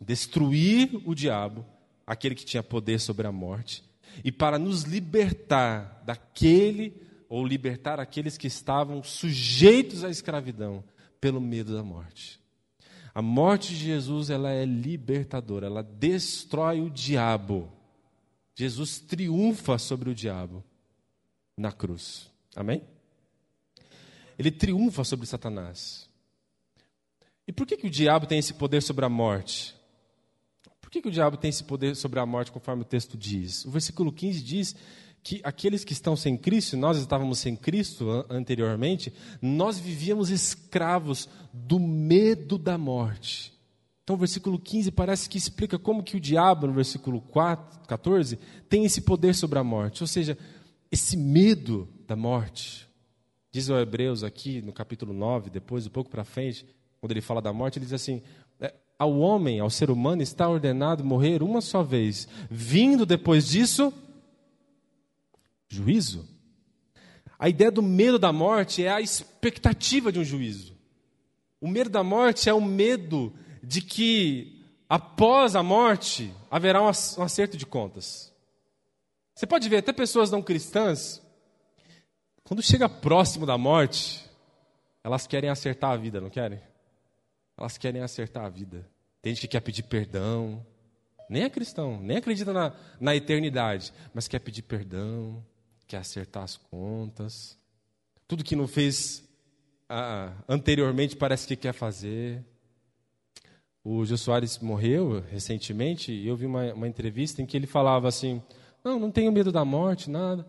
Destruir 0.00 1.02
o 1.04 1.14
diabo, 1.14 1.66
aquele 2.06 2.34
que 2.34 2.46
tinha 2.46 2.62
poder 2.62 2.98
sobre 2.98 3.26
a 3.26 3.32
morte, 3.32 3.91
e 4.24 4.30
para 4.30 4.58
nos 4.58 4.82
libertar 4.82 6.02
daquele 6.04 6.94
ou 7.28 7.46
libertar 7.46 7.98
aqueles 7.98 8.36
que 8.36 8.46
estavam 8.46 9.02
sujeitos 9.02 10.04
à 10.04 10.10
escravidão 10.10 10.84
pelo 11.20 11.40
medo 11.40 11.74
da 11.74 11.82
morte. 11.82 12.40
A 13.14 13.22
morte 13.22 13.70
de 13.70 13.76
Jesus 13.76 14.30
ela 14.30 14.50
é 14.50 14.64
libertadora, 14.64 15.66
ela 15.66 15.82
destrói 15.82 16.80
o 16.80 16.90
diabo. 16.90 17.70
Jesus 18.54 18.98
triunfa 19.00 19.78
sobre 19.78 20.10
o 20.10 20.14
diabo 20.14 20.64
na 21.56 21.72
cruz. 21.72 22.30
Amém? 22.54 22.82
Ele 24.38 24.50
triunfa 24.50 25.04
sobre 25.04 25.26
Satanás. 25.26 26.08
E 27.46 27.52
por 27.52 27.66
que, 27.66 27.76
que 27.76 27.86
o 27.86 27.90
diabo 27.90 28.26
tem 28.26 28.38
esse 28.38 28.54
poder 28.54 28.82
sobre 28.82 29.04
a 29.04 29.08
morte? 29.08 29.74
Que, 30.92 31.00
que 31.00 31.08
o 31.08 31.10
diabo 31.10 31.38
tem 31.38 31.48
esse 31.48 31.64
poder 31.64 31.96
sobre 31.96 32.20
a 32.20 32.26
morte, 32.26 32.52
conforme 32.52 32.82
o 32.82 32.84
texto 32.84 33.16
diz? 33.16 33.64
O 33.64 33.70
versículo 33.70 34.12
15 34.12 34.42
diz 34.42 34.76
que 35.22 35.40
aqueles 35.42 35.84
que 35.84 35.94
estão 35.94 36.14
sem 36.14 36.36
Cristo, 36.36 36.76
nós 36.76 36.98
estávamos 36.98 37.38
sem 37.38 37.56
Cristo 37.56 38.26
anteriormente, 38.28 39.10
nós 39.40 39.78
vivíamos 39.78 40.28
escravos 40.28 41.30
do 41.50 41.80
medo 41.80 42.58
da 42.58 42.76
morte. 42.76 43.54
Então, 44.04 44.16
o 44.16 44.18
versículo 44.18 44.58
15 44.58 44.90
parece 44.90 45.30
que 45.30 45.38
explica 45.38 45.78
como 45.78 46.02
que 46.02 46.18
o 46.18 46.20
diabo, 46.20 46.66
no 46.66 46.74
versículo 46.74 47.22
4, 47.22 47.88
14, 47.88 48.38
tem 48.68 48.84
esse 48.84 49.00
poder 49.00 49.34
sobre 49.34 49.58
a 49.58 49.64
morte, 49.64 50.02
ou 50.02 50.06
seja, 50.06 50.36
esse 50.90 51.16
medo 51.16 51.88
da 52.06 52.14
morte. 52.14 52.86
Diz 53.50 53.70
o 53.70 53.78
Hebreus 53.78 54.22
aqui, 54.22 54.60
no 54.60 54.74
capítulo 54.74 55.14
9, 55.14 55.48
depois, 55.48 55.86
um 55.86 55.90
pouco 55.90 56.10
para 56.10 56.22
frente, 56.22 56.66
quando 57.02 57.10
ele 57.10 57.20
fala 57.20 57.42
da 57.42 57.52
morte, 57.52 57.78
ele 57.78 57.86
diz 57.86 57.94
assim: 57.94 58.22
ao 59.02 59.18
homem, 59.18 59.58
ao 59.58 59.68
ser 59.68 59.90
humano, 59.90 60.22
está 60.22 60.48
ordenado 60.48 61.04
morrer 61.04 61.42
uma 61.42 61.60
só 61.60 61.82
vez, 61.82 62.28
vindo 62.48 63.04
depois 63.04 63.48
disso 63.48 63.92
juízo. 65.68 66.28
A 67.36 67.48
ideia 67.48 67.72
do 67.72 67.82
medo 67.82 68.16
da 68.16 68.32
morte 68.32 68.84
é 68.84 68.92
a 68.92 69.00
expectativa 69.00 70.12
de 70.12 70.20
um 70.20 70.24
juízo. 70.24 70.76
O 71.60 71.66
medo 71.66 71.90
da 71.90 72.04
morte 72.04 72.48
é 72.48 72.54
o 72.54 72.60
medo 72.60 73.34
de 73.60 73.82
que 73.82 74.64
após 74.88 75.56
a 75.56 75.64
morte 75.64 76.32
haverá 76.48 76.80
um 76.80 76.86
acerto 76.86 77.56
de 77.56 77.66
contas. 77.66 78.32
Você 79.34 79.48
pode 79.48 79.68
ver 79.68 79.78
até 79.78 79.92
pessoas 79.92 80.30
não 80.30 80.40
cristãs, 80.40 81.20
quando 82.44 82.62
chega 82.62 82.88
próximo 82.88 83.46
da 83.46 83.58
morte, 83.58 84.24
elas 85.02 85.26
querem 85.26 85.50
acertar 85.50 85.90
a 85.90 85.96
vida, 85.96 86.20
não 86.20 86.30
querem? 86.30 86.60
Elas 87.58 87.76
querem 87.76 88.02
acertar 88.02 88.44
a 88.44 88.48
vida. 88.48 88.91
Tem 89.22 89.32
gente 89.32 89.42
que 89.42 89.48
quer 89.48 89.60
pedir 89.60 89.84
perdão, 89.84 90.66
nem 91.30 91.44
é 91.44 91.48
cristão, 91.48 92.00
nem 92.02 92.16
acredita 92.16 92.52
na, 92.52 92.74
na 93.00 93.14
eternidade, 93.14 93.92
mas 94.12 94.26
quer 94.26 94.40
pedir 94.40 94.62
perdão, 94.62 95.42
quer 95.86 95.98
acertar 95.98 96.42
as 96.42 96.56
contas. 96.56 97.56
Tudo 98.26 98.42
que 98.42 98.56
não 98.56 98.66
fez 98.66 99.22
ah, 99.88 100.32
anteriormente 100.48 101.14
parece 101.14 101.46
que 101.46 101.54
quer 101.54 101.72
fazer. 101.72 102.44
O 103.84 104.04
Jô 104.04 104.16
Soares 104.16 104.58
morreu 104.58 105.22
recentemente 105.30 106.12
e 106.12 106.26
eu 106.26 106.36
vi 106.36 106.46
uma, 106.46 106.72
uma 106.74 106.88
entrevista 106.88 107.40
em 107.40 107.46
que 107.46 107.56
ele 107.56 107.66
falava 107.66 108.08
assim: 108.08 108.42
Não, 108.82 108.98
não 108.98 109.10
tenho 109.10 109.30
medo 109.30 109.52
da 109.52 109.64
morte, 109.64 110.10
nada. 110.10 110.46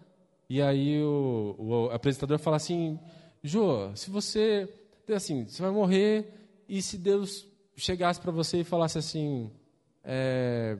E 0.50 0.62
aí 0.62 1.02
o, 1.02 1.56
o 1.60 1.90
apresentador 1.92 2.40
fala 2.40 2.58
assim: 2.58 3.00
Jô, 3.44 3.96
se 3.96 4.10
você. 4.10 4.68
Assim, 5.14 5.46
você 5.46 5.62
vai 5.62 5.72
morrer 5.72 6.34
e 6.68 6.82
se 6.82 6.98
Deus 6.98 7.46
chegasse 7.76 8.20
para 8.20 8.32
você 8.32 8.62
e 8.62 8.64
falasse 8.64 8.98
assim: 8.98 9.52
é, 10.04 10.78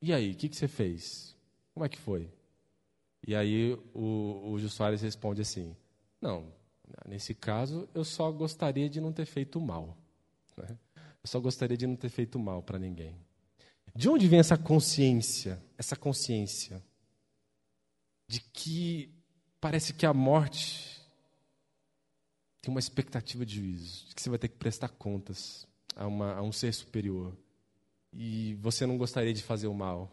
E 0.00 0.12
aí, 0.12 0.32
o 0.32 0.34
que, 0.34 0.48
que 0.48 0.56
você 0.56 0.68
fez? 0.68 1.36
Como 1.74 1.84
é 1.84 1.88
que 1.88 1.98
foi? 1.98 2.30
E 3.26 3.34
aí 3.34 3.74
o, 3.94 4.52
o 4.52 4.58
Jô 4.58 4.68
Soares 4.68 5.02
responde 5.02 5.42
assim: 5.42 5.76
Não, 6.20 6.52
nesse 7.06 7.34
caso 7.34 7.88
eu 7.94 8.04
só 8.04 8.30
gostaria 8.30 8.88
de 8.88 9.00
não 9.00 9.12
ter 9.12 9.26
feito 9.26 9.60
mal. 9.60 9.96
Né? 10.56 10.78
Eu 10.96 11.26
só 11.28 11.40
gostaria 11.40 11.76
de 11.76 11.86
não 11.86 11.96
ter 11.96 12.08
feito 12.08 12.38
mal 12.38 12.62
para 12.62 12.78
ninguém. 12.78 13.14
De 13.94 14.08
onde 14.08 14.28
vem 14.28 14.38
essa 14.38 14.56
consciência? 14.56 15.62
Essa 15.76 15.96
consciência 15.96 16.82
de 18.28 18.40
que 18.40 19.10
parece 19.60 19.94
que 19.94 20.04
a 20.04 20.12
morte 20.12 20.97
uma 22.70 22.80
expectativa 22.80 23.44
de 23.44 23.56
juízo, 23.56 24.06
de 24.08 24.14
que 24.14 24.22
você 24.22 24.30
vai 24.30 24.38
ter 24.38 24.48
que 24.48 24.56
prestar 24.56 24.88
contas 24.88 25.66
a, 25.94 26.06
uma, 26.06 26.34
a 26.34 26.42
um 26.42 26.52
ser 26.52 26.72
superior. 26.72 27.36
E 28.12 28.54
você 28.60 28.86
não 28.86 28.96
gostaria 28.96 29.32
de 29.32 29.42
fazer 29.42 29.66
o 29.66 29.74
mal. 29.74 30.10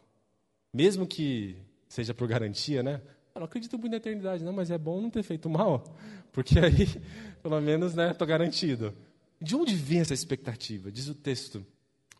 Mesmo 0.73 1.07
que 1.07 1.57
seja 1.87 2.13
por 2.13 2.27
garantia, 2.27 2.83
né? 2.83 3.01
Eu 3.33 3.39
não 3.39 3.45
acredito 3.45 3.77
muito 3.77 3.91
na 3.91 3.97
eternidade, 3.97 4.43
não, 4.43 4.53
mas 4.53 4.71
é 4.71 4.77
bom 4.77 5.01
não 5.01 5.09
ter 5.09 5.23
feito 5.23 5.49
mal, 5.49 5.83
porque 6.31 6.57
aí, 6.57 6.87
pelo 7.43 7.59
menos, 7.59 7.93
né, 7.93 8.11
estou 8.11 8.25
garantido. 8.25 8.95
De 9.41 9.55
onde 9.55 9.75
vem 9.75 9.99
essa 9.99 10.13
expectativa? 10.13 10.89
Diz 10.89 11.09
o 11.09 11.15
texto, 11.15 11.65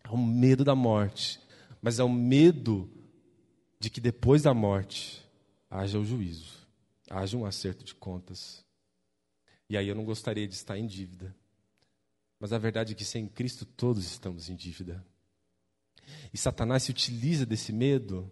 é 0.04 0.10
o 0.10 0.18
medo 0.18 0.66
da 0.66 0.76
morte, 0.76 1.40
mas 1.82 2.00
é 2.00 2.04
o 2.04 2.10
medo 2.10 2.90
de 3.80 3.90
que 3.90 4.02
depois 4.02 4.42
da 4.42 4.54
morte 4.54 5.24
haja 5.70 5.98
o 5.98 6.04
juízo, 6.04 6.68
haja 7.10 7.38
um 7.38 7.46
acerto 7.46 7.86
de 7.86 7.96
contas. 7.96 8.65
E 9.70 9.78
aí 9.78 9.88
eu 9.88 9.96
não 9.96 10.06
gostaria 10.06 10.48
de 10.48 10.54
estar 10.54 10.78
em 10.78 10.86
dívida. 10.86 11.36
Mas 12.40 12.54
a 12.54 12.58
verdade 12.58 12.94
é 12.94 12.96
que 12.96 13.06
sem 13.06 13.28
Cristo 13.28 13.66
todos 13.66 14.06
estamos 14.06 14.50
em 14.50 14.56
dívida. 14.56 15.04
E 16.34 16.38
Satanás 16.38 16.84
se 16.84 16.92
utiliza 16.92 17.46
desse 17.46 17.74
medo 17.74 18.30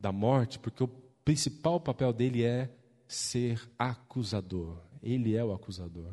da 0.00 0.10
morte, 0.10 0.58
porque 0.58 0.82
o 0.82 0.88
principal 1.24 1.80
papel 1.80 2.12
dele 2.12 2.42
é 2.42 2.68
ser 3.06 3.60
acusador. 3.78 4.78
Ele 5.02 5.36
é 5.36 5.44
o 5.44 5.52
acusador. 5.52 6.12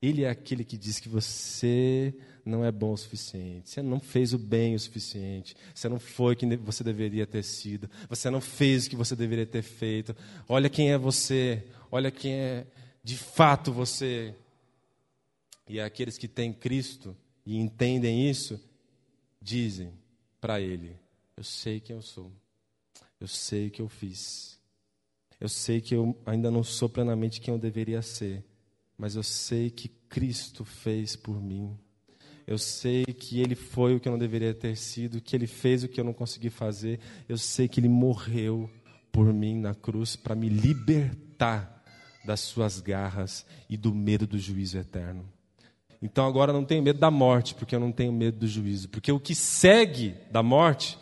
Ele 0.00 0.24
é 0.24 0.30
aquele 0.30 0.64
que 0.64 0.76
diz 0.76 1.00
que 1.00 1.08
você 1.08 2.14
não 2.44 2.64
é 2.64 2.70
bom 2.70 2.92
o 2.92 2.96
suficiente, 2.96 3.68
você 3.68 3.82
não 3.82 3.98
fez 4.00 4.32
o 4.32 4.38
bem 4.38 4.74
o 4.74 4.78
suficiente, 4.78 5.56
você 5.74 5.88
não 5.88 5.98
foi 5.98 6.36
quem 6.36 6.56
você 6.56 6.84
deveria 6.84 7.26
ter 7.26 7.42
sido, 7.42 7.90
você 8.08 8.30
não 8.30 8.40
fez 8.40 8.86
o 8.86 8.90
que 8.90 8.96
você 8.96 9.16
deveria 9.16 9.44
ter 9.44 9.62
feito. 9.62 10.16
Olha 10.48 10.70
quem 10.70 10.92
é 10.92 10.96
você, 10.96 11.64
olha 11.90 12.10
quem 12.10 12.32
é 12.32 12.66
de 13.08 13.16
fato 13.16 13.72
você. 13.72 14.34
E 15.66 15.80
aqueles 15.80 16.18
que 16.18 16.28
têm 16.28 16.52
Cristo 16.52 17.16
e 17.44 17.56
entendem 17.56 18.28
isso, 18.28 18.60
dizem 19.40 19.94
para 20.38 20.60
Ele: 20.60 20.94
Eu 21.34 21.42
sei 21.42 21.80
quem 21.80 21.96
eu 21.96 22.02
sou. 22.02 22.30
Eu 23.18 23.26
sei 23.26 23.68
o 23.68 23.70
que 23.70 23.80
eu 23.80 23.88
fiz. 23.88 24.60
Eu 25.40 25.48
sei 25.48 25.80
que 25.80 25.94
eu 25.94 26.20
ainda 26.26 26.50
não 26.50 26.62
sou 26.62 26.86
plenamente 26.86 27.40
quem 27.40 27.54
eu 27.54 27.58
deveria 27.58 28.02
ser, 28.02 28.44
mas 28.98 29.16
eu 29.16 29.22
sei 29.22 29.70
que 29.70 29.88
Cristo 29.88 30.62
fez 30.62 31.16
por 31.16 31.40
mim. 31.42 31.78
Eu 32.46 32.58
sei 32.58 33.06
que 33.06 33.40
Ele 33.40 33.54
foi 33.54 33.94
o 33.94 34.00
que 34.00 34.06
eu 34.06 34.12
não 34.12 34.18
deveria 34.18 34.52
ter 34.52 34.76
sido, 34.76 35.22
que 35.22 35.34
Ele 35.34 35.46
fez 35.46 35.82
o 35.82 35.88
que 35.88 35.98
eu 35.98 36.04
não 36.04 36.12
consegui 36.12 36.50
fazer. 36.50 37.00
Eu 37.26 37.38
sei 37.38 37.68
que 37.68 37.80
Ele 37.80 37.88
morreu 37.88 38.68
por 39.10 39.32
mim 39.32 39.58
na 39.58 39.74
cruz 39.74 40.14
para 40.14 40.34
me 40.34 40.50
libertar 40.50 41.77
das 42.24 42.40
suas 42.40 42.80
garras 42.80 43.46
e 43.68 43.76
do 43.76 43.94
medo 43.94 44.26
do 44.26 44.38
juízo 44.38 44.78
eterno. 44.78 45.24
Então 46.00 46.26
agora 46.26 46.52
não 46.52 46.64
tenho 46.64 46.82
medo 46.82 46.98
da 46.98 47.10
morte, 47.10 47.54
porque 47.54 47.74
eu 47.74 47.80
não 47.80 47.90
tenho 47.90 48.12
medo 48.12 48.38
do 48.38 48.46
juízo. 48.46 48.88
Porque 48.88 49.10
o 49.10 49.18
que 49.18 49.34
segue 49.34 50.14
da 50.30 50.42
morte, 50.42 50.98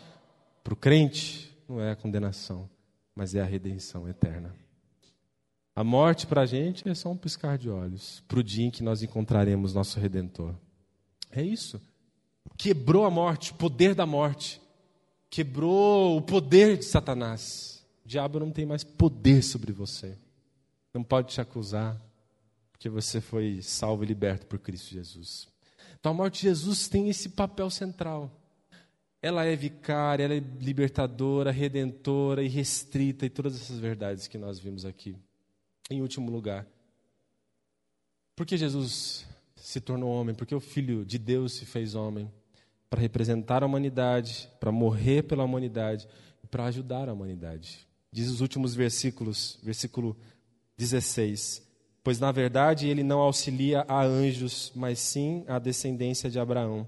para 0.63 0.73
o 0.73 0.77
crente, 0.77 1.55
não 1.67 1.81
é 1.81 1.91
a 1.91 1.95
condenação, 1.95 2.69
mas 3.15 3.35
é 3.35 3.41
a 3.41 3.45
redenção 3.45 4.07
eterna. 4.07 4.53
A 5.75 5.83
morte 5.83 6.25
para 6.25 6.41
a 6.41 6.45
gente 6.45 6.89
é 6.89 6.95
só 6.95 7.11
um 7.11 7.17
piscar 7.17 7.55
de 7.55 7.69
olhos 7.69 8.23
para 8.27 8.39
o 8.39 8.43
dia 8.43 8.65
em 8.65 8.71
que 8.71 8.81
nós 8.81 9.03
encontraremos 9.03 9.75
nosso 9.75 9.99
Redentor. 9.99 10.55
É 11.31 11.43
isso. 11.43 11.79
Quebrou 12.57 13.05
a 13.05 13.11
morte, 13.11 13.51
o 13.51 13.55
poder 13.55 13.93
da 13.93 14.03
morte. 14.03 14.59
Quebrou 15.29 16.17
o 16.17 16.21
poder 16.21 16.77
de 16.77 16.85
Satanás. 16.85 17.85
O 18.03 18.07
diabo 18.07 18.39
não 18.39 18.49
tem 18.49 18.65
mais 18.65 18.83
poder 18.83 19.43
sobre 19.43 19.71
você. 19.71 20.17
Não 20.97 21.03
pode 21.03 21.31
te 21.31 21.39
acusar, 21.39 21.95
porque 22.71 22.89
você 22.89 23.21
foi 23.21 23.61
salvo 23.61 24.03
e 24.03 24.07
liberto 24.07 24.47
por 24.47 24.57
Cristo 24.57 24.89
Jesus. 24.89 25.47
Então 25.99 26.11
a 26.11 26.15
morte 26.15 26.41
de 26.41 26.47
Jesus 26.47 26.87
tem 26.87 27.07
esse 27.07 27.29
papel 27.29 27.69
central. 27.69 28.31
Ela 29.21 29.45
é 29.45 29.55
vicária, 29.55 30.23
ela 30.23 30.33
é 30.33 30.39
libertadora, 30.59 31.51
redentora 31.51 32.41
e 32.41 32.47
restrita 32.47 33.27
e 33.27 33.29
todas 33.29 33.55
essas 33.61 33.77
verdades 33.77 34.27
que 34.27 34.39
nós 34.39 34.57
vimos 34.57 34.85
aqui. 34.85 35.15
Em 35.87 36.01
último 36.01 36.31
lugar, 36.31 36.65
por 38.35 38.43
que 38.43 38.57
Jesus 38.57 39.23
se 39.55 39.79
tornou 39.79 40.09
homem? 40.09 40.33
Porque 40.33 40.55
o 40.55 40.59
Filho 40.59 41.05
de 41.05 41.19
Deus 41.19 41.53
se 41.53 41.65
fez 41.67 41.93
homem 41.93 42.27
para 42.89 42.99
representar 42.99 43.61
a 43.61 43.67
humanidade, 43.67 44.49
para 44.59 44.71
morrer 44.71 45.21
pela 45.21 45.43
humanidade 45.43 46.07
e 46.43 46.47
para 46.47 46.65
ajudar 46.65 47.07
a 47.07 47.13
humanidade. 47.13 47.87
Diz 48.11 48.31
os 48.31 48.41
últimos 48.41 48.73
versículos, 48.73 49.59
versículo 49.61 50.17
16: 50.77 51.63
Pois 52.03 52.19
na 52.19 52.31
verdade 52.31 52.87
ele 52.87 53.03
não 53.03 53.19
auxilia 53.19 53.83
a 53.87 54.03
anjos, 54.03 54.71
mas 54.75 54.99
sim 54.99 55.43
a 55.47 55.59
descendência 55.59 56.29
de 56.29 56.39
Abraão. 56.39 56.87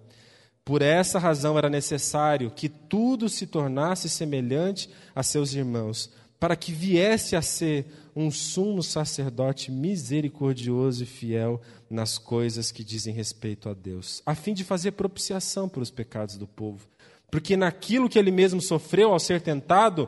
Por 0.63 0.81
essa 0.81 1.17
razão 1.17 1.57
era 1.57 1.69
necessário 1.69 2.51
que 2.51 2.69
tudo 2.69 3.27
se 3.27 3.47
tornasse 3.47 4.07
semelhante 4.07 4.89
a 5.15 5.23
seus 5.23 5.53
irmãos, 5.53 6.11
para 6.39 6.55
que 6.55 6.71
viesse 6.71 7.35
a 7.35 7.41
ser 7.41 7.87
um 8.15 8.29
sumo 8.29 8.83
sacerdote 8.83 9.71
misericordioso 9.71 11.03
e 11.03 11.07
fiel 11.07 11.59
nas 11.89 12.17
coisas 12.17 12.71
que 12.71 12.83
dizem 12.83 13.13
respeito 13.13 13.67
a 13.67 13.73
Deus, 13.73 14.21
a 14.25 14.35
fim 14.35 14.53
de 14.53 14.63
fazer 14.63 14.91
propiciação 14.91 15.67
pelos 15.67 15.89
pecados 15.89 16.37
do 16.37 16.47
povo. 16.47 16.87
Porque 17.31 17.57
naquilo 17.57 18.07
que 18.07 18.19
ele 18.19 18.31
mesmo 18.31 18.61
sofreu 18.61 19.11
ao 19.11 19.19
ser 19.19 19.41
tentado, 19.41 20.07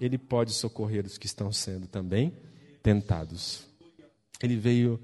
ele 0.00 0.18
pode 0.18 0.52
socorrer 0.52 1.04
os 1.04 1.18
que 1.18 1.26
estão 1.26 1.52
sendo 1.52 1.86
também 1.86 2.32
tentados. 2.88 3.66
Ele 4.42 4.56
veio, 4.56 4.98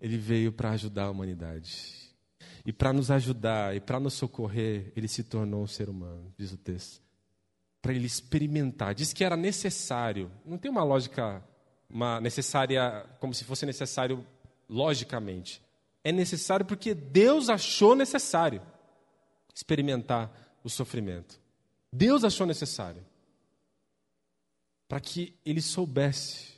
ele 0.00 0.18
veio 0.18 0.50
para 0.50 0.70
ajudar 0.70 1.04
a 1.04 1.10
humanidade. 1.10 2.12
E 2.66 2.72
para 2.72 2.92
nos 2.92 3.12
ajudar 3.12 3.76
e 3.76 3.80
para 3.80 4.00
nos 4.00 4.14
socorrer, 4.14 4.92
ele 4.96 5.06
se 5.06 5.22
tornou 5.22 5.62
um 5.62 5.66
ser 5.66 5.88
humano, 5.88 6.34
diz 6.36 6.50
o 6.50 6.56
texto. 6.56 7.00
Para 7.80 7.94
ele 7.94 8.06
experimentar. 8.06 8.92
Diz 8.92 9.12
que 9.12 9.22
era 9.22 9.36
necessário. 9.36 10.32
Não 10.44 10.58
tem 10.58 10.68
uma 10.68 10.82
lógica 10.82 11.40
uma 11.88 12.20
necessária, 12.20 13.06
como 13.20 13.32
se 13.32 13.44
fosse 13.44 13.64
necessário 13.64 14.26
logicamente. 14.68 15.62
É 16.02 16.10
necessário 16.10 16.66
porque 16.66 16.92
Deus 16.92 17.48
achou 17.48 17.94
necessário 17.94 18.60
experimentar 19.54 20.58
o 20.64 20.68
sofrimento. 20.68 21.40
Deus 21.92 22.24
achou 22.24 22.48
necessário. 22.48 23.06
Para 24.88 24.98
que 24.98 25.34
ele 25.46 25.62
soubesse 25.62 26.57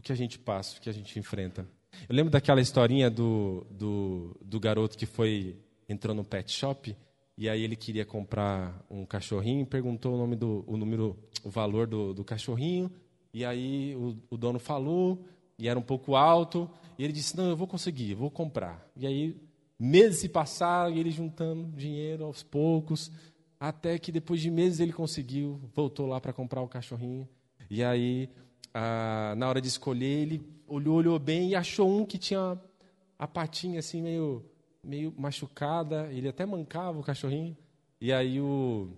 o 0.00 0.02
que 0.02 0.10
a 0.10 0.16
gente 0.16 0.38
passa, 0.38 0.78
o 0.78 0.80
que 0.80 0.88
a 0.88 0.92
gente 0.92 1.18
enfrenta. 1.18 1.68
Eu 2.08 2.16
lembro 2.16 2.30
daquela 2.30 2.60
historinha 2.60 3.10
do, 3.10 3.66
do, 3.70 4.34
do 4.42 4.58
garoto 4.58 4.96
que 4.96 5.04
foi 5.04 5.58
entrou 5.86 6.14
no 6.14 6.24
pet 6.24 6.50
shop 6.50 6.96
e 7.36 7.48
aí 7.50 7.62
ele 7.62 7.76
queria 7.76 8.06
comprar 8.06 8.82
um 8.90 9.04
cachorrinho, 9.04 9.66
perguntou 9.66 10.14
o 10.14 10.16
nome 10.16 10.36
do 10.36 10.64
o 10.66 10.76
número, 10.78 11.18
o 11.44 11.50
valor 11.50 11.86
do, 11.86 12.14
do 12.14 12.24
cachorrinho 12.24 12.90
e 13.32 13.44
aí 13.44 13.94
o, 13.94 14.16
o 14.30 14.38
dono 14.38 14.58
falou 14.58 15.22
e 15.58 15.68
era 15.68 15.78
um 15.78 15.82
pouco 15.82 16.16
alto 16.16 16.70
e 16.98 17.04
ele 17.04 17.12
disse 17.12 17.36
não 17.36 17.50
eu 17.50 17.56
vou 17.56 17.66
conseguir, 17.66 18.14
vou 18.14 18.30
comprar. 18.30 18.88
E 18.96 19.06
aí 19.06 19.36
meses 19.78 20.20
se 20.20 20.30
passaram 20.30 20.94
e 20.94 20.98
ele 20.98 21.10
juntando 21.10 21.70
dinheiro 21.76 22.24
aos 22.24 22.42
poucos 22.42 23.12
até 23.58 23.98
que 23.98 24.10
depois 24.10 24.40
de 24.40 24.50
meses 24.50 24.80
ele 24.80 24.94
conseguiu, 24.94 25.60
voltou 25.74 26.06
lá 26.06 26.18
para 26.18 26.32
comprar 26.32 26.62
o 26.62 26.68
cachorrinho 26.68 27.28
e 27.68 27.84
aí 27.84 28.30
ah, 28.72 29.34
na 29.36 29.48
hora 29.48 29.60
de 29.60 29.68
escolher, 29.68 30.22
ele 30.22 30.42
olhou, 30.66 30.96
olhou 30.96 31.18
bem 31.18 31.50
e 31.50 31.54
achou 31.54 31.90
um 31.90 32.06
que 32.06 32.18
tinha 32.18 32.58
a 33.18 33.26
patinha 33.26 33.80
assim 33.80 34.00
meio, 34.00 34.44
meio 34.82 35.12
machucada. 35.16 36.08
Ele 36.12 36.28
até 36.28 36.46
mancava 36.46 36.98
o 36.98 37.02
cachorrinho. 37.02 37.56
E 38.00 38.12
aí 38.12 38.40
o, 38.40 38.88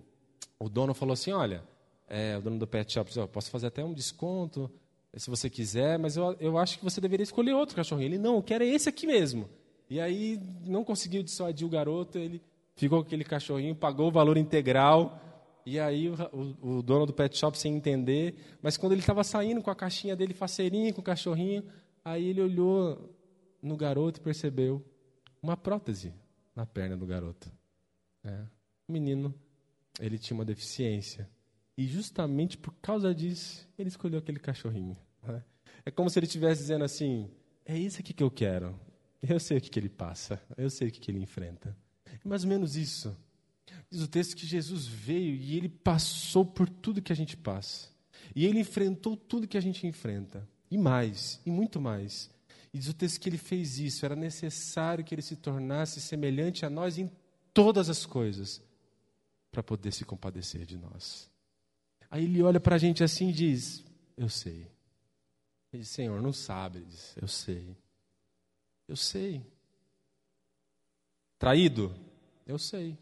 o 0.59 0.69
dono 0.69 0.93
falou 0.93 1.13
assim: 1.13 1.31
Olha, 1.31 1.63
é, 2.07 2.37
o 2.37 2.41
dono 2.41 2.59
do 2.59 2.67
pet 2.67 2.93
shop 2.93 3.09
disse: 3.09 3.27
Posso 3.27 3.49
fazer 3.49 3.67
até 3.67 3.83
um 3.83 3.93
desconto 3.93 4.69
se 5.15 5.29
você 5.29 5.47
quiser, 5.49 5.99
mas 5.99 6.17
eu, 6.17 6.35
eu 6.39 6.57
acho 6.57 6.79
que 6.79 6.83
você 6.83 6.99
deveria 6.99 7.23
escolher 7.23 7.53
outro 7.53 7.75
cachorrinho. 7.75 8.07
Ele: 8.09 8.17
Não, 8.17 8.35
eu 8.35 8.43
quero 8.43 8.63
esse 8.63 8.87
aqui 8.87 9.05
mesmo. 9.05 9.49
E 9.89 9.99
aí 9.99 10.39
não 10.65 10.83
conseguiu 10.83 11.21
dissuadir 11.21 11.67
o 11.67 11.69
garoto. 11.69 12.17
Ele 12.17 12.41
ficou 12.75 13.01
com 13.01 13.07
aquele 13.07 13.23
cachorrinho, 13.23 13.75
pagou 13.75 14.07
o 14.07 14.11
valor 14.11 14.37
integral. 14.37 15.19
E 15.65 15.79
aí 15.79 16.09
o, 16.09 16.77
o, 16.77 16.83
dono 16.83 17.05
do 17.05 17.13
pet 17.13 17.37
shop 17.37 17.57
sem 17.57 17.75
entender, 17.75 18.35
mas 18.61 18.75
quando 18.75 18.91
ele 18.91 19.01
estava 19.01 19.23
saindo 19.23 19.61
com 19.61 19.71
a 19.71 19.75
caixinha 19.75 20.15
dele 20.15 20.33
faceirinha, 20.33 20.93
com 20.93 21.01
o 21.01 21.03
cachorrinho, 21.03 21.63
aí 22.03 22.27
ele 22.27 22.41
olhou 22.41 23.15
no 23.61 23.77
garoto 23.77 24.19
e 24.19 24.23
percebeu 24.23 24.83
uma 25.41 25.55
prótese 25.55 26.13
na 26.55 26.65
perna 26.65 26.97
do 26.97 27.05
garoto. 27.05 27.51
É. 28.23 28.45
O 28.87 28.91
menino, 28.91 29.33
ele 29.99 30.17
tinha 30.17 30.35
uma 30.35 30.45
deficiência. 30.45 31.29
E 31.77 31.87
justamente 31.87 32.57
por 32.57 32.73
causa 32.81 33.13
disso, 33.15 33.67
ele 33.77 33.89
escolheu 33.89 34.19
aquele 34.19 34.39
cachorrinho. 34.39 34.97
Né? 35.21 35.43
É 35.85 35.91
como 35.91 36.09
se 36.09 36.19
ele 36.19 36.25
estivesse 36.25 36.61
dizendo 36.61 36.83
assim: 36.83 37.31
é 37.65 37.77
isso 37.77 37.99
aqui 37.99 38.13
que 38.13 38.23
eu 38.23 38.29
quero. 38.29 38.79
Eu 39.21 39.39
sei 39.39 39.57
o 39.57 39.61
que, 39.61 39.69
que 39.69 39.79
ele 39.79 39.89
passa, 39.89 40.41
eu 40.57 40.69
sei 40.69 40.89
o 40.89 40.91
que, 40.91 40.99
que 40.99 41.09
ele 41.09 41.19
enfrenta. 41.19 41.75
É 42.05 42.27
mais 42.27 42.43
ou 42.43 42.49
menos 42.49 42.75
isso. 42.75 43.15
Diz 43.93 44.01
o 44.01 44.07
texto 44.07 44.35
que 44.35 44.45
Jesus 44.45 44.87
veio 44.87 45.35
e 45.35 45.55
ele 45.55 45.69
passou 45.69 46.43
por 46.43 46.67
tudo 46.67 47.01
que 47.01 47.13
a 47.13 47.15
gente 47.15 47.37
passa. 47.37 47.89
E 48.35 48.45
ele 48.45 48.59
enfrentou 48.59 49.15
tudo 49.15 49.47
que 49.47 49.57
a 49.57 49.61
gente 49.61 49.85
enfrenta. 49.85 50.49
E 50.71 50.77
mais, 50.77 51.39
e 51.45 51.51
muito 51.51 51.79
mais. 51.79 52.31
E 52.73 52.79
diz 52.79 52.87
o 52.87 52.93
texto 52.93 53.19
que 53.21 53.29
ele 53.29 53.37
fez 53.37 53.77
isso. 53.77 54.03
Era 54.03 54.15
necessário 54.15 55.03
que 55.03 55.13
ele 55.13 55.21
se 55.21 55.35
tornasse 55.35 56.01
semelhante 56.01 56.65
a 56.65 56.71
nós 56.71 56.97
em 56.97 57.11
todas 57.53 57.87
as 57.89 58.03
coisas 58.03 58.61
para 59.51 59.61
poder 59.61 59.91
se 59.91 60.03
compadecer 60.03 60.65
de 60.65 60.75
nós. 60.75 61.29
Aí 62.09 62.23
ele 62.23 62.41
olha 62.41 62.59
para 62.59 62.75
a 62.75 62.79
gente 62.79 63.03
assim 63.03 63.29
e 63.29 63.33
diz: 63.33 63.83
Eu 64.17 64.27
sei. 64.27 64.67
Ele 65.71 65.83
diz: 65.83 65.89
Senhor, 65.89 66.19
não 66.19 66.33
sabe. 66.33 66.79
Ele 66.79 66.87
diz: 66.87 67.15
Eu 67.15 67.27
sei. 67.27 67.77
Eu 68.87 68.95
sei. 68.95 69.45
Traído? 71.37 71.95
Eu 72.47 72.57
sei 72.57 72.97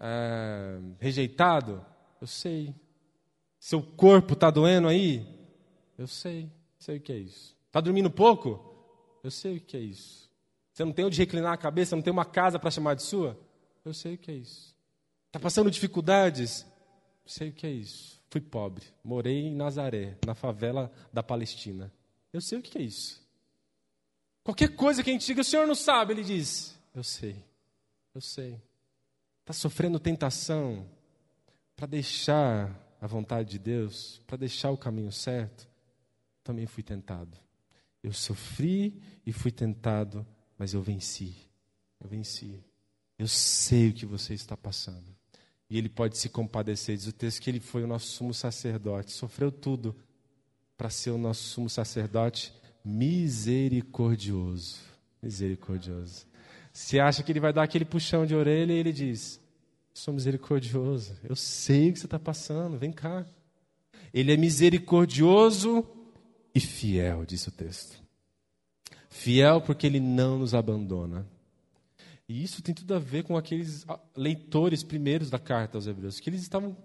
é, 0.00 0.78
rejeitado? 0.98 1.84
Eu 2.20 2.26
sei. 2.26 2.74
Seu 3.58 3.82
corpo 3.82 4.34
está 4.34 4.50
doendo 4.50 4.88
aí? 4.88 5.26
Eu 5.96 6.06
sei. 6.06 6.50
Sei 6.78 6.98
o 6.98 7.00
que 7.00 7.12
é 7.12 7.18
isso. 7.18 7.56
Está 7.66 7.80
dormindo 7.80 8.10
pouco? 8.10 8.74
Eu 9.22 9.30
sei 9.30 9.56
o 9.56 9.60
que 9.60 9.76
é 9.76 9.80
isso. 9.80 10.30
Você 10.72 10.84
não 10.84 10.92
tem 10.92 11.04
onde 11.04 11.18
reclinar 11.18 11.52
a 11.52 11.56
cabeça, 11.56 11.96
não 11.96 12.02
tem 12.02 12.12
uma 12.12 12.24
casa 12.24 12.58
para 12.58 12.70
chamar 12.70 12.94
de 12.94 13.02
sua? 13.02 13.38
Eu 13.84 13.94
sei 13.94 14.14
o 14.14 14.18
que 14.18 14.30
é 14.30 14.34
isso. 14.34 14.74
Está 15.26 15.40
passando 15.40 15.70
dificuldades? 15.70 16.66
Sei 17.24 17.48
o 17.48 17.52
que 17.52 17.66
é 17.66 17.70
isso. 17.70 18.22
Fui 18.28 18.40
pobre, 18.40 18.84
morei 19.02 19.46
em 19.46 19.54
Nazaré, 19.54 20.18
na 20.26 20.34
favela 20.34 20.92
da 21.12 21.22
Palestina. 21.22 21.92
Eu 22.32 22.40
sei 22.40 22.58
o 22.58 22.62
que 22.62 22.76
é 22.76 22.82
isso. 22.82 23.24
Qualquer 24.44 24.76
coisa 24.76 25.02
que 25.02 25.10
a 25.10 25.12
gente 25.12 25.26
diga, 25.26 25.40
o 25.40 25.44
senhor 25.44 25.66
não 25.66 25.74
sabe, 25.74 26.12
ele 26.12 26.22
diz. 26.22 26.78
Eu 26.94 27.02
sei, 27.02 27.42
eu 28.14 28.20
sei 28.20 28.60
está 29.46 29.52
sofrendo 29.52 30.00
tentação 30.00 30.84
para 31.76 31.86
deixar 31.86 32.84
a 33.00 33.06
vontade 33.06 33.50
de 33.50 33.60
Deus, 33.60 34.20
para 34.26 34.38
deixar 34.38 34.72
o 34.72 34.76
caminho 34.76 35.12
certo, 35.12 35.68
também 36.42 36.66
fui 36.66 36.82
tentado. 36.82 37.38
Eu 38.02 38.12
sofri 38.12 39.00
e 39.24 39.32
fui 39.32 39.52
tentado, 39.52 40.26
mas 40.58 40.74
eu 40.74 40.82
venci. 40.82 41.36
Eu 42.00 42.08
venci. 42.08 42.60
Eu 43.16 43.28
sei 43.28 43.90
o 43.90 43.92
que 43.92 44.04
você 44.04 44.34
está 44.34 44.56
passando. 44.56 45.14
E 45.70 45.78
ele 45.78 45.88
pode 45.88 46.18
se 46.18 46.28
compadecer. 46.28 46.96
Diz 46.96 47.06
o 47.06 47.12
texto 47.12 47.40
que 47.40 47.48
ele 47.48 47.60
foi 47.60 47.84
o 47.84 47.86
nosso 47.86 48.06
sumo 48.06 48.34
sacerdote, 48.34 49.12
sofreu 49.12 49.52
tudo 49.52 49.94
para 50.76 50.90
ser 50.90 51.10
o 51.10 51.18
nosso 51.18 51.44
sumo 51.44 51.70
sacerdote 51.70 52.52
misericordioso. 52.84 54.78
Misericordioso. 55.22 56.26
Se 56.76 57.00
acha 57.00 57.22
que 57.22 57.32
ele 57.32 57.40
vai 57.40 57.54
dar 57.54 57.62
aquele 57.62 57.86
puxão 57.86 58.26
de 58.26 58.34
orelha 58.34 58.70
e 58.70 58.76
ele 58.76 58.92
diz: 58.92 59.40
Sou 59.94 60.12
misericordioso, 60.12 61.16
eu 61.24 61.34
sei 61.34 61.88
o 61.88 61.92
que 61.94 61.98
você 61.98 62.04
está 62.04 62.18
passando, 62.18 62.76
vem 62.76 62.92
cá. 62.92 63.24
Ele 64.12 64.30
é 64.30 64.36
misericordioso 64.36 65.88
e 66.54 66.60
fiel, 66.60 67.24
diz 67.24 67.46
o 67.46 67.50
texto. 67.50 67.98
Fiel 69.08 69.62
porque 69.62 69.86
ele 69.86 69.98
não 69.98 70.38
nos 70.38 70.52
abandona. 70.52 71.26
E 72.28 72.44
isso 72.44 72.60
tem 72.60 72.74
tudo 72.74 72.92
a 72.92 72.98
ver 72.98 73.24
com 73.24 73.38
aqueles 73.38 73.86
ah, 73.88 73.98
leitores 74.14 74.82
primeiros 74.82 75.30
da 75.30 75.38
carta 75.38 75.78
aos 75.78 75.86
Hebreus, 75.86 76.20
que 76.20 76.28
eles 76.28 76.42
estavam 76.42 76.76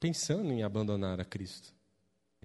pensando 0.00 0.50
em 0.50 0.62
abandonar 0.62 1.20
a 1.20 1.24
Cristo. 1.24 1.74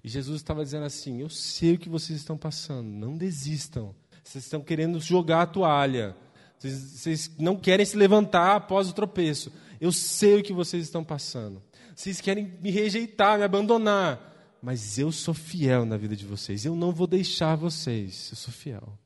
E 0.04 0.08
Jesus 0.10 0.42
estava 0.42 0.62
dizendo 0.62 0.84
assim: 0.84 1.22
Eu 1.22 1.30
sei 1.30 1.76
o 1.76 1.78
que 1.78 1.88
vocês 1.88 2.18
estão 2.18 2.36
passando, 2.36 2.86
não 2.90 3.16
desistam. 3.16 3.94
Vocês 4.22 4.44
estão 4.44 4.60
querendo 4.60 5.00
jogar 5.00 5.42
a 5.42 5.46
toalha. 5.46 6.16
Vocês, 6.58 6.74
vocês 6.74 7.30
não 7.38 7.56
querem 7.56 7.86
se 7.86 7.96
levantar 7.96 8.56
após 8.56 8.88
o 8.88 8.92
tropeço. 8.92 9.52
Eu 9.80 9.90
sei 9.92 10.40
o 10.40 10.42
que 10.42 10.52
vocês 10.52 10.84
estão 10.84 11.02
passando. 11.02 11.62
Vocês 11.94 12.20
querem 12.20 12.58
me 12.60 12.70
rejeitar, 12.70 13.38
me 13.38 13.44
abandonar. 13.44 14.58
Mas 14.62 14.98
eu 14.98 15.10
sou 15.10 15.32
fiel 15.32 15.84
na 15.84 15.96
vida 15.96 16.14
de 16.14 16.26
vocês. 16.26 16.64
Eu 16.64 16.76
não 16.76 16.92
vou 16.92 17.06
deixar 17.06 17.56
vocês. 17.56 18.28
Eu 18.30 18.36
sou 18.36 18.52
fiel. 18.52 18.98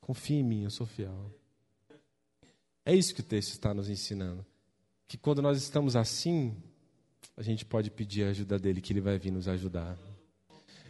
Confie 0.00 0.36
em 0.36 0.44
mim, 0.44 0.64
eu 0.64 0.70
sou 0.70 0.86
fiel. 0.86 1.30
É 2.84 2.94
isso 2.94 3.14
que 3.14 3.20
o 3.20 3.24
texto 3.24 3.50
está 3.50 3.74
nos 3.74 3.90
ensinando. 3.90 4.46
Que 5.08 5.18
quando 5.18 5.42
nós 5.42 5.58
estamos 5.58 5.96
assim, 5.96 6.56
a 7.36 7.42
gente 7.42 7.64
pode 7.64 7.90
pedir 7.90 8.24
a 8.24 8.30
ajuda 8.30 8.58
dele, 8.58 8.80
que 8.80 8.92
ele 8.92 9.00
vai 9.00 9.18
vir 9.18 9.30
nos 9.30 9.48
ajudar. 9.48 9.98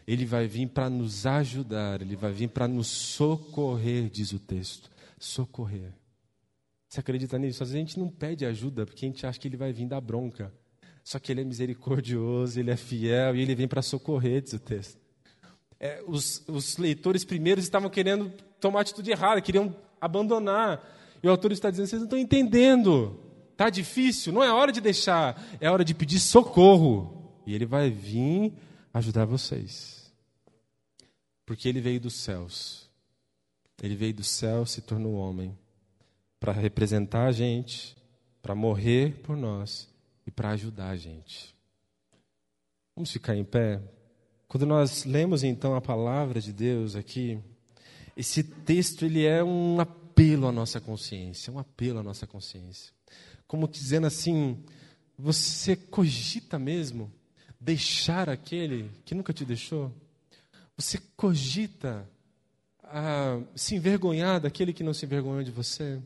Ele 0.06 0.24
vai 0.24 0.46
vir 0.46 0.68
para 0.68 0.88
nos 0.88 1.26
ajudar, 1.26 2.00
ele 2.00 2.14
vai 2.14 2.32
vir 2.32 2.48
para 2.48 2.68
nos 2.68 2.86
socorrer, 2.86 4.08
diz 4.08 4.32
o 4.32 4.38
texto. 4.38 4.90
Socorrer. 5.18 5.92
Você 6.88 7.00
acredita 7.00 7.38
nisso? 7.38 7.62
Às 7.62 7.70
vezes 7.70 7.84
a 7.84 7.86
gente 7.86 7.98
não 7.98 8.08
pede 8.08 8.46
ajuda 8.46 8.86
porque 8.86 9.04
a 9.04 9.08
gente 9.08 9.26
acha 9.26 9.38
que 9.38 9.48
ele 9.48 9.56
vai 9.56 9.72
vir 9.72 9.86
dar 9.86 10.00
bronca. 10.00 10.52
Só 11.02 11.18
que 11.18 11.32
ele 11.32 11.40
é 11.40 11.44
misericordioso, 11.44 12.58
ele 12.58 12.70
é 12.70 12.76
fiel 12.76 13.36
e 13.36 13.40
ele 13.40 13.54
vem 13.54 13.68
para 13.68 13.82
socorrer, 13.82 14.42
diz 14.42 14.52
o 14.52 14.58
texto. 14.58 14.98
É, 15.78 16.02
os, 16.06 16.42
os 16.48 16.78
leitores 16.78 17.24
primeiros 17.24 17.64
estavam 17.64 17.90
querendo 17.90 18.32
tomar 18.60 18.80
atitude 18.80 19.10
errada, 19.10 19.40
queriam 19.40 19.74
abandonar. 20.00 20.82
E 21.22 21.26
o 21.26 21.30
autor 21.30 21.52
está 21.52 21.70
dizendo: 21.70 21.86
vocês 21.86 22.00
não 22.00 22.06
estão 22.06 22.18
entendendo. 22.18 23.20
Está 23.52 23.70
difícil, 23.70 24.32
não 24.32 24.44
é 24.44 24.52
hora 24.52 24.70
de 24.70 24.82
deixar, 24.82 25.42
é 25.60 25.70
hora 25.70 25.84
de 25.84 25.94
pedir 25.94 26.20
socorro. 26.20 27.40
E 27.46 27.54
ele 27.54 27.64
vai 27.64 27.90
vir 27.90 28.52
ajudar 28.92 29.24
vocês. 29.24 29.95
Porque 31.46 31.68
ele 31.68 31.80
veio 31.80 31.98
dos 31.98 32.14
céus. 32.14 32.90
Ele 33.82 33.96
veio 33.96 34.12
do 34.12 34.24
céu, 34.24 34.66
se 34.66 34.82
tornou 34.82 35.14
homem 35.14 35.56
para 36.38 36.52
representar 36.52 37.26
a 37.26 37.32
gente, 37.32 37.96
para 38.42 38.54
morrer 38.54 39.22
por 39.22 39.36
nós 39.36 39.88
e 40.26 40.30
para 40.30 40.50
ajudar 40.50 40.90
a 40.90 40.96
gente. 40.96 41.54
Vamos 42.94 43.10
ficar 43.10 43.34
em 43.34 43.44
pé? 43.44 43.80
Quando 44.48 44.66
nós 44.66 45.04
lemos 45.04 45.42
então 45.42 45.74
a 45.74 45.80
palavra 45.80 46.40
de 46.40 46.52
Deus 46.52 46.94
aqui, 46.94 47.38
esse 48.16 48.42
texto 48.42 49.06
ele 49.06 49.24
é 49.24 49.42
um 49.42 49.80
apelo 49.80 50.46
à 50.46 50.52
nossa 50.52 50.80
consciência, 50.80 51.52
um 51.52 51.58
apelo 51.58 52.00
à 52.00 52.02
nossa 52.02 52.26
consciência 52.26 52.96
como 53.46 53.68
dizendo 53.68 54.06
assim: 54.06 54.62
você 55.18 55.76
cogita 55.76 56.58
mesmo 56.58 57.12
deixar 57.60 58.28
aquele 58.28 58.90
que 59.04 59.14
nunca 59.14 59.32
te 59.32 59.44
deixou? 59.44 59.92
Você 60.76 60.98
cogita 61.16 62.08
ah, 62.82 63.40
se 63.54 63.74
envergonhar 63.74 64.40
daquele 64.40 64.72
que 64.72 64.84
não 64.84 64.92
se 64.92 65.06
envergonhou 65.06 65.42
de 65.42 65.50
você? 65.50 66.00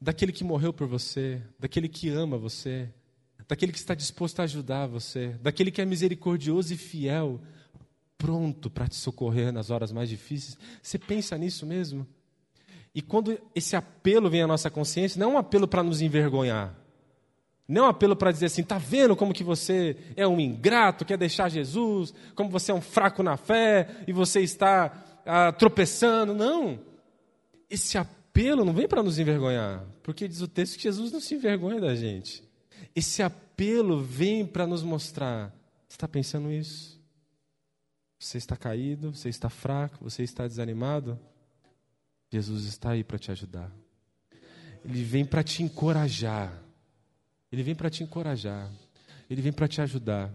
Daquele 0.00 0.30
que 0.30 0.44
morreu 0.44 0.72
por 0.72 0.86
você? 0.86 1.40
Daquele 1.58 1.88
que 1.88 2.10
ama 2.10 2.36
você? 2.36 2.88
Daquele 3.48 3.72
que 3.72 3.78
está 3.78 3.94
disposto 3.94 4.40
a 4.40 4.44
ajudar 4.44 4.86
você? 4.86 5.28
Daquele 5.40 5.70
que 5.70 5.80
é 5.80 5.84
misericordioso 5.84 6.74
e 6.74 6.76
fiel, 6.76 7.40
pronto 8.18 8.68
para 8.68 8.88
te 8.88 8.96
socorrer 8.96 9.52
nas 9.52 9.70
horas 9.70 9.90
mais 9.90 10.08
difíceis? 10.08 10.58
Você 10.82 10.98
pensa 10.98 11.38
nisso 11.38 11.64
mesmo? 11.64 12.06
E 12.94 13.00
quando 13.00 13.38
esse 13.54 13.74
apelo 13.74 14.28
vem 14.28 14.42
à 14.42 14.46
nossa 14.46 14.70
consciência, 14.70 15.18
não 15.18 15.30
é 15.30 15.34
um 15.34 15.38
apelo 15.38 15.66
para 15.68 15.82
nos 15.82 16.00
envergonhar. 16.00 16.74
Não 17.68 17.86
apelo 17.86 18.14
para 18.14 18.30
dizer 18.30 18.46
assim, 18.46 18.62
tá 18.62 18.78
vendo 18.78 19.16
como 19.16 19.34
que 19.34 19.42
você 19.42 19.96
é 20.14 20.26
um 20.26 20.38
ingrato, 20.38 21.04
quer 21.04 21.18
deixar 21.18 21.48
Jesus, 21.48 22.14
como 22.34 22.48
você 22.48 22.70
é 22.70 22.74
um 22.74 22.80
fraco 22.80 23.22
na 23.22 23.36
fé 23.36 24.04
e 24.06 24.12
você 24.12 24.40
está 24.40 25.22
ah, 25.26 25.52
tropeçando. 25.52 26.32
Não. 26.32 26.78
Esse 27.68 27.98
apelo 27.98 28.64
não 28.64 28.72
vem 28.72 28.86
para 28.86 29.02
nos 29.02 29.18
envergonhar, 29.18 29.84
porque 30.02 30.28
diz 30.28 30.40
o 30.40 30.48
texto 30.48 30.76
que 30.76 30.84
Jesus 30.84 31.10
não 31.10 31.20
se 31.20 31.34
envergonha 31.34 31.80
da 31.80 31.94
gente. 31.94 32.44
Esse 32.94 33.22
apelo 33.22 34.00
vem 34.00 34.46
para 34.46 34.66
nos 34.66 34.84
mostrar: 34.84 35.52
você 35.88 35.96
está 35.96 36.06
pensando 36.06 36.52
isso? 36.52 36.96
Você 38.18 38.38
está 38.38 38.56
caído, 38.56 39.14
você 39.14 39.28
está 39.28 39.50
fraco, 39.50 39.98
você 40.02 40.22
está 40.22 40.46
desanimado? 40.46 41.18
Jesus 42.30 42.64
está 42.64 42.90
aí 42.90 43.04
para 43.04 43.18
te 43.18 43.30
ajudar. 43.30 43.70
Ele 44.84 45.02
vem 45.02 45.24
para 45.24 45.42
te 45.42 45.62
encorajar. 45.62 46.62
Ele 47.56 47.62
vem 47.62 47.74
para 47.74 47.88
te 47.88 48.02
encorajar. 48.02 48.70
Ele 49.30 49.40
vem 49.40 49.50
para 49.50 49.66
te 49.66 49.80
ajudar. 49.80 50.30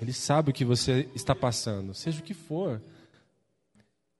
Ele 0.00 0.12
sabe 0.12 0.50
o 0.50 0.54
que 0.54 0.64
você 0.64 1.08
está 1.12 1.34
passando, 1.34 1.92
seja 1.92 2.20
o 2.20 2.22
que 2.22 2.34
for. 2.34 2.80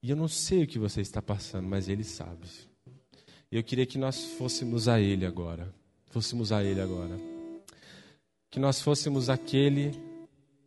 E 0.03 0.09
eu 0.09 0.15
não 0.17 0.27
sei 0.27 0.63
o 0.63 0.67
que 0.67 0.77
você 0.77 0.99
está 0.99 1.21
passando, 1.21 1.69
mas 1.69 1.87
Ele 1.87 2.03
sabe. 2.03 2.45
Eu 3.49 3.63
queria 3.63 3.85
que 3.85 3.97
nós 3.97 4.25
fôssemos 4.37 4.89
a 4.89 4.99
Ele 4.99 5.25
agora. 5.25 5.73
Fôssemos 6.07 6.51
a 6.51 6.61
Ele 6.61 6.81
agora. 6.81 7.17
Que 8.51 8.59
nós 8.59 8.81
fôssemos 8.81 9.29
aquele 9.29 9.97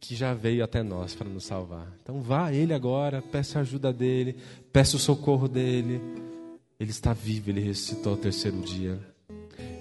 que 0.00 0.16
já 0.16 0.32
veio 0.32 0.64
até 0.64 0.82
nós 0.82 1.14
para 1.14 1.28
nos 1.28 1.44
salvar. 1.44 1.92
Então 2.02 2.22
vá 2.22 2.46
a 2.46 2.54
Ele 2.54 2.72
agora, 2.72 3.20
peça 3.20 3.58
a 3.58 3.60
ajuda 3.60 3.92
dEle, 3.92 4.34
peça 4.72 4.96
o 4.96 4.98
socorro 4.98 5.46
dEle. 5.46 6.00
Ele 6.78 6.90
está 6.90 7.12
vivo, 7.12 7.50
Ele 7.50 7.60
ressuscitou 7.60 8.12
ao 8.12 8.18
terceiro 8.18 8.58
dia. 8.62 9.09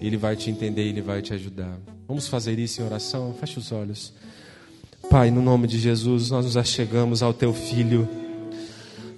Ele 0.02 0.18
vai 0.18 0.36
te 0.36 0.50
entender, 0.50 0.84
Ele 0.84 1.02
vai 1.02 1.22
te 1.22 1.34
ajudar. 1.34 1.78
Vamos 2.08 2.28
fazer 2.28 2.58
isso 2.58 2.82
em 2.82 2.86
oração? 2.86 3.36
Feche 3.40 3.60
os 3.60 3.72
olhos. 3.72 4.14
Pai, 5.10 5.32
no 5.32 5.42
nome 5.42 5.68
de 5.68 5.80
Jesus, 5.80 6.30
nós 6.30 6.46
nos 6.46 6.58
achegamos 6.58 7.24
ao 7.24 7.34
Teu 7.34 7.54
Filho. 7.54 8.08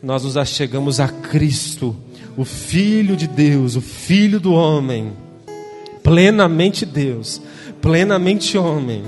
Nós 0.02 0.24
nos 0.24 0.38
achegamos 0.38 1.00
a 1.00 1.08
Cristo, 1.08 1.96
o 2.36 2.44
Filho 2.44 3.16
de 3.16 3.28
Deus, 3.28 3.76
o 3.76 3.82
Filho 3.82 4.40
do 4.40 4.54
homem, 4.54 5.14
plenamente 6.02 6.86
Deus, 6.86 7.42
plenamente 7.82 8.58
homem 8.58 9.04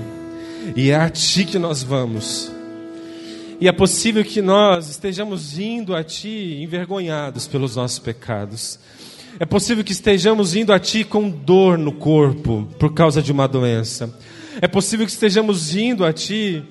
e 0.76 0.90
é 0.90 0.96
a 0.96 1.10
Ti 1.10 1.44
que 1.44 1.58
nós 1.58 1.82
vamos. 1.82 2.50
E 3.60 3.68
é 3.68 3.72
possível 3.72 4.24
que 4.24 4.40
nós 4.40 4.88
estejamos 4.88 5.58
indo 5.58 5.94
a 5.94 6.02
Ti 6.02 6.58
envergonhados 6.60 7.46
pelos 7.46 7.76
nossos 7.76 7.98
pecados. 7.98 8.78
É 9.38 9.44
possível 9.44 9.82
que 9.82 9.92
estejamos 9.92 10.54
indo 10.54 10.72
a 10.72 10.78
Ti 10.78 11.02
com 11.02 11.28
dor 11.28 11.76
no 11.76 11.92
corpo 11.92 12.68
por 12.78 12.94
causa 12.94 13.20
de 13.20 13.32
uma 13.32 13.48
doença. 13.48 14.16
É 14.60 14.68
possível 14.68 15.04
que 15.04 15.12
estejamos 15.12 15.74
indo 15.74 16.04
a 16.04 16.12
Ti 16.12 16.62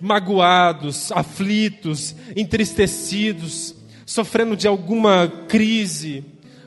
magoados, 0.00 1.10
aflitos, 1.10 2.14
entristecidos, 2.36 3.74
sofrendo 4.04 4.56
de 4.56 4.68
alguma 4.68 5.26
crise, 5.48 6.24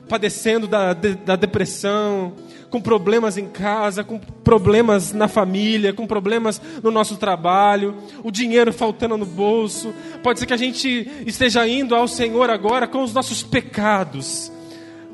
padecendo 0.08 0.66
da, 0.66 0.92
da 0.92 1.36
depressão, 1.36 2.34
com 2.68 2.80
problemas 2.80 3.38
em 3.38 3.46
casa, 3.46 4.04
com 4.04 4.18
problemas 4.18 5.12
na 5.12 5.26
família, 5.26 5.94
com 5.94 6.06
problemas 6.06 6.60
no 6.82 6.90
nosso 6.90 7.16
trabalho, 7.16 7.96
o 8.22 8.30
dinheiro 8.30 8.72
faltando 8.72 9.16
no 9.16 9.26
bolso. 9.26 9.94
Pode 10.22 10.38
ser 10.38 10.46
que 10.46 10.52
a 10.52 10.58
gente 10.58 11.10
esteja 11.24 11.66
indo 11.66 11.94
ao 11.94 12.06
Senhor 12.06 12.50
agora 12.50 12.86
com 12.86 13.02
os 13.02 13.14
nossos 13.14 13.42
pecados. 13.42 14.52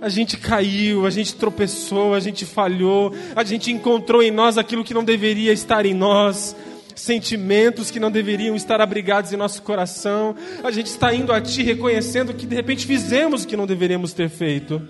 A 0.07 0.09
gente 0.09 0.37
caiu, 0.37 1.05
a 1.05 1.11
gente 1.11 1.35
tropeçou, 1.35 2.15
a 2.15 2.21
gente 2.21 2.47
falhou, 2.47 3.13
a 3.35 3.43
gente 3.43 3.73
encontrou 3.73 4.23
em 4.23 4.31
nós 4.31 4.57
aquilo 4.57 4.85
que 4.85 4.95
não 4.95 5.03
deveria 5.03 5.53
estar 5.53 5.85
em 5.85 5.95
nós 5.95 6.55
sentimentos 6.95 7.91
que 7.91 7.99
não 7.99 8.09
deveriam 8.09 8.55
estar 8.55 8.81
abrigados 8.81 9.33
em 9.33 9.37
nosso 9.37 9.61
coração. 9.63 10.37
A 10.63 10.71
gente 10.71 10.87
está 10.87 11.13
indo 11.13 11.33
a 11.33 11.41
Ti 11.41 11.65
reconhecendo 11.65 12.33
que 12.33 12.47
de 12.47 12.55
repente 12.55 12.87
fizemos 12.87 13.43
o 13.43 13.49
que 13.49 13.57
não 13.57 13.67
deveríamos 13.67 14.13
ter 14.13 14.29
feito 14.29 14.81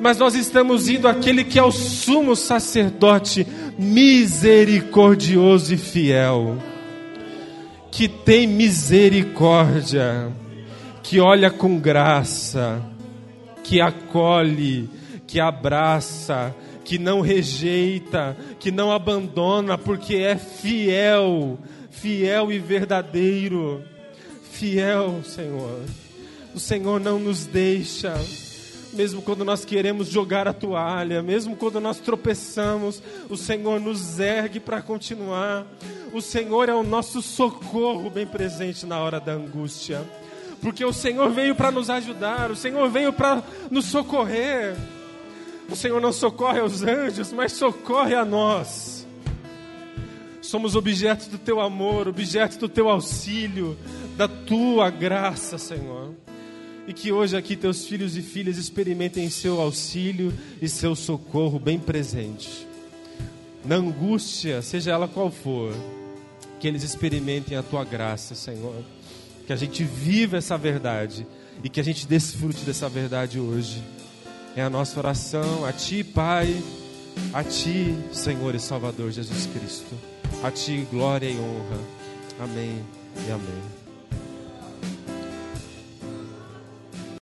mas 0.00 0.16
nós 0.16 0.34
estamos 0.34 0.88
indo 0.88 1.06
àquele 1.06 1.44
que 1.44 1.58
é 1.58 1.62
o 1.62 1.70
sumo 1.70 2.34
sacerdote 2.34 3.46
misericordioso 3.78 5.74
e 5.74 5.76
fiel, 5.76 6.56
que 7.90 8.08
tem 8.08 8.46
misericórdia, 8.46 10.32
que 11.02 11.20
olha 11.20 11.50
com 11.50 11.78
graça, 11.78 12.82
que 13.66 13.80
acolhe, 13.80 14.88
que 15.26 15.40
abraça, 15.40 16.54
que 16.84 16.98
não 16.98 17.20
rejeita, 17.20 18.36
que 18.60 18.70
não 18.70 18.92
abandona, 18.92 19.76
porque 19.76 20.14
é 20.14 20.36
fiel, 20.36 21.58
fiel 21.90 22.52
e 22.52 22.60
verdadeiro. 22.60 23.82
Fiel, 24.52 25.20
Senhor. 25.24 25.80
O 26.54 26.60
Senhor 26.60 27.00
não 27.00 27.18
nos 27.18 27.44
deixa. 27.44 28.14
Mesmo 28.92 29.20
quando 29.20 29.44
nós 29.44 29.64
queremos 29.64 30.08
jogar 30.08 30.46
a 30.46 30.52
toalha, 30.52 31.20
mesmo 31.20 31.56
quando 31.56 31.80
nós 31.80 31.98
tropeçamos, 31.98 33.02
o 33.28 33.36
Senhor 33.36 33.80
nos 33.80 34.20
ergue 34.20 34.60
para 34.60 34.80
continuar. 34.80 35.66
O 36.12 36.22
Senhor 36.22 36.68
é 36.68 36.74
o 36.74 36.84
nosso 36.84 37.20
socorro 37.20 38.08
bem 38.08 38.26
presente 38.26 38.86
na 38.86 39.00
hora 39.00 39.18
da 39.18 39.32
angústia, 39.32 40.02
porque 40.60 40.84
o 40.84 40.92
Senhor 40.92 41.30
veio 41.30 41.54
para 41.54 41.70
nos 41.70 41.90
ajudar, 41.90 42.50
o 42.50 42.56
Senhor 42.56 42.88
veio 42.90 43.12
para 43.12 43.42
nos 43.70 43.86
socorrer. 43.86 44.76
O 45.70 45.76
Senhor 45.76 46.00
não 46.00 46.12
socorre 46.12 46.60
aos 46.60 46.82
anjos, 46.82 47.32
mas 47.32 47.52
socorre 47.52 48.14
a 48.14 48.24
nós. 48.24 49.06
Somos 50.40 50.76
objetos 50.76 51.26
do 51.26 51.38
teu 51.38 51.60
amor, 51.60 52.06
objetos 52.06 52.56
do 52.56 52.68
teu 52.68 52.88
auxílio, 52.88 53.76
da 54.16 54.28
tua 54.28 54.90
graça, 54.90 55.58
Senhor. 55.58 56.14
E 56.86 56.92
que 56.92 57.10
hoje 57.10 57.36
aqui 57.36 57.56
teus 57.56 57.84
filhos 57.84 58.16
e 58.16 58.22
filhas 58.22 58.56
experimentem 58.56 59.28
seu 59.28 59.60
auxílio 59.60 60.32
e 60.62 60.68
seu 60.68 60.94
socorro 60.94 61.58
bem 61.58 61.80
presente. 61.80 62.66
Na 63.64 63.74
angústia, 63.74 64.62
seja 64.62 64.92
ela 64.92 65.08
qual 65.08 65.32
for, 65.32 65.74
que 66.60 66.68
eles 66.68 66.84
experimentem 66.84 67.58
a 67.58 67.62
tua 67.64 67.84
graça, 67.84 68.36
Senhor. 68.36 68.84
Que 69.46 69.52
a 69.52 69.56
gente 69.56 69.84
viva 69.84 70.36
essa 70.36 70.58
verdade 70.58 71.26
e 71.62 71.68
que 71.68 71.80
a 71.80 71.84
gente 71.84 72.06
desfrute 72.06 72.64
dessa 72.64 72.88
verdade 72.88 73.38
hoje. 73.38 73.82
É 74.56 74.62
a 74.62 74.70
nossa 74.70 74.98
oração 74.98 75.64
a 75.64 75.72
Ti, 75.72 76.02
Pai, 76.02 76.62
a 77.32 77.44
Ti, 77.44 77.94
Senhor 78.12 78.54
e 78.54 78.60
Salvador 78.60 79.10
Jesus 79.10 79.46
Cristo. 79.46 79.94
A 80.42 80.50
Ti, 80.50 80.86
glória 80.90 81.28
e 81.28 81.38
honra. 81.38 81.78
Amém 82.40 82.84
e 83.26 83.30
amém. 83.30 83.75